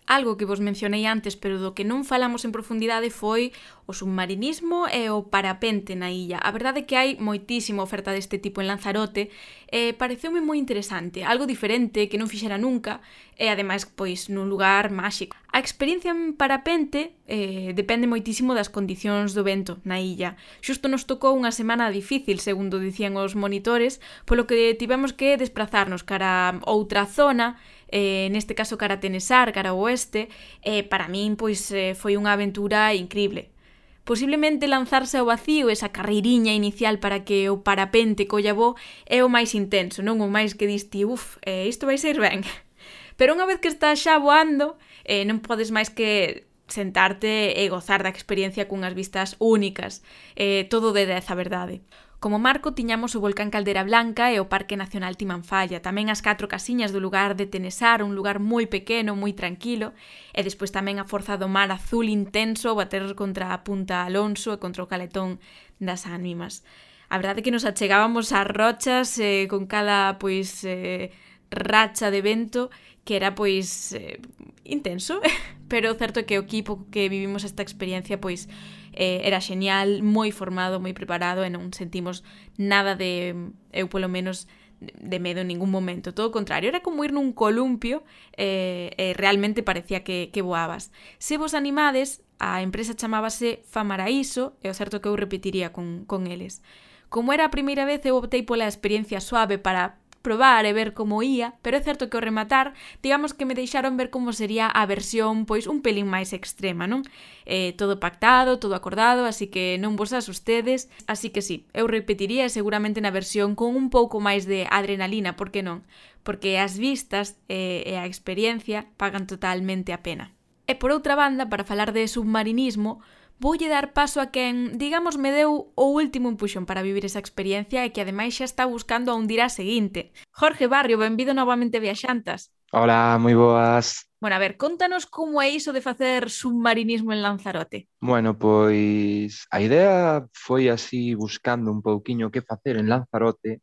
Algo 0.07 0.37
que 0.37 0.45
vos 0.45 0.61
mencionei 0.61 1.09
antes, 1.09 1.33
pero 1.33 1.57
do 1.57 1.73
que 1.73 1.81
non 1.81 2.05
falamos 2.05 2.45
en 2.45 2.53
profundidade 2.53 3.09
foi 3.09 3.57
o 3.89 3.97
submarinismo 3.97 4.85
e 4.93 5.09
o 5.09 5.25
parapente 5.33 5.97
na 5.97 6.13
illa. 6.13 6.37
A 6.45 6.53
verdade 6.53 6.85
é 6.85 6.87
que 6.87 6.93
hai 7.01 7.17
moitísima 7.17 7.81
oferta 7.81 8.13
deste 8.13 8.37
tipo 8.37 8.61
en 8.61 8.69
Lanzarote 8.69 9.33
e 9.73 9.97
pareceume 9.97 10.45
moi 10.45 10.61
interesante, 10.61 11.25
algo 11.25 11.49
diferente 11.49 12.13
que 12.13 12.21
non 12.21 12.29
fixera 12.29 12.61
nunca 12.61 13.01
e 13.41 13.49
ademais 13.49 13.89
pois 13.89 14.29
nun 14.29 14.53
lugar 14.53 14.93
máxico. 14.93 15.41
A 15.49 15.57
experiencia 15.57 16.13
en 16.13 16.37
parapente 16.37 17.17
eh, 17.25 17.73
depende 17.73 18.05
moitísimo 18.05 18.53
das 18.53 18.69
condicións 18.69 19.33
do 19.33 19.41
vento 19.41 19.81
na 19.89 20.05
illa. 20.05 20.37
Xusto 20.61 20.93
nos 20.93 21.09
tocou 21.09 21.33
unha 21.33 21.49
semana 21.49 21.89
difícil, 21.89 22.45
segundo 22.45 22.77
dicían 22.77 23.17
os 23.17 23.33
monitores, 23.33 24.05
polo 24.29 24.45
que 24.45 24.77
tivemos 24.77 25.17
que 25.17 25.41
desplazarnos 25.41 26.05
cara 26.05 26.61
a 26.61 26.71
outra 26.77 27.09
zona 27.09 27.57
eh, 27.95 28.27
neste 28.35 28.59
caso 28.59 28.75
cara 28.75 28.99
Tenesar, 28.99 29.55
cara 29.55 29.71
ao 29.71 29.79
oeste, 29.79 30.27
e 30.67 30.83
eh, 30.83 30.83
para 30.83 31.07
min 31.07 31.39
pois 31.39 31.71
eh, 31.71 31.95
foi 31.95 32.19
unha 32.19 32.35
aventura 32.35 32.91
incrible. 32.91 33.55
Posiblemente 34.03 34.67
lanzarse 34.67 35.17
ao 35.17 35.31
vacío 35.31 35.71
esa 35.71 35.95
carreiriña 35.95 36.53
inicial 36.53 36.99
para 36.99 37.23
que 37.23 37.47
o 37.49 37.63
parapente 37.63 38.27
colla 38.27 38.53
bo 38.53 38.75
é 39.07 39.23
o 39.23 39.31
máis 39.31 39.55
intenso, 39.55 40.03
non 40.03 40.19
o 40.19 40.27
máis 40.27 40.59
que 40.59 40.67
diste, 40.67 41.07
uf, 41.07 41.39
eh, 41.47 41.71
isto 41.71 41.87
vai 41.87 41.97
ser 41.97 42.19
ben. 42.19 42.43
Pero 43.19 43.39
unha 43.39 43.47
vez 43.47 43.63
que 43.63 43.71
estás 43.71 44.03
xa 44.03 44.19
voando, 44.19 44.75
eh, 45.07 45.23
non 45.23 45.39
podes 45.39 45.71
máis 45.71 45.87
que 45.87 46.51
sentarte 46.67 47.55
e 47.55 47.63
gozar 47.71 48.03
da 48.03 48.11
experiencia 48.11 48.67
cunhas 48.67 48.99
vistas 48.99 49.39
únicas. 49.39 50.03
Eh, 50.35 50.67
todo 50.67 50.91
de 50.91 51.07
10, 51.07 51.31
a 51.31 51.37
verdade. 51.39 51.87
Como 52.21 52.39
marco 52.39 52.73
tiñamos 52.73 53.13
o 53.17 53.21
volcán 53.21 53.53
Caldera 53.53 53.85
Blanca 53.85 54.33
e 54.33 54.41
o 54.41 54.49
Parque 54.49 54.81
Nacional 54.81 55.21
Timanfaya, 55.21 55.85
tamén 55.85 56.09
as 56.09 56.25
catro 56.25 56.49
casiñas 56.49 56.89
do 56.95 57.03
lugar 57.03 57.37
de 57.37 57.45
Tenesar, 57.45 58.01
un 58.01 58.17
lugar 58.17 58.41
moi 58.41 58.65
pequeno, 58.65 59.13
moi 59.13 59.37
tranquilo, 59.37 59.93
e 60.33 60.41
despois 60.41 60.73
tamén 60.73 60.97
a 60.97 61.05
forza 61.05 61.37
do 61.37 61.53
mar 61.53 61.69
azul 61.69 62.09
intenso 62.09 62.73
bater 62.73 63.05
contra 63.13 63.53
a 63.53 63.61
Punta 63.61 64.09
Alonso 64.09 64.57
e 64.57 64.61
contra 64.63 64.81
o 64.81 64.89
caletón 64.89 65.37
das 65.77 66.09
ánimas. 66.09 66.65
A 67.13 67.21
verdade 67.21 67.41
é 67.41 67.45
que 67.45 67.53
nos 67.53 67.69
achegábamos 67.69 68.33
ás 68.33 68.49
rochas 68.49 69.21
eh, 69.21 69.45
con 69.53 69.69
cada 69.69 70.17
pois 70.17 70.65
eh, 70.65 71.13
racha 71.53 72.11
de 72.11 72.25
vento 72.25 72.73
que 73.05 73.21
era 73.21 73.37
pois 73.37 73.93
eh, 73.93 74.19
intenso, 74.65 75.21
pero 75.69 75.93
o 75.93 75.99
certo 76.01 76.25
é 76.25 76.27
que 76.27 76.41
o 76.41 76.45
equipo 76.49 76.89
que 76.89 77.13
vivimos 77.13 77.45
esta 77.45 77.61
experiencia 77.61 78.17
pois 78.17 78.49
eh, 78.95 79.27
era 79.27 79.43
xenial, 79.43 80.01
moi 80.03 80.31
formado, 80.31 80.79
moi 80.79 80.95
preparado 80.95 81.43
e 81.43 81.51
non 81.51 81.75
sentimos 81.75 82.23
nada 82.57 82.95
de, 82.95 83.35
eu 83.75 83.91
polo 83.91 84.09
menos, 84.09 84.47
de 84.81 85.19
medo 85.21 85.41
en 85.41 85.49
ningún 85.49 85.71
momento, 85.71 86.15
todo 86.15 86.29
o 86.29 86.35
contrario, 86.35 86.69
era 86.69 86.81
como 86.81 87.05
ir 87.05 87.13
nun 87.13 87.35
columpio 87.35 88.07
eh, 88.39 88.95
e 88.95 89.11
eh, 89.11 89.11
eh, 89.11 89.13
realmente 89.15 89.67
parecía 89.67 90.07
que, 90.07 90.31
que 90.31 90.43
voabas. 90.43 90.95
Se 91.19 91.37
vos 91.37 91.55
animades, 91.55 92.23
a 92.39 92.63
empresa 92.63 92.95
chamábase 92.95 93.63
Famaraíso 93.67 94.59
e 94.63 94.71
o 94.71 94.77
certo 94.77 95.01
que 95.03 95.09
eu 95.11 95.17
repetiría 95.19 95.75
con, 95.75 96.05
con 96.07 96.27
eles. 96.27 96.63
Como 97.09 97.31
era 97.31 97.47
a 97.47 97.55
primeira 97.55 97.87
vez 97.87 98.03
eu 98.03 98.19
optei 98.19 98.43
pola 98.43 98.67
experiencia 98.67 99.23
suave 99.23 99.59
para 99.59 100.03
probar 100.25 100.65
e 100.65 100.73
ver 100.73 100.97
como 100.97 101.21
ía, 101.21 101.55
pero 101.61 101.77
é 101.77 101.85
certo 101.85 102.09
que 102.09 102.17
ao 102.17 102.25
rematar, 102.25 102.73
digamos 103.05 103.37
que 103.37 103.45
me 103.45 103.53
deixaron 103.53 104.01
ver 104.01 104.09
como 104.09 104.33
sería 104.33 104.67
a 104.73 104.83
versión 104.89 105.45
pois 105.45 105.69
un 105.69 105.85
pelín 105.85 106.09
máis 106.09 106.33
extrema, 106.33 106.89
non? 106.89 107.05
Eh, 107.45 107.77
todo 107.77 108.01
pactado, 108.01 108.57
todo 108.57 108.73
acordado, 108.73 109.29
así 109.29 109.53
que 109.53 109.77
non 109.77 110.01
vos 110.01 110.17
asustedes. 110.17 110.89
Así 111.05 111.29
que 111.29 111.45
sí, 111.45 111.69
eu 111.77 111.85
repetiría 111.85 112.49
seguramente 112.49 113.05
na 113.05 113.13
versión 113.13 113.53
con 113.53 113.77
un 113.77 113.93
pouco 113.93 114.19
máis 114.19 114.49
de 114.49 114.65
adrenalina, 114.73 115.37
por 115.37 115.53
que 115.53 115.61
non? 115.61 115.85
Porque 116.25 116.57
as 116.57 116.81
vistas 116.81 117.37
eh, 117.53 117.85
e 117.85 118.01
a 118.01 118.09
experiencia 118.09 118.89
pagan 118.97 119.29
totalmente 119.29 119.93
a 119.93 120.01
pena. 120.01 120.33
E 120.65 120.73
por 120.73 120.89
outra 120.97 121.13
banda, 121.13 121.53
para 121.53 121.69
falar 121.69 121.93
de 121.93 122.09
submarinismo, 122.09 123.05
voulle 123.45 123.69
dar 123.69 123.93
paso 123.93 124.25
a 124.25 124.33
quen, 124.33 124.81
digamos, 124.81 125.21
me 125.21 125.29
deu 125.29 125.69
o 125.77 125.87
último 125.93 126.33
empuxón 126.33 126.65
para 126.65 126.81
vivir 126.81 127.05
esa 127.05 127.21
experiencia 127.21 127.85
e 127.85 127.93
que 127.93 128.01
ademais 128.01 128.33
xa 128.33 128.49
está 128.49 128.65
buscando 128.65 129.13
a 129.13 129.17
hundir 129.21 129.45
a 129.45 129.53
seguinte. 129.53 130.17
Jorge 130.33 130.65
Barrio, 130.65 130.97
benvido 130.97 131.37
novamente 131.37 131.77
a 131.77 131.85
Viaxantas. 131.85 132.49
Hola, 132.73 133.21
moi 133.21 133.37
boas. 133.37 134.09
Bueno, 134.17 134.41
a 134.41 134.41
ver, 134.41 134.57
contanos 134.57 135.05
como 135.05 135.45
é 135.45 135.53
iso 135.53 135.77
de 135.77 135.85
facer 135.85 136.33
submarinismo 136.33 137.13
en 137.13 137.21
Lanzarote. 137.21 137.93
Bueno, 138.01 138.33
pois 138.41 139.45
a 139.53 139.61
idea 139.61 140.25
foi 140.33 140.73
así 140.73 141.13
buscando 141.13 141.69
un 141.69 141.85
pouquiño 141.85 142.33
que 142.33 142.41
facer 142.41 142.81
en 142.81 142.89
Lanzarote, 142.89 143.61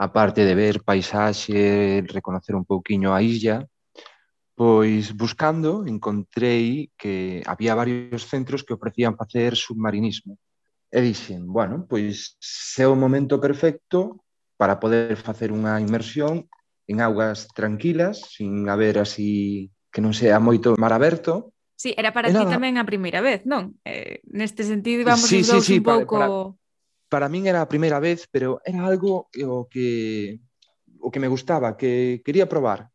aparte 0.00 0.48
de 0.48 0.56
ver 0.56 0.80
paisaxe, 0.80 2.00
reconocer 2.08 2.56
un 2.56 2.64
pouquiño 2.64 3.12
a 3.12 3.20
illa, 3.20 3.68
Pois 4.56 5.12
buscando 5.12 5.84
encontrei 5.84 6.88
que 6.96 7.44
había 7.44 7.76
varios 7.76 8.24
centros 8.24 8.64
que 8.64 8.72
ofrecían 8.72 9.12
facer 9.12 9.52
submarinismo. 9.52 10.40
E 10.88 11.04
dixen, 11.04 11.44
bueno, 11.44 11.84
pois 11.84 12.40
se 12.40 12.82
é 12.82 12.88
o 12.88 12.96
momento 12.96 13.36
perfecto 13.36 14.24
para 14.56 14.80
poder 14.80 15.20
facer 15.20 15.52
unha 15.52 15.76
inmersión 15.76 16.48
en 16.88 17.04
augas 17.04 17.52
tranquilas, 17.52 18.32
sin 18.32 18.64
haber 18.72 18.96
así 18.96 19.68
que 19.92 20.00
non 20.00 20.16
sea 20.16 20.40
moito 20.40 20.72
mar 20.80 20.96
aberto. 20.96 21.52
Sí, 21.76 21.92
era 21.92 22.16
para 22.16 22.32
ti 22.32 22.40
tamén 22.48 22.80
a 22.80 22.88
primeira 22.88 23.20
vez, 23.20 23.44
non? 23.44 23.76
Eh, 23.84 24.24
neste 24.24 24.64
sentido 24.64 25.04
íbamos 25.04 25.28
sí, 25.28 25.44
os 25.44 25.52
dous 25.52 25.68
sí, 25.68 25.76
sí, 25.76 25.78
un 25.80 25.84
pouco... 25.84 26.16
Para, 26.16 26.32
para, 27.12 27.28
para 27.28 27.28
min 27.28 27.44
era 27.44 27.60
a 27.60 27.68
primeira 27.68 28.00
vez, 28.00 28.24
pero 28.32 28.64
era 28.64 28.88
algo 28.88 29.28
o 29.28 29.68
que 29.68 30.40
o 31.04 31.12
que 31.12 31.20
me 31.20 31.28
gustaba, 31.28 31.76
que 31.76 32.24
quería 32.24 32.48
probar, 32.48 32.88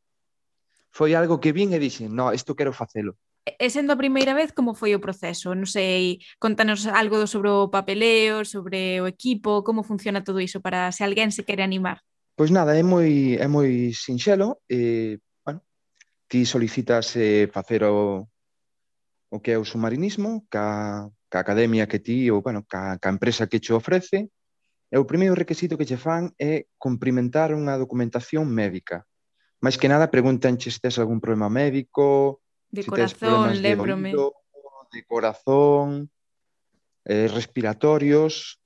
foi 0.91 1.15
algo 1.15 1.39
que 1.39 1.55
vin 1.55 1.71
e 1.73 1.79
dixen, 1.79 2.11
no, 2.11 2.35
isto 2.35 2.55
quero 2.55 2.75
facelo. 2.75 3.15
E 3.41 3.67
sendo 3.73 3.89
a 3.93 3.97
primeira 3.97 4.37
vez, 4.37 4.53
como 4.53 4.77
foi 4.77 4.93
o 4.93 5.01
proceso? 5.01 5.49
Non 5.57 5.65
sei, 5.65 6.21
contanos 6.37 6.85
algo 6.85 7.25
sobre 7.25 7.49
o 7.49 7.73
papeleo, 7.73 8.45
sobre 8.45 9.01
o 9.01 9.09
equipo, 9.09 9.65
como 9.65 9.81
funciona 9.81 10.21
todo 10.21 10.43
iso 10.43 10.61
para 10.61 10.93
se 10.93 11.01
alguén 11.01 11.33
se 11.33 11.41
quere 11.41 11.65
animar. 11.65 12.05
Pois 12.37 12.53
nada, 12.53 12.77
é 12.77 12.85
moi, 12.85 13.41
é 13.41 13.47
moi 13.49 13.97
sinxelo. 13.97 14.61
E, 14.69 15.17
bueno, 15.41 15.65
ti 16.29 16.45
solicitas 16.45 17.17
eh, 17.17 17.49
facer 17.49 17.81
o, 17.89 18.29
o 19.33 19.37
que 19.41 19.55
é 19.55 19.57
o 19.57 19.65
submarinismo, 19.65 20.45
ca, 20.45 21.09
ca 21.31 21.39
academia 21.41 21.89
que 21.89 21.97
ti, 21.97 22.29
ou 22.29 22.45
bueno, 22.45 22.61
ca, 22.69 23.01
ca 23.01 23.09
empresa 23.09 23.49
que 23.49 23.57
che 23.57 23.73
ofrece, 23.73 24.29
e 24.91 24.97
o 25.01 25.07
primeiro 25.09 25.33
requisito 25.33 25.81
que 25.81 25.87
che 25.89 25.97
fan 25.97 26.29
é 26.37 26.69
cumprimentar 26.77 27.55
unha 27.57 27.79
documentación 27.79 28.45
médica 28.51 29.07
máis 29.61 29.77
que 29.77 29.87
nada 29.87 30.09
preguntanche 30.09 30.73
se 30.73 30.81
tes 30.81 30.97
algún 30.97 31.21
problema 31.21 31.47
médico, 31.47 32.41
de 32.73 32.81
se 32.83 32.89
corazón, 32.89 33.53
tes. 33.53 33.61
De, 33.61 33.77
oído, 33.77 34.33
de 34.91 35.01
corazón, 35.05 36.09
eh, 37.05 37.29
respiratorios, 37.29 38.59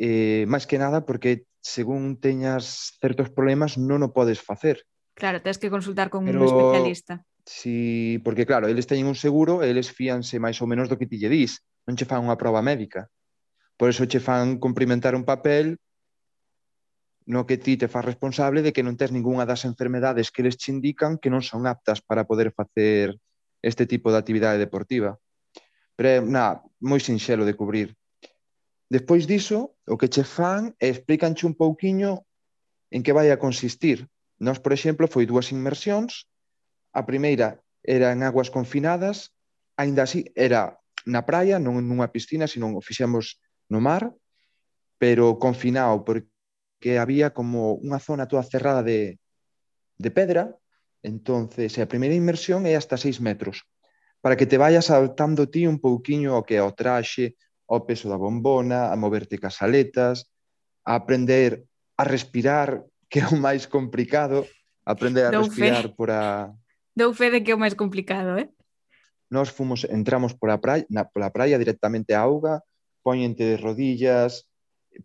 eh, 0.00 0.48
máis 0.48 0.64
que 0.64 0.80
nada 0.80 1.04
porque 1.04 1.44
según 1.60 2.16
teñas 2.16 2.96
certos 2.98 3.28
problemas 3.28 3.76
non 3.76 4.00
o 4.00 4.16
podes 4.16 4.40
facer. 4.40 4.80
Claro, 5.12 5.44
tens 5.44 5.60
que 5.60 5.68
consultar 5.68 6.08
con 6.08 6.24
Pero... 6.24 6.40
un 6.40 6.48
especialista. 6.48 7.20
Si, 7.44 8.20
porque 8.24 8.44
claro, 8.44 8.68
eles 8.68 8.88
teñen 8.88 9.08
un 9.08 9.16
seguro 9.16 9.64
e 9.64 9.68
eles 9.68 9.92
fíanse 9.92 10.40
máis 10.40 10.60
ou 10.60 10.68
menos 10.68 10.88
do 10.88 10.96
que 10.96 11.08
ti 11.08 11.20
lle 11.20 11.28
dis, 11.28 11.60
non 11.84 11.96
che 11.96 12.08
fan 12.08 12.24
unha 12.24 12.40
proba 12.40 12.64
médica. 12.64 13.08
Por 13.76 13.92
eso 13.92 14.08
che 14.08 14.20
fan 14.20 14.60
cumprimentar 14.60 15.12
un 15.16 15.24
papel 15.24 15.80
no 17.26 17.46
que 17.46 17.58
ti 17.58 17.76
te 17.76 17.88
faz 17.88 18.04
responsable 18.04 18.62
de 18.62 18.72
que 18.72 18.82
non 18.82 18.96
tes 18.96 19.12
ningunha 19.12 19.44
das 19.44 19.64
enfermedades 19.68 20.32
que 20.32 20.42
eles 20.42 20.56
te 20.56 20.72
indican 20.72 21.20
que 21.20 21.28
non 21.28 21.44
son 21.44 21.68
aptas 21.68 22.00
para 22.00 22.24
poder 22.24 22.52
facer 22.56 23.18
este 23.60 23.84
tipo 23.84 24.10
de 24.10 24.18
actividade 24.18 24.58
deportiva. 24.58 25.20
Pero 25.96 26.08
é 26.08 26.18
na, 26.24 26.64
moi 26.80 26.98
sinxelo 26.98 27.44
de 27.44 27.54
cubrir. 27.54 27.92
Despois 28.90 29.28
diso, 29.28 29.76
o 29.86 29.94
que 30.00 30.10
che 30.10 30.24
fan 30.24 30.74
é 30.80 30.88
explícanche 30.90 31.46
un 31.46 31.54
pouquiño 31.54 32.26
en 32.90 33.04
que 33.04 33.14
vai 33.14 33.30
a 33.30 33.38
consistir. 33.38 34.08
Nos, 34.40 34.58
por 34.58 34.72
exemplo, 34.72 35.06
foi 35.06 35.28
dúas 35.28 35.52
inmersións. 35.54 36.26
A 36.90 37.06
primeira 37.06 37.60
era 37.84 38.10
en 38.10 38.24
aguas 38.26 38.50
confinadas, 38.50 39.30
aínda 39.76 40.02
así 40.08 40.26
era 40.34 40.80
na 41.06 41.22
praia, 41.22 41.62
non 41.62 41.78
nunha 41.84 42.10
piscina, 42.10 42.50
sino 42.50 42.72
o 42.74 42.82
fixemos 42.82 43.38
no 43.70 43.78
mar, 43.78 44.10
pero 44.98 45.38
confinado, 45.38 46.02
porque 46.02 46.26
que 46.80 46.98
había 46.98 47.30
como 47.36 47.76
unha 47.84 48.00
zona 48.00 48.26
toda 48.26 48.42
cerrada 48.42 48.82
de, 48.82 49.20
de 50.00 50.10
pedra, 50.10 50.56
entonces 51.04 51.76
a 51.78 51.86
primeira 51.86 52.16
inmersión 52.16 52.64
é 52.64 52.74
hasta 52.74 52.96
6 52.96 53.20
metros, 53.20 53.68
para 54.24 54.36
que 54.36 54.48
te 54.48 54.56
vayas 54.56 54.88
adaptando 54.88 55.48
ti 55.48 55.68
un 55.68 55.78
pouquiño 55.78 56.32
ao 56.34 56.44
que 56.44 56.56
é 56.56 56.62
o 56.64 56.72
traxe, 56.72 57.36
ao 57.68 57.84
peso 57.86 58.08
da 58.08 58.18
bombona, 58.18 58.90
a 58.90 58.96
moverte 58.96 59.38
cas 59.38 59.62
aletas, 59.62 60.32
a 60.82 60.96
aprender 60.96 61.62
a 62.00 62.04
respirar, 62.04 62.82
que 63.12 63.20
é 63.20 63.26
o 63.28 63.36
máis 63.36 63.68
complicado, 63.68 64.48
aprender 64.82 65.28
a 65.28 65.30
Dou 65.30 65.44
respirar 65.46 65.86
fe. 65.86 65.94
por 65.94 66.08
a... 66.10 66.50
Dou 66.96 67.12
fe 67.12 67.30
de 67.30 67.44
que 67.44 67.52
é 67.52 67.54
o 67.54 67.62
máis 67.62 67.76
complicado, 67.76 68.40
eh? 68.40 68.48
Nós 69.30 69.52
fomos, 69.52 69.86
entramos 69.86 70.34
pola 70.34 70.58
praia, 70.58 70.88
na, 70.90 71.04
pola 71.06 71.30
praia 71.30 71.60
directamente 71.60 72.16
a 72.16 72.26
auga, 72.26 72.64
poñente 73.04 73.44
de 73.44 73.56
rodillas 73.56 74.50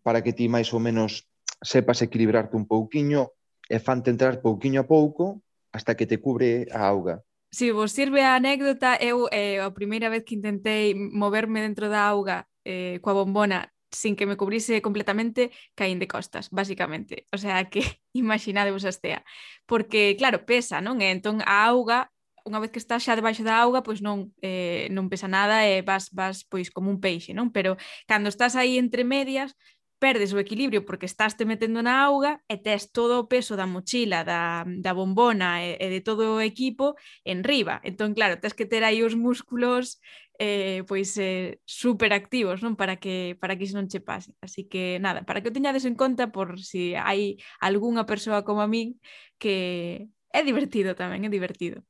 para 0.01 0.23
que 0.23 0.33
ti 0.33 0.49
máis 0.49 0.73
ou 0.73 0.81
menos 0.81 1.29
sepas 1.61 2.01
equilibrarte 2.01 2.55
un 2.57 2.67
pouquiño 2.67 3.31
e 3.69 3.79
fante 3.79 4.11
entrar 4.11 4.41
pouquiño 4.41 4.81
a 4.81 4.87
pouco 4.87 5.41
hasta 5.71 5.95
que 5.95 6.05
te 6.05 6.19
cubre 6.19 6.67
a 6.71 6.87
auga. 6.87 7.21
Si 7.51 7.71
vos 7.71 7.91
sirve 7.91 8.23
a 8.23 8.35
anécdota, 8.35 8.95
eu 8.99 9.27
eh, 9.31 9.63
a 9.63 9.71
primeira 9.71 10.09
vez 10.09 10.23
que 10.23 10.35
intentei 10.35 10.93
moverme 10.93 11.63
dentro 11.63 11.87
da 11.87 12.03
auga 12.07 12.47
eh, 12.67 12.99
coa 12.99 13.15
bombona 13.15 13.71
sin 13.95 14.15
que 14.15 14.25
me 14.25 14.35
cubrise 14.35 14.81
completamente, 14.81 15.51
caín 15.73 15.99
de 15.99 16.07
costas, 16.07 16.51
basicamente. 16.51 17.27
O 17.31 17.37
sea 17.37 17.69
que 17.71 17.81
imaginadevos 18.13 18.83
a 18.83 18.91
estea. 18.91 19.23
Porque, 19.65 20.15
claro, 20.19 20.45
pesa, 20.45 20.83
non? 20.83 20.99
E 20.99 21.07
entón 21.09 21.39
a 21.47 21.63
auga 21.63 22.11
unha 22.45 22.61
vez 22.61 22.69
que 22.69 22.77
estás 22.77 23.01
xa 23.01 23.17
debaixo 23.17 23.41
da 23.41 23.57
auga, 23.57 23.81
pois 23.81 24.05
non 24.05 24.29
eh, 24.37 24.85
non 24.93 25.09
pesa 25.09 25.25
nada 25.25 25.65
e 25.65 25.81
vas 25.81 26.13
vas 26.13 26.45
pois 26.45 26.69
como 26.69 26.93
un 26.93 27.01
peixe, 27.01 27.33
non? 27.33 27.49
Pero 27.49 27.73
cando 28.05 28.29
estás 28.29 28.53
aí 28.53 28.77
entre 28.77 29.01
medias, 29.01 29.57
perdes 30.05 30.37
o 30.37 30.37
equilibrio 30.37 30.85
porque 30.85 31.09
estás 31.09 31.33
te 31.33 31.49
metendo 31.49 31.81
na 31.81 32.05
auga 32.05 32.37
e 32.45 32.61
tes 32.61 32.93
todo 32.93 33.17
o 33.17 33.25
peso 33.25 33.57
da 33.57 33.65
mochila, 33.65 34.21
da, 34.21 34.61
da 34.61 34.93
bombona 34.93 35.65
e, 35.65 35.81
e 35.81 35.89
de 35.89 36.05
todo 36.05 36.37
o 36.37 36.45
equipo 36.45 36.93
en 37.25 37.41
riba. 37.41 37.81
Entón, 37.81 38.13
claro, 38.13 38.37
tes 38.37 38.53
que 38.53 38.69
ter 38.69 38.85
aí 38.85 39.01
os 39.01 39.17
músculos 39.17 39.97
eh, 40.37 40.85
pois 40.85 41.17
eh, 41.17 41.57
super 41.65 42.13
activos 42.13 42.61
non 42.61 42.77
para 42.77 43.01
que 43.01 43.33
para 43.41 43.57
que 43.57 43.65
iso 43.65 43.81
non 43.81 43.89
che 43.89 43.97
pase 43.97 44.37
así 44.45 44.69
que 44.69 45.01
nada, 45.01 45.25
para 45.25 45.41
que 45.41 45.49
o 45.49 45.55
teñades 45.55 45.89
en 45.89 45.97
conta 45.97 46.29
por 46.29 46.61
si 46.61 46.93
hai 46.93 47.41
algunha 47.63 48.05
persoa 48.05 48.45
como 48.45 48.61
a 48.61 48.69
min 48.69 48.99
que 49.41 50.05
é 50.29 50.41
divertido 50.45 50.93
tamén, 50.93 51.23
é 51.23 51.31
divertido 51.31 51.81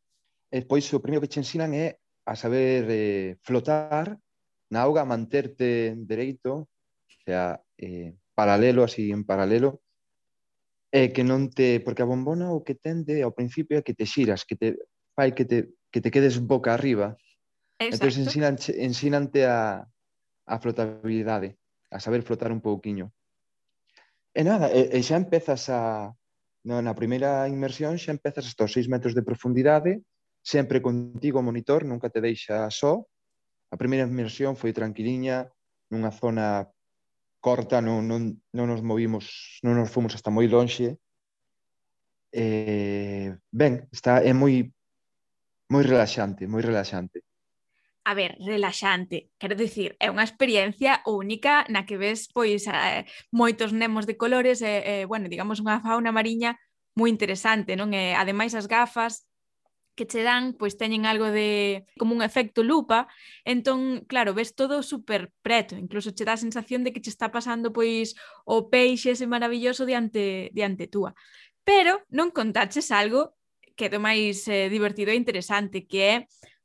e 0.54 0.62
pois 0.64 0.86
o 0.94 1.02
primeiro 1.02 1.26
que 1.26 1.32
che 1.36 1.42
ensinan 1.42 1.74
é 1.74 1.98
a 2.24 2.38
saber 2.38 2.86
eh, 2.88 3.36
flotar 3.42 4.14
na 4.70 4.86
auga, 4.86 5.10
manterte 5.10 5.98
dereito 5.98 6.70
sea 7.26 7.62
eh, 7.78 8.16
paralelo, 8.34 8.84
así 8.84 9.12
en 9.12 9.26
paralelo, 9.26 9.82
eh, 10.92 11.12
que 11.12 11.24
non 11.26 11.50
te, 11.50 11.82
porque 11.82 12.06
a 12.06 12.10
bombona 12.10 12.54
o 12.54 12.64
que 12.64 12.78
tende 12.78 13.20
ao 13.26 13.36
principio 13.36 13.82
é 13.82 13.84
que 13.84 13.98
te 13.98 14.06
xiras, 14.06 14.46
que 14.46 14.56
te 14.56 14.78
fai 15.18 15.34
que 15.34 15.44
te, 15.44 15.74
que 15.92 16.00
te 16.00 16.14
quedes 16.14 16.40
boca 16.40 16.72
arriba. 16.72 17.18
Entón, 17.82 18.08
Exacto. 18.08 18.08
Entón 18.08 18.22
ensinan, 18.24 18.56
ensinante 18.80 19.40
a, 19.44 19.84
a 20.46 20.56
flotabilidade, 20.62 21.58
a 21.92 22.00
saber 22.00 22.22
flotar 22.22 22.54
un 22.54 22.62
pouquiño. 22.62 23.12
E 24.36 24.44
nada, 24.44 24.72
e, 24.72 24.92
e 24.96 25.00
xa 25.04 25.20
empezas 25.20 25.68
a, 25.72 26.12
no, 26.64 26.80
na 26.80 26.94
primeira 26.96 27.48
inmersión 27.48 27.98
xa 27.98 28.14
empezas 28.14 28.46
hasta 28.48 28.68
os 28.68 28.72
6 28.76 28.88
metros 28.88 29.16
de 29.16 29.26
profundidade, 29.26 30.04
sempre 30.46 30.80
contigo 30.80 31.42
o 31.42 31.48
monitor, 31.48 31.84
nunca 31.84 32.08
te 32.14 32.22
deixa 32.22 32.70
só. 32.70 33.04
A 33.74 33.76
primeira 33.76 34.06
inmersión 34.06 34.54
foi 34.56 34.72
tranquiliña, 34.72 35.50
nunha 35.90 36.12
zona 36.14 36.70
corta, 37.46 37.78
non, 37.78 38.10
non, 38.10 38.42
non 38.58 38.66
nos 38.66 38.82
movimos, 38.82 39.62
non 39.62 39.78
nos 39.78 39.94
fomos 39.94 40.18
hasta 40.18 40.34
moi 40.34 40.50
lonxe. 40.50 40.98
Eh, 42.34 43.38
ben, 43.54 43.86
está 43.94 44.26
é 44.26 44.34
moi 44.34 44.74
moi 45.70 45.84
relaxante, 45.86 46.50
moi 46.50 46.66
relaxante. 46.66 47.22
A 48.06 48.14
ver, 48.18 48.38
relaxante, 48.42 49.30
quero 49.38 49.54
dicir, 49.54 49.94
é 50.02 50.10
unha 50.10 50.26
experiencia 50.26 51.06
única 51.06 51.70
na 51.70 51.86
que 51.86 52.02
ves 52.02 52.26
pois 52.34 52.66
eh, 52.66 53.06
moitos 53.30 53.70
nemos 53.78 54.10
de 54.10 54.18
colores 54.18 54.66
e, 54.66 54.66
eh, 54.66 54.82
eh, 54.82 55.04
bueno, 55.06 55.30
digamos 55.30 55.62
unha 55.62 55.82
fauna 55.86 56.10
mariña 56.10 56.58
moi 56.98 57.14
interesante, 57.14 57.78
non? 57.78 57.94
E, 57.94 58.18
ademais 58.18 58.58
as 58.58 58.66
gafas 58.66 59.26
que 59.96 60.06
che 60.06 60.22
dan 60.22 60.54
pois 60.60 60.78
teñen 60.78 61.08
algo 61.08 61.32
de 61.32 61.88
como 61.98 62.14
un 62.14 62.22
efecto 62.22 62.64
lupa, 62.64 63.08
entón, 63.44 64.04
claro, 64.06 64.36
ves 64.36 64.54
todo 64.54 64.84
super 64.84 65.32
preto, 65.42 65.76
incluso 65.76 66.14
che 66.14 66.28
dá 66.28 66.34
a 66.36 66.44
sensación 66.46 66.84
de 66.84 66.92
que 66.92 67.02
che 67.02 67.10
está 67.10 67.32
pasando 67.32 67.72
pois 67.72 68.14
o 68.46 68.70
peixe 68.70 69.16
ese 69.16 69.26
maravilloso 69.26 69.88
diante 69.88 70.52
diante 70.54 70.86
túa. 70.88 71.16
Pero 71.64 72.04
non 72.12 72.30
contaches 72.30 72.92
algo 72.92 73.34
que 73.76 73.88
é 73.88 74.00
máis 74.00 74.46
eh, 74.48 74.70
divertido 74.70 75.12
e 75.12 75.20
interesante, 75.20 75.88
que 75.88 76.00
é 76.04 76.16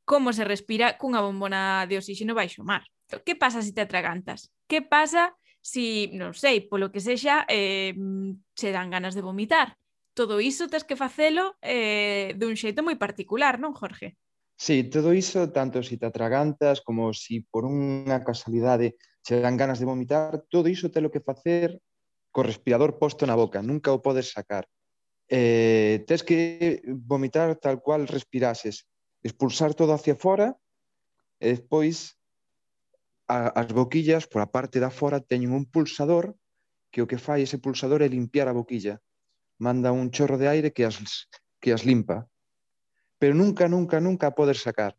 como 0.05 0.35
se 0.35 0.43
respira 0.43 0.99
cunha 0.99 1.23
bombona 1.23 1.87
de 1.87 1.97
oxígeno 1.97 2.35
baixo 2.35 2.61
o 2.61 2.67
mar. 2.67 2.83
Que 3.25 3.35
pasa 3.35 3.59
se 3.59 3.71
si 3.71 3.75
te 3.75 3.83
atragantas? 3.83 4.51
Que 4.67 4.81
pasa 4.81 5.35
se, 5.61 6.09
si, 6.09 6.17
non 6.17 6.33
sei, 6.33 6.65
polo 6.65 6.89
que 6.89 6.99
sexa, 6.99 7.45
eh, 7.47 7.93
mm, 7.93 8.55
se 8.57 8.73
dan 8.73 8.89
ganas 8.89 9.13
de 9.13 9.21
vomitar? 9.21 9.77
todo 10.13 10.41
iso 10.41 10.67
tes 10.67 10.83
que 10.83 10.99
facelo 10.99 11.55
eh, 11.63 12.35
dun 12.35 12.59
xeito 12.59 12.83
moi 12.83 12.99
particular, 12.99 13.57
non, 13.57 13.71
Jorge? 13.71 14.19
Sí, 14.61 14.85
todo 14.85 15.15
iso, 15.15 15.49
tanto 15.49 15.81
se 15.81 15.89
si 15.89 15.97
te 15.97 16.05
atragantas 16.05 16.81
como 16.85 17.13
se 17.13 17.21
si 17.21 17.35
por 17.41 17.65
unha 17.65 18.21
casualidade 18.21 18.99
che 19.25 19.41
dan 19.41 19.57
ganas 19.57 19.79
de 19.79 19.89
vomitar, 19.89 20.45
todo 20.51 20.69
iso 20.69 20.91
te 20.93 21.01
lo 21.01 21.09
que 21.09 21.23
facer 21.23 21.81
co 22.29 22.43
respirador 22.43 22.99
posto 23.01 23.25
na 23.25 23.35
boca, 23.35 23.65
nunca 23.65 23.89
o 23.91 24.03
podes 24.03 24.31
sacar. 24.31 24.67
Eh, 25.31 26.03
tes 26.05 26.21
que 26.27 26.83
vomitar 26.85 27.55
tal 27.57 27.81
cual 27.81 28.07
respirases, 28.07 28.85
expulsar 29.23 29.73
todo 29.73 29.95
hacia 29.95 30.15
fora 30.15 30.53
e 31.39 31.55
despois 31.55 32.19
a, 33.31 33.47
as 33.47 33.69
boquillas 33.71 34.27
por 34.27 34.43
a 34.43 34.51
parte 34.51 34.77
da 34.83 34.91
fora 34.91 35.23
teñen 35.23 35.55
un 35.55 35.65
pulsador 35.65 36.35
que 36.91 37.01
o 37.01 37.09
que 37.09 37.17
fai 37.17 37.41
ese 37.47 37.57
pulsador 37.63 38.03
é 38.03 38.09
limpiar 38.11 38.51
a 38.51 38.57
boquilla 38.57 38.99
manda 39.61 39.93
un 39.93 40.09
chorro 40.09 40.41
de 40.41 40.49
aire 40.49 40.73
que 40.73 40.83
as, 40.89 41.29
que 41.61 41.71
as 41.71 41.85
limpa. 41.85 42.25
Pero 43.21 43.37
nunca, 43.37 43.69
nunca, 43.69 44.01
nunca 44.01 44.33
podes 44.33 44.65
sacar. 44.65 44.97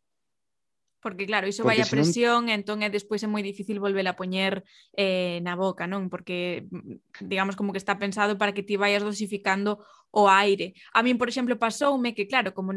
Porque 1.02 1.26
claro, 1.26 1.50
iso 1.50 1.66
vai 1.66 1.82
a 1.82 1.90
presión, 1.90 2.46
e 2.46 2.54
entón 2.54 2.78
é 2.86 2.88
despois 2.88 3.26
é 3.26 3.28
moi 3.28 3.42
difícil 3.42 3.82
volver 3.82 4.06
a 4.06 4.14
poñer 4.14 4.62
eh, 4.94 5.42
na 5.42 5.58
boca, 5.58 5.90
non? 5.90 6.06
Porque 6.06 6.70
mm, 6.70 7.26
digamos 7.26 7.58
como 7.58 7.74
que 7.74 7.82
está 7.82 7.98
pensado 7.98 8.38
para 8.38 8.54
que 8.54 8.62
ti 8.62 8.78
vayas 8.78 9.02
dosificando 9.02 9.82
o 10.14 10.30
aire. 10.30 10.78
A 10.94 11.02
min, 11.02 11.18
por 11.18 11.26
exemplo, 11.26 11.58
pasoume 11.58 12.14
que 12.14 12.30
claro, 12.30 12.54
como 12.54 12.70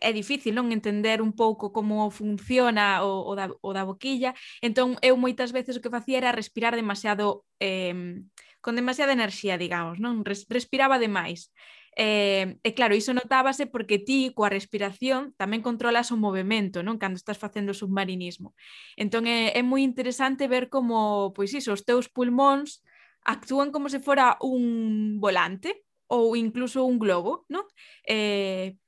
é 0.00 0.10
difícil 0.16 0.56
non 0.56 0.72
entender 0.72 1.20
un 1.20 1.36
pouco 1.36 1.68
como 1.68 2.08
funciona 2.08 3.04
o, 3.04 3.28
o, 3.28 3.36
da, 3.36 3.52
o 3.60 3.70
da 3.76 3.84
boquilla, 3.84 4.32
entón 4.64 4.96
eu 5.04 5.20
moitas 5.20 5.52
veces 5.52 5.76
o 5.76 5.84
que 5.84 5.92
facía 5.92 6.16
era 6.16 6.32
respirar 6.32 6.72
demasiado 6.72 7.44
eh, 7.60 8.24
con 8.60 8.76
demasiada 8.76 9.16
enerxía, 9.16 9.56
digamos, 9.56 9.98
non 9.98 10.24
Res, 10.24 10.44
respiraba 10.48 11.00
demais. 11.00 11.48
Eh, 11.96 12.56
e 12.62 12.70
claro, 12.72 12.94
iso 12.94 13.10
notábase 13.10 13.66
porque 13.66 13.98
ti 13.98 14.30
coa 14.30 14.52
respiración 14.52 15.34
tamén 15.34 15.64
controlas 15.64 16.14
o 16.14 16.16
movimento, 16.16 16.86
non? 16.86 17.02
Cando 17.02 17.18
estás 17.18 17.36
facendo 17.36 17.74
submarinismo. 17.74 18.54
Entón 18.94 19.26
é, 19.26 19.50
é 19.58 19.62
moi 19.66 19.82
interesante 19.82 20.46
ver 20.46 20.70
como, 20.70 21.34
pois 21.34 21.50
iso, 21.50 21.74
os 21.74 21.82
teus 21.82 22.06
pulmóns 22.06 22.86
actúan 23.26 23.74
como 23.74 23.90
se 23.90 24.00
fora 24.00 24.38
un 24.40 25.18
volante 25.18 25.82
ou 26.06 26.38
incluso 26.38 26.86
un 26.86 27.02
globo, 27.02 27.44
non? 27.50 27.66
Eh, 28.06 28.78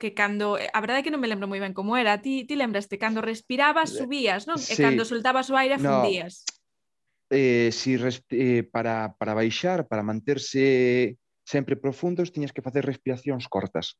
que 0.00 0.16
cando, 0.16 0.58
eh, 0.58 0.66
a 0.72 0.80
verdade 0.82 1.00
é 1.00 1.04
que 1.04 1.14
non 1.14 1.22
me 1.22 1.30
lembro 1.30 1.46
moi 1.46 1.60
ben 1.60 1.76
como 1.76 1.94
era, 1.94 2.18
ti, 2.18 2.48
ti 2.48 2.56
lembraste, 2.56 2.96
cando 2.98 3.22
respirabas 3.22 3.92
subías, 3.92 4.48
non? 4.48 4.58
Sí. 4.58 4.74
E 4.74 4.82
cando 4.82 5.04
soltabas 5.04 5.52
o 5.52 5.54
aire 5.54 5.76
fundías. 5.78 6.42
No 6.48 6.61
eh, 7.32 7.72
si 7.72 7.96
eh, 7.96 8.62
para, 8.62 9.16
para 9.16 9.32
baixar, 9.32 9.88
para 9.88 10.04
manterse 10.04 11.16
sempre 11.44 11.80
profundos, 11.80 12.30
tiñas 12.30 12.52
que 12.52 12.60
facer 12.60 12.84
respiracións 12.84 13.48
cortas. 13.48 13.96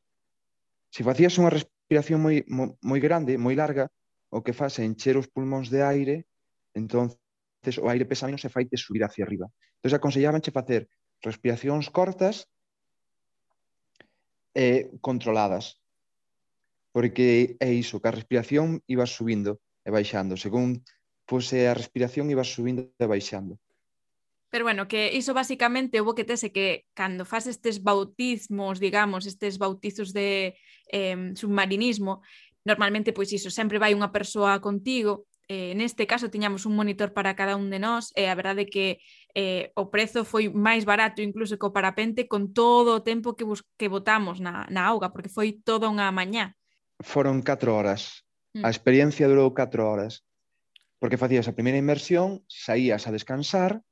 Se 0.92 1.00
facías 1.00 1.40
unha 1.40 1.48
respiración 1.48 2.20
moi, 2.20 2.44
moi, 2.44 2.76
moi 2.84 3.00
grande, 3.00 3.40
moi 3.40 3.56
larga, 3.56 3.88
o 4.28 4.44
que 4.44 4.52
faz 4.52 4.76
é 4.76 4.84
encher 4.84 5.16
os 5.16 5.32
pulmóns 5.32 5.72
de 5.72 5.80
aire, 5.80 6.28
entonces 6.76 7.80
o 7.80 7.88
aire 7.88 8.04
pesa 8.04 8.28
menos 8.28 8.44
e 8.44 8.52
faite 8.52 8.76
subir 8.76 9.00
hacia 9.00 9.24
arriba. 9.24 9.48
Entón, 9.80 9.96
aconsellabanche 9.96 10.52
facer 10.52 10.92
respiracións 11.24 11.88
cortas 11.88 12.52
e 14.52 14.92
controladas, 15.00 15.80
porque 16.92 17.56
é 17.56 17.72
iso, 17.72 17.96
que 17.96 18.12
a 18.12 18.16
respiración 18.16 18.84
iba 18.84 19.08
subindo 19.08 19.64
e 19.80 19.88
baixando. 19.88 20.36
Según 20.36 20.84
pois 21.26 21.50
eh, 21.52 21.68
a 21.68 21.74
respiración 21.74 22.30
iba 22.30 22.44
subindo 22.44 22.90
e 22.98 23.06
baixando. 23.06 23.58
Pero 24.52 24.68
bueno, 24.68 24.84
que 24.84 25.16
iso 25.16 25.32
basicamente 25.32 25.96
houve 26.04 26.12
que 26.12 26.28
tese 26.28 26.52
que 26.52 26.84
cando 26.92 27.24
faz 27.24 27.48
estes 27.48 27.80
bautismos, 27.80 28.76
digamos, 28.76 29.24
estes 29.24 29.56
bautizos 29.56 30.12
de 30.12 30.60
eh, 30.92 31.32
submarinismo, 31.32 32.20
normalmente 32.60 33.16
pois 33.16 33.32
iso, 33.32 33.48
sempre 33.48 33.80
vai 33.80 33.96
unha 33.96 34.12
persoa 34.12 34.60
contigo, 34.60 35.24
eh, 35.48 35.72
neste 35.72 36.04
caso 36.04 36.28
tiñamos 36.28 36.68
un 36.68 36.76
monitor 36.76 37.16
para 37.16 37.32
cada 37.32 37.56
un 37.56 37.72
de 37.72 37.80
nós 37.80 38.12
e 38.12 38.24
eh, 38.24 38.28
a 38.28 38.36
verdade 38.36 38.68
que 38.68 39.00
eh, 39.32 39.72
o 39.72 39.88
prezo 39.88 40.22
foi 40.28 40.52
máis 40.52 40.84
barato 40.84 41.24
incluso 41.24 41.56
que 41.56 41.66
o 41.66 41.74
parapente 41.74 42.28
con 42.28 42.52
todo 42.52 43.00
o 43.00 43.04
tempo 43.04 43.32
que, 43.32 43.48
bus 43.48 43.64
que 43.80 43.88
botamos 43.88 44.36
na, 44.38 44.68
na 44.68 44.84
auga, 44.84 45.10
porque 45.10 45.32
foi 45.32 45.64
toda 45.64 45.88
unha 45.88 46.12
mañá. 46.12 46.52
Foron 47.00 47.40
4 47.40 47.72
horas. 47.72 48.22
Mm. 48.52 48.64
A 48.64 48.68
experiencia 48.68 49.26
durou 49.26 49.50
4 49.56 49.80
horas 49.80 50.20
Porque 51.02 51.18
facías 51.18 51.50
a 51.50 51.56
primeira 51.58 51.82
inmersión, 51.82 52.46
saías 52.46 53.10
a 53.10 53.10
descansar, 53.10 53.82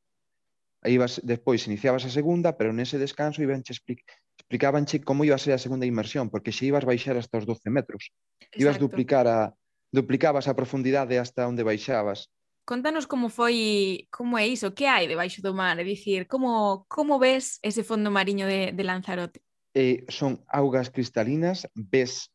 aí 0.79 0.95
ibas, 0.95 1.19
despois 1.27 1.67
iniciabas 1.67 2.07
a 2.07 2.15
segunda, 2.15 2.55
pero 2.55 2.71
nese 2.71 3.03
descanso 3.03 3.43
ibanche 3.43 3.75
explic, 3.75 4.07
explicabanche 4.39 5.03
como 5.03 5.27
iba 5.27 5.35
a 5.35 5.43
ser 5.43 5.59
a 5.59 5.59
segunda 5.59 5.91
inmersión, 5.91 6.31
porque 6.31 6.55
se 6.55 6.71
ibas 6.71 6.87
baixar 6.87 7.19
hasta 7.19 7.43
os 7.43 7.51
12 7.51 7.67
metros, 7.67 8.15
Exacto. 8.39 8.63
ibas 8.63 8.79
duplicar 8.79 9.27
a, 9.27 9.59
duplicabas 9.91 10.47
a 10.47 10.55
profundidade 10.55 11.19
hasta 11.19 11.51
onde 11.51 11.67
baixabas. 11.67 12.31
Contanos 12.63 13.11
como 13.11 13.27
foi, 13.27 14.07
como 14.15 14.39
é 14.39 14.47
iso, 14.47 14.71
que 14.71 14.87
hai 14.87 15.11
debaixo 15.11 15.43
do 15.43 15.51
mar, 15.51 15.83
é 15.83 15.85
dicir, 15.85 16.31
como, 16.31 16.87
como 16.87 17.19
ves 17.19 17.59
ese 17.67 17.83
fondo 17.83 18.15
mariño 18.15 18.47
de, 18.47 18.71
de 18.71 18.87
Lanzarote? 18.87 19.43
Eh, 19.75 20.07
son 20.07 20.47
augas 20.47 20.95
cristalinas, 20.95 21.67
ves 21.75 22.31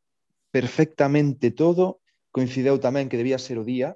perfectamente 0.51 1.55
todo, 1.55 2.03
coincideu 2.35 2.75
tamén 2.75 3.07
que 3.07 3.15
debía 3.15 3.39
ser 3.39 3.55
o 3.55 3.63
día, 3.63 3.95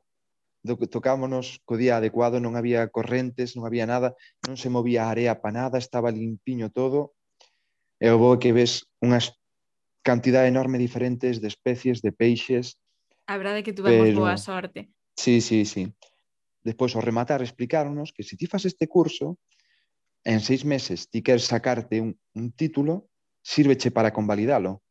do 0.62 0.76
que 0.76 0.92
tocámonos 0.92 1.64
co 1.64 1.80
día 1.80 1.98
adecuado, 1.98 2.44
non 2.44 2.60
había 2.60 2.92
correntes, 2.92 3.56
non 3.56 3.64
había 3.64 3.88
nada, 3.88 4.16
non 4.44 4.60
se 4.60 4.68
movía 4.68 5.08
a 5.08 5.12
area 5.12 5.40
pa 5.40 5.52
nada, 5.56 5.80
estaba 5.80 6.12
limpiño 6.12 6.68
todo. 6.70 7.16
E 8.00 8.08
o 8.12 8.20
bo 8.20 8.40
que 8.40 8.52
ves 8.52 8.88
unhas 9.00 9.40
cantidad 10.04 10.48
enorme 10.48 10.80
diferentes 10.80 11.40
de 11.40 11.48
especies 11.48 12.04
de 12.04 12.12
peixes. 12.12 12.80
A 13.28 13.40
verdade 13.40 13.62
é 13.62 13.66
que 13.66 13.76
tuvemos 13.76 14.12
pero... 14.12 14.24
boa 14.24 14.38
sorte. 14.40 14.92
Sí, 15.16 15.40
sí, 15.40 15.64
sí. 15.64 15.92
Despois, 16.64 16.96
ao 16.96 17.04
rematar, 17.04 17.40
explicaronos 17.40 18.12
que 18.12 18.24
se 18.24 18.36
ti 18.36 18.48
fas 18.48 18.68
este 18.68 18.88
curso, 18.88 19.40
en 20.24 20.40
seis 20.44 20.68
meses 20.68 21.08
ti 21.08 21.24
queres 21.24 21.48
sacarte 21.48 22.04
un, 22.04 22.20
un 22.36 22.52
título, 22.52 23.08
sírveche 23.40 23.92
para 23.92 24.12
convalidalo. 24.12 24.84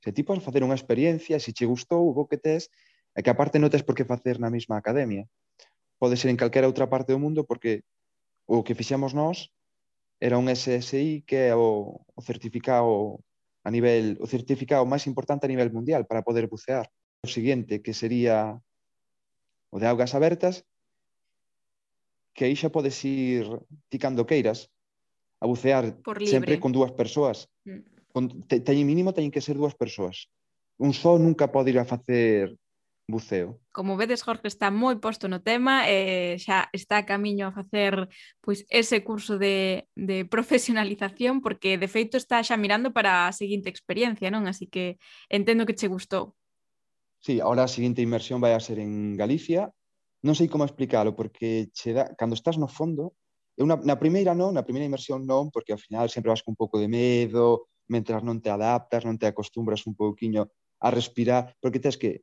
Se 0.00 0.12
ti 0.12 0.22
podes 0.24 0.44
facer 0.44 0.64
unha 0.64 0.76
experiencia, 0.76 1.36
se 1.36 1.52
che 1.52 1.68
gustou, 1.68 2.08
o 2.08 2.14
bo 2.16 2.24
que 2.24 2.40
tes, 2.40 2.72
É 3.18 3.22
que 3.22 3.34
aparte 3.34 3.58
non 3.58 3.66
tes 3.66 3.82
por 3.82 3.98
que 3.98 4.06
facer 4.06 4.38
na 4.38 4.46
mesma 4.46 4.78
academia. 4.78 5.26
Pode 5.98 6.14
ser 6.14 6.30
en 6.30 6.38
calquera 6.38 6.70
outra 6.70 6.86
parte 6.86 7.10
do 7.10 7.18
mundo 7.18 7.42
porque 7.42 7.82
o 8.46 8.62
que 8.62 8.78
fixemos 8.78 9.10
nós 9.10 9.50
era 10.22 10.38
un 10.38 10.46
SSI 10.46 11.26
que 11.26 11.50
é 11.50 11.54
o, 11.58 11.98
o 11.98 12.20
certificado 12.22 13.18
a 13.66 13.74
nivel 13.74 14.14
o 14.22 14.26
certificado 14.30 14.86
máis 14.86 15.10
importante 15.10 15.50
a 15.50 15.50
nivel 15.50 15.66
mundial 15.74 16.06
para 16.06 16.22
poder 16.22 16.46
bucear. 16.46 16.86
O 17.18 17.26
seguinte 17.26 17.82
que 17.82 17.90
sería 17.90 18.54
o 19.74 19.76
de 19.82 19.86
augas 19.90 20.14
abertas 20.14 20.62
que 22.38 22.46
aí 22.46 22.54
xa 22.54 22.70
podes 22.70 23.02
ir 23.02 23.50
ti 23.90 23.98
cando 23.98 24.30
queiras 24.30 24.70
a 25.42 25.50
bucear 25.50 25.90
sempre 26.22 26.62
con 26.62 26.70
dúas 26.70 26.94
persoas. 26.94 27.50
Mm. 27.66 27.82
Con, 28.14 28.22
te, 28.46 28.62
teñen 28.62 28.86
mínimo 28.86 29.10
teñen 29.10 29.34
que 29.34 29.42
ser 29.42 29.58
dúas 29.58 29.74
persoas. 29.74 30.30
Un 30.78 30.94
só 30.94 31.18
nunca 31.18 31.50
pode 31.50 31.74
ir 31.74 31.82
a 31.82 31.90
facer 31.90 32.54
buceo. 33.08 33.58
Como 33.72 33.96
vedes, 33.96 34.22
Jorge 34.22 34.46
está 34.46 34.70
moi 34.70 35.00
posto 35.00 35.26
no 35.26 35.40
tema 35.40 35.88
e 35.88 36.36
eh, 36.36 36.38
xa 36.38 36.68
está 36.76 37.00
a 37.00 37.08
camiño 37.08 37.48
a 37.48 37.56
facer 37.56 38.06
pois 38.44 38.68
ese 38.68 39.00
curso 39.00 39.40
de, 39.40 39.88
de 39.96 40.28
profesionalización 40.34 41.40
porque 41.40 41.80
de 41.80 41.88
feito 41.88 42.20
está 42.20 42.44
xa 42.44 42.60
mirando 42.60 42.92
para 42.92 43.26
a 43.26 43.32
seguinte 43.32 43.72
experiencia, 43.72 44.28
non? 44.28 44.44
Así 44.44 44.68
que 44.68 45.00
entendo 45.32 45.64
que 45.64 45.74
che 45.74 45.88
gustou. 45.88 46.36
Sí, 47.18 47.40
ahora 47.40 47.64
a 47.64 47.72
seguinte 47.72 48.04
inmersión 48.04 48.38
vai 48.44 48.52
a 48.52 48.62
ser 48.62 48.78
en 48.78 49.16
Galicia. 49.16 49.72
Non 50.22 50.36
sei 50.36 50.46
como 50.52 50.68
explicalo 50.68 51.16
porque 51.16 51.72
che 51.72 51.96
da, 51.96 52.12
cando 52.14 52.36
estás 52.36 52.60
no 52.60 52.68
fondo, 52.68 53.16
una, 53.58 53.76
na 53.82 53.96
primeira 53.98 54.36
non, 54.36 54.54
na 54.54 54.62
primeira 54.62 54.86
inmersión 54.86 55.26
non, 55.26 55.50
porque 55.50 55.72
ao 55.72 55.80
final 55.80 56.06
sempre 56.12 56.30
vas 56.30 56.44
con 56.44 56.54
un 56.54 56.60
pouco 56.60 56.78
de 56.78 56.86
medo, 56.86 57.66
mentras 57.88 58.22
non 58.22 58.38
te 58.38 58.52
adaptas, 58.52 59.02
non 59.02 59.18
te 59.18 59.26
acostumbras 59.26 59.82
un 59.88 59.96
pouquiño 59.98 60.46
a 60.78 60.88
respirar, 60.94 61.56
porque 61.58 61.82
tens 61.82 61.98
que 61.98 62.22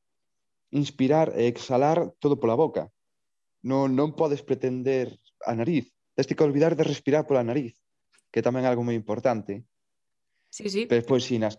inspirar 0.76 1.32
e 1.40 1.48
exhalar 1.48 2.12
todo 2.20 2.36
pola 2.36 2.60
boca. 2.60 2.92
Non, 3.64 3.96
non 3.96 4.12
podes 4.14 4.44
pretender 4.44 5.16
a 5.48 5.56
nariz. 5.56 5.88
Tens 6.14 6.28
que 6.28 6.44
olvidar 6.44 6.76
de 6.76 6.84
respirar 6.84 7.24
pola 7.24 7.48
nariz, 7.48 7.80
que 8.30 8.44
tamén 8.44 8.68
é 8.68 8.70
algo 8.70 8.84
moi 8.84 8.94
importante. 8.94 9.64
Sí, 10.52 10.68
sí. 10.68 10.82
Pero 10.86 11.00
despois, 11.00 11.24
sí, 11.24 11.40
nas, 11.40 11.56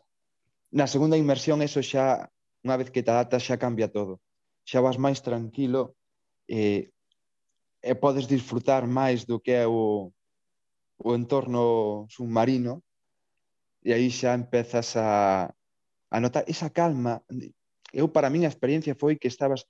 na 0.70 0.86
segunda 0.86 1.16
inmersión, 1.16 1.64
eso 1.64 1.80
xa, 1.80 2.28
unha 2.62 2.76
vez 2.76 2.92
que 2.92 3.02
te 3.02 3.10
adaptas, 3.10 3.42
xa 3.42 3.56
cambia 3.56 3.88
todo. 3.88 4.20
Xa 4.68 4.84
vas 4.84 5.00
máis 5.00 5.24
tranquilo 5.24 5.96
e, 6.44 6.92
e 7.80 7.92
podes 7.96 8.28
disfrutar 8.28 8.84
máis 8.84 9.24
do 9.24 9.40
que 9.40 9.52
é 9.62 9.66
o, 9.66 10.12
o 11.00 11.08
entorno 11.14 12.06
submarino 12.12 12.82
e 13.86 13.92
aí 13.94 14.10
xa 14.10 14.34
empezas 14.34 14.96
a, 14.98 15.46
a 16.10 16.16
notar 16.20 16.44
esa 16.50 16.70
calma 16.70 17.22
eu 17.96 18.12
para 18.12 18.28
min 18.28 18.44
a 18.44 18.52
experiencia 18.52 18.92
foi 18.92 19.16
que 19.16 19.32
estabas 19.32 19.64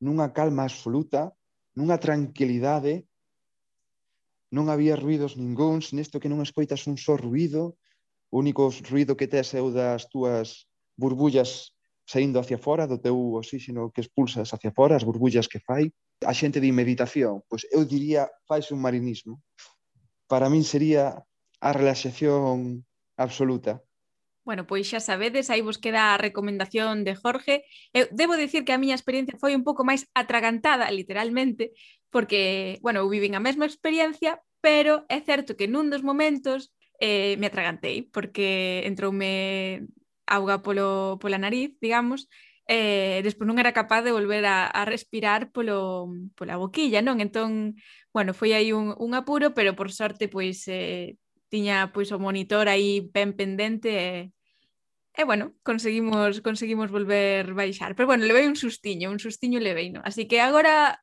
nunha 0.00 0.32
calma 0.32 0.64
absoluta, 0.64 1.36
nunha 1.76 2.00
tranquilidade, 2.00 3.04
non 4.48 4.72
había 4.72 4.96
ruidos 4.96 5.36
ningúns, 5.36 5.92
nisto 5.92 6.16
que 6.16 6.32
non 6.32 6.40
escoitas 6.40 6.88
un 6.88 6.96
só 6.96 7.20
ruido, 7.20 7.76
o 8.32 8.40
único 8.40 8.72
ruido 8.88 9.12
que 9.12 9.28
tes 9.28 9.52
é 9.52 9.60
o 9.60 9.68
das 9.68 10.08
túas 10.08 10.64
burbullas 10.96 11.76
saindo 12.06 12.38
hacia 12.38 12.56
fora, 12.56 12.86
do 12.86 12.96
teu 12.96 13.34
oxígeno 13.34 13.90
que 13.90 14.00
expulsas 14.00 14.54
hacia 14.54 14.72
fora, 14.72 14.96
as 14.96 15.04
burbullas 15.04 15.50
que 15.50 15.60
fai. 15.60 15.92
A 16.24 16.32
xente 16.32 16.62
di 16.64 16.72
meditación, 16.72 17.44
pois 17.50 17.68
eu 17.68 17.84
diría 17.84 18.30
fai 18.48 18.62
submarinismo. 18.62 19.42
Para 20.30 20.48
min 20.48 20.64
sería 20.64 21.20
a 21.60 21.70
relaxación 21.76 22.86
absoluta. 23.18 23.82
Bueno, 24.46 24.62
pois 24.70 24.86
xa 24.90 25.00
sabedes, 25.10 25.50
aí 25.50 25.60
vos 25.68 25.78
queda 25.82 26.14
a 26.14 26.20
recomendación 26.26 27.02
de 27.06 27.18
Jorge. 27.22 27.54
Eu 27.98 28.04
debo 28.20 28.38
dicir 28.38 28.62
que 28.64 28.70
a 28.74 28.78
miña 28.82 28.94
experiencia 28.98 29.34
foi 29.42 29.52
un 29.58 29.66
pouco 29.66 29.82
máis 29.82 30.02
atragantada, 30.14 30.86
literalmente, 30.98 31.74
porque, 32.14 32.78
bueno, 32.84 32.98
eu 33.02 33.08
vivín 33.10 33.34
a 33.34 33.42
mesma 33.42 33.66
experiencia, 33.66 34.38
pero 34.62 34.92
é 35.10 35.18
certo 35.28 35.58
que 35.58 35.66
nun 35.66 35.90
dos 35.90 36.06
momentos 36.06 36.70
eh, 37.02 37.34
me 37.42 37.50
atragantei, 37.50 38.06
porque 38.14 38.46
entroume 38.86 39.82
auga 40.30 40.62
polo, 40.62 41.18
pola 41.18 41.42
nariz, 41.42 41.74
digamos, 41.82 42.30
eh, 42.70 43.18
despois 43.26 43.46
non 43.50 43.58
era 43.58 43.74
capaz 43.74 44.02
de 44.06 44.14
volver 44.14 44.46
a, 44.46 44.70
a 44.70 44.82
respirar 44.86 45.50
polo, 45.50 46.06
pola 46.38 46.54
boquilla, 46.54 47.02
non? 47.02 47.18
Entón, 47.18 47.82
bueno, 48.14 48.30
foi 48.30 48.54
aí 48.54 48.70
un, 48.70 48.94
un 48.94 49.10
apuro, 49.18 49.54
pero 49.58 49.74
por 49.78 49.90
sorte, 49.90 50.30
pois, 50.30 50.66
eh, 50.70 51.18
tiña 51.50 51.90
pois 51.94 52.10
o 52.14 52.18
monitor 52.18 52.66
aí 52.68 53.06
ben 53.14 53.30
pendente 53.38 53.90
e, 53.90 53.98
eh, 53.98 54.35
E 55.18 55.24
bueno, 55.24 55.54
conseguimos 55.62 56.40
conseguimos 56.42 56.90
volver 56.90 57.54
baixar, 57.54 57.96
pero 57.96 58.06
bueno, 58.10 58.28
levei 58.28 58.46
un 58.46 58.56
sustiño, 58.64 59.10
un 59.10 59.18
sustiño 59.18 59.58
leveino. 59.60 60.00
Así 60.04 60.28
que 60.28 60.38
agora 60.40 61.00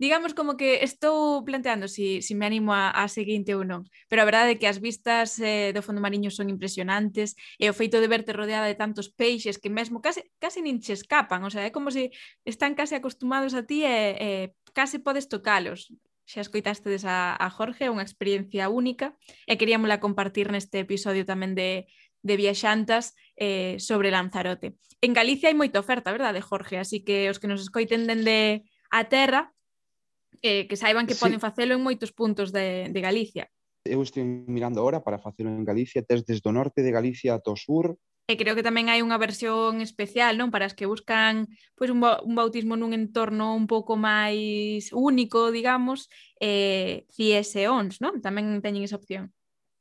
digamos 0.00 0.32
como 0.32 0.56
que 0.56 0.82
estou 0.82 1.44
planteando 1.44 1.86
se 1.86 1.94
si, 1.94 2.22
si 2.22 2.34
me 2.34 2.46
animo 2.46 2.72
a, 2.72 2.88
a 2.88 3.04
seguinte 3.04 3.52
ou 3.52 3.68
non, 3.68 3.84
pero 4.08 4.24
a 4.24 4.28
verdade 4.30 4.56
é 4.56 4.58
que 4.58 4.64
as 4.64 4.80
vistas 4.80 5.36
eh, 5.44 5.76
do 5.76 5.84
fondo 5.84 6.00
mariño 6.00 6.32
son 6.32 6.48
impresionantes 6.48 7.36
e 7.60 7.68
o 7.68 7.76
feito 7.76 8.00
de 8.00 8.08
verte 8.08 8.32
rodeada 8.32 8.64
de 8.64 8.80
tantos 8.80 9.12
peixes 9.12 9.60
que 9.60 9.68
mesmo 9.68 10.00
case, 10.00 10.32
case 10.40 10.64
nin 10.64 10.80
che 10.80 10.96
escapan, 10.96 11.44
o 11.44 11.52
sea, 11.52 11.68
é 11.68 11.70
como 11.70 11.92
se 11.92 12.16
están 12.48 12.72
case 12.72 12.96
acostumados 12.96 13.52
a 13.52 13.68
ti 13.68 13.84
e, 13.84 14.16
e 14.16 14.28
case 14.72 15.04
podes 15.04 15.28
tocalos. 15.28 15.92
Xa 16.24 16.40
escoitastades 16.40 17.04
a, 17.04 17.36
a 17.36 17.48
Jorge, 17.52 17.84
é 17.84 17.92
unha 17.92 18.06
experiencia 18.06 18.72
única 18.72 19.12
e 19.44 19.60
queríamola 19.60 20.00
compartir 20.00 20.48
neste 20.48 20.80
episodio 20.80 21.28
tamén 21.28 21.52
de 21.52 21.90
de 22.22 22.36
viaxantas 22.36 23.14
eh, 23.36 23.76
sobre 23.78 24.10
Lanzarote. 24.10 24.76
En 25.00 25.12
Galicia 25.16 25.48
hai 25.48 25.56
moita 25.56 25.80
oferta, 25.80 26.12
verdade, 26.12 26.44
Jorge? 26.44 26.76
Así 26.76 27.00
que 27.00 27.32
os 27.32 27.40
que 27.40 27.48
nos 27.48 27.64
escoiten 27.64 28.04
dende 28.04 28.68
a 28.92 29.08
terra, 29.08 29.52
eh, 30.44 30.68
que 30.68 30.76
saiban 30.76 31.08
que 31.08 31.16
sí. 31.16 31.22
poden 31.24 31.40
facelo 31.40 31.72
en 31.72 31.82
moitos 31.82 32.12
puntos 32.12 32.52
de, 32.52 32.92
de 32.92 33.00
Galicia. 33.00 33.48
Eu 33.84 34.04
estou 34.04 34.20
mirando 34.24 34.80
agora 34.80 35.00
para 35.00 35.16
facelo 35.16 35.48
en 35.48 35.64
Galicia, 35.64 36.04
tes 36.04 36.24
desde 36.28 36.44
o 36.44 36.52
norte 36.52 36.84
de 36.84 36.92
Galicia 36.92 37.36
ata 37.36 37.52
o 37.52 37.56
sur, 37.56 37.96
E 38.30 38.38
creo 38.38 38.54
que 38.54 38.62
tamén 38.62 38.86
hai 38.86 39.02
unha 39.02 39.18
versión 39.18 39.82
especial, 39.82 40.38
non? 40.38 40.54
Para 40.54 40.62
as 40.62 40.78
que 40.78 40.86
buscan 40.86 41.50
pois, 41.74 41.90
un, 41.90 41.98
un 41.98 42.34
bautismo 42.38 42.78
nun 42.78 42.94
entorno 42.94 43.58
un 43.58 43.66
pouco 43.66 43.98
máis 43.98 44.94
único, 44.94 45.50
digamos, 45.50 46.06
eh, 46.38 47.10
CIES 47.10 47.50
e 47.58 47.64
ONS, 47.66 47.98
non? 47.98 48.22
Tamén 48.22 48.62
teñen 48.62 48.86
esa 48.86 49.02
opción. 49.02 49.34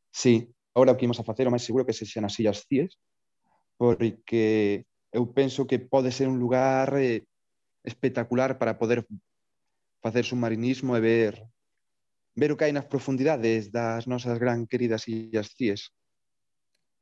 Sí, 0.10 0.50
Agora 0.80 0.94
o 0.94 0.98
que 0.98 1.04
imos 1.04 1.20
a 1.20 1.28
facer 1.28 1.44
o 1.44 1.52
máis 1.52 1.68
seguro 1.68 1.84
que 1.84 1.92
se 1.92 2.08
xan 2.08 2.24
as 2.24 2.40
Illas 2.40 2.64
Cíes, 2.64 2.96
porque 3.76 4.88
eu 5.12 5.28
penso 5.28 5.68
que 5.68 5.76
pode 5.76 6.08
ser 6.16 6.32
un 6.32 6.40
lugar 6.40 6.96
eh, 6.96 7.28
espectacular 7.84 8.56
para 8.56 8.80
poder 8.80 9.04
facer 10.00 10.24
submarinismo 10.24 10.96
e 10.96 11.04
ver 11.04 11.44
ver 12.32 12.56
o 12.56 12.56
que 12.56 12.64
hai 12.64 12.72
nas 12.72 12.88
profundidades 12.88 13.76
das 13.76 14.08
nosas 14.08 14.40
gran 14.40 14.64
queridas 14.72 15.04
Illas 15.12 15.52
Cíes. 15.52 15.92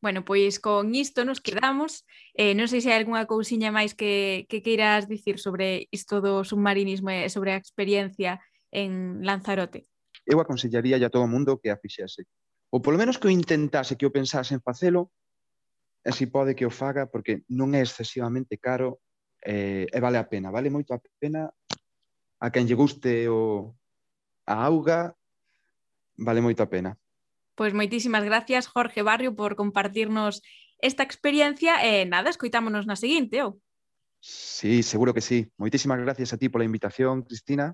Bueno, 0.01 0.25
pois 0.25 0.57
con 0.57 0.97
isto 0.97 1.21
nos 1.21 1.37
quedamos. 1.37 2.01
Eh, 2.33 2.57
non 2.57 2.65
sei 2.65 2.81
se 2.81 2.89
hai 2.89 2.97
algunha 2.97 3.29
cousiña 3.29 3.69
máis 3.69 3.93
que, 3.93 4.49
que 4.49 4.65
queiras 4.65 5.05
dicir 5.05 5.37
sobre 5.37 5.85
isto 5.93 6.17
do 6.17 6.41
submarinismo 6.41 7.13
e 7.13 7.29
sobre 7.29 7.53
a 7.53 7.61
experiencia 7.61 8.41
en 8.73 9.21
Lanzarote. 9.21 9.85
Eu 10.25 10.41
aconsellaría 10.41 10.97
a 10.97 11.13
todo 11.13 11.29
o 11.29 11.29
mundo 11.29 11.61
que 11.61 11.69
a 11.69 11.77
fixese 11.77 12.25
ou 12.69 12.83
polo 12.83 12.99
menos 12.99 13.17
que 13.17 13.27
o 13.27 13.33
intentase, 13.33 13.95
que 13.95 14.07
o 14.07 14.13
pensase 14.13 14.53
en 14.53 14.61
facelo, 14.61 15.11
e 16.03 16.11
si 16.11 16.27
pode 16.27 16.55
que 16.55 16.67
o 16.67 16.71
faga, 16.71 17.07
porque 17.07 17.43
non 17.51 17.75
é 17.75 17.83
excesivamente 17.83 18.55
caro 18.59 19.03
eh, 19.43 19.87
e 19.87 19.99
vale 19.99 20.19
a 20.19 20.27
pena. 20.27 20.51
Vale 20.51 20.71
moito 20.71 20.95
a 20.95 20.99
pena 21.19 21.51
a 22.39 22.47
quen 22.53 22.69
lle 22.69 22.77
guste 22.77 23.27
o, 23.27 23.73
a 24.45 24.55
auga, 24.63 25.15
vale 26.17 26.41
moito 26.41 26.61
a 26.63 26.69
pena. 26.69 26.95
Pois 27.57 27.73
moitísimas 27.73 28.23
gracias, 28.23 28.69
Jorge 28.69 29.01
Barrio, 29.01 29.33
por 29.33 29.57
compartirnos 29.57 30.45
esta 30.77 31.01
experiencia 31.01 31.81
e 31.81 32.01
eh, 32.01 32.05
nada, 32.05 32.29
escoitámonos 32.29 32.85
na 32.85 32.95
seguinte, 32.95 33.41
ou? 33.41 33.57
Sí, 34.21 34.83
seguro 34.83 35.13
que 35.13 35.25
sí. 35.25 35.49
Moitísimas 35.57 35.97
gracias 35.99 36.33
a 36.33 36.37
ti 36.37 36.49
pola 36.49 36.69
invitación, 36.69 37.23
Cristina. 37.25 37.73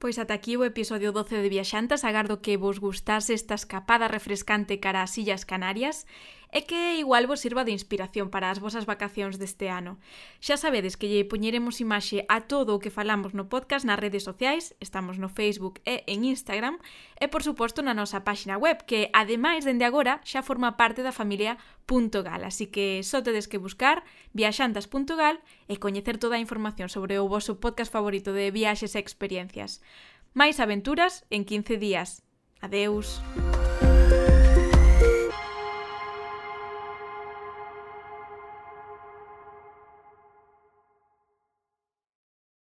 Pois 0.00 0.16
ata 0.16 0.32
aquí 0.32 0.56
o 0.56 0.64
episodio 0.64 1.12
12 1.12 1.44
de 1.44 1.52
Viaxantas, 1.52 2.08
agardo 2.08 2.40
que 2.40 2.56
vos 2.56 2.80
gustase 2.80 3.36
esta 3.36 3.52
escapada 3.52 4.08
refrescante 4.08 4.80
cara 4.80 5.04
ás 5.04 5.12
Illas 5.20 5.44
Canarias 5.44 6.08
e 6.50 6.66
que 6.66 6.98
igual 6.98 7.26
vos 7.30 7.40
sirva 7.40 7.62
de 7.62 7.72
inspiración 7.72 8.30
para 8.30 8.50
as 8.50 8.58
vosas 8.58 8.86
vacacións 8.86 9.38
deste 9.38 9.70
ano. 9.70 10.02
Xa 10.42 10.58
sabedes 10.58 10.98
que 10.98 11.06
lle 11.06 11.26
poñeremos 11.26 11.78
imaxe 11.78 12.26
a 12.26 12.46
todo 12.50 12.74
o 12.74 12.82
que 12.82 12.90
falamos 12.90 13.32
no 13.34 13.46
podcast 13.46 13.86
nas 13.86 13.98
redes 13.98 14.26
sociais, 14.26 14.74
estamos 14.82 15.18
no 15.18 15.30
Facebook 15.30 15.78
e 15.86 16.02
en 16.10 16.26
Instagram, 16.26 16.82
e 17.18 17.30
por 17.30 17.46
suposto 17.46 17.82
na 17.82 17.94
nosa 17.94 18.26
páxina 18.26 18.58
web, 18.58 18.82
que 18.86 19.08
ademais 19.14 19.62
dende 19.62 19.86
agora 19.86 20.18
xa 20.26 20.42
forma 20.42 20.74
parte 20.74 21.06
da 21.06 21.14
familia 21.14 21.58
.gal, 21.90 22.44
así 22.44 22.66
que 22.70 23.02
só 23.02 23.22
tedes 23.22 23.48
que 23.50 23.58
buscar 23.58 24.04
viaxantas.gal 24.32 25.42
e 25.66 25.74
coñecer 25.82 26.22
toda 26.22 26.38
a 26.38 26.44
información 26.44 26.86
sobre 26.86 27.18
o 27.18 27.26
voso 27.26 27.58
podcast 27.58 27.90
favorito 27.90 28.30
de 28.30 28.54
viaxes 28.54 28.94
e 28.94 29.02
experiencias. 29.02 29.82
Máis 30.30 30.62
aventuras 30.62 31.26
en 31.34 31.42
15 31.42 31.82
días. 31.82 32.22
Adeus. 32.62 33.18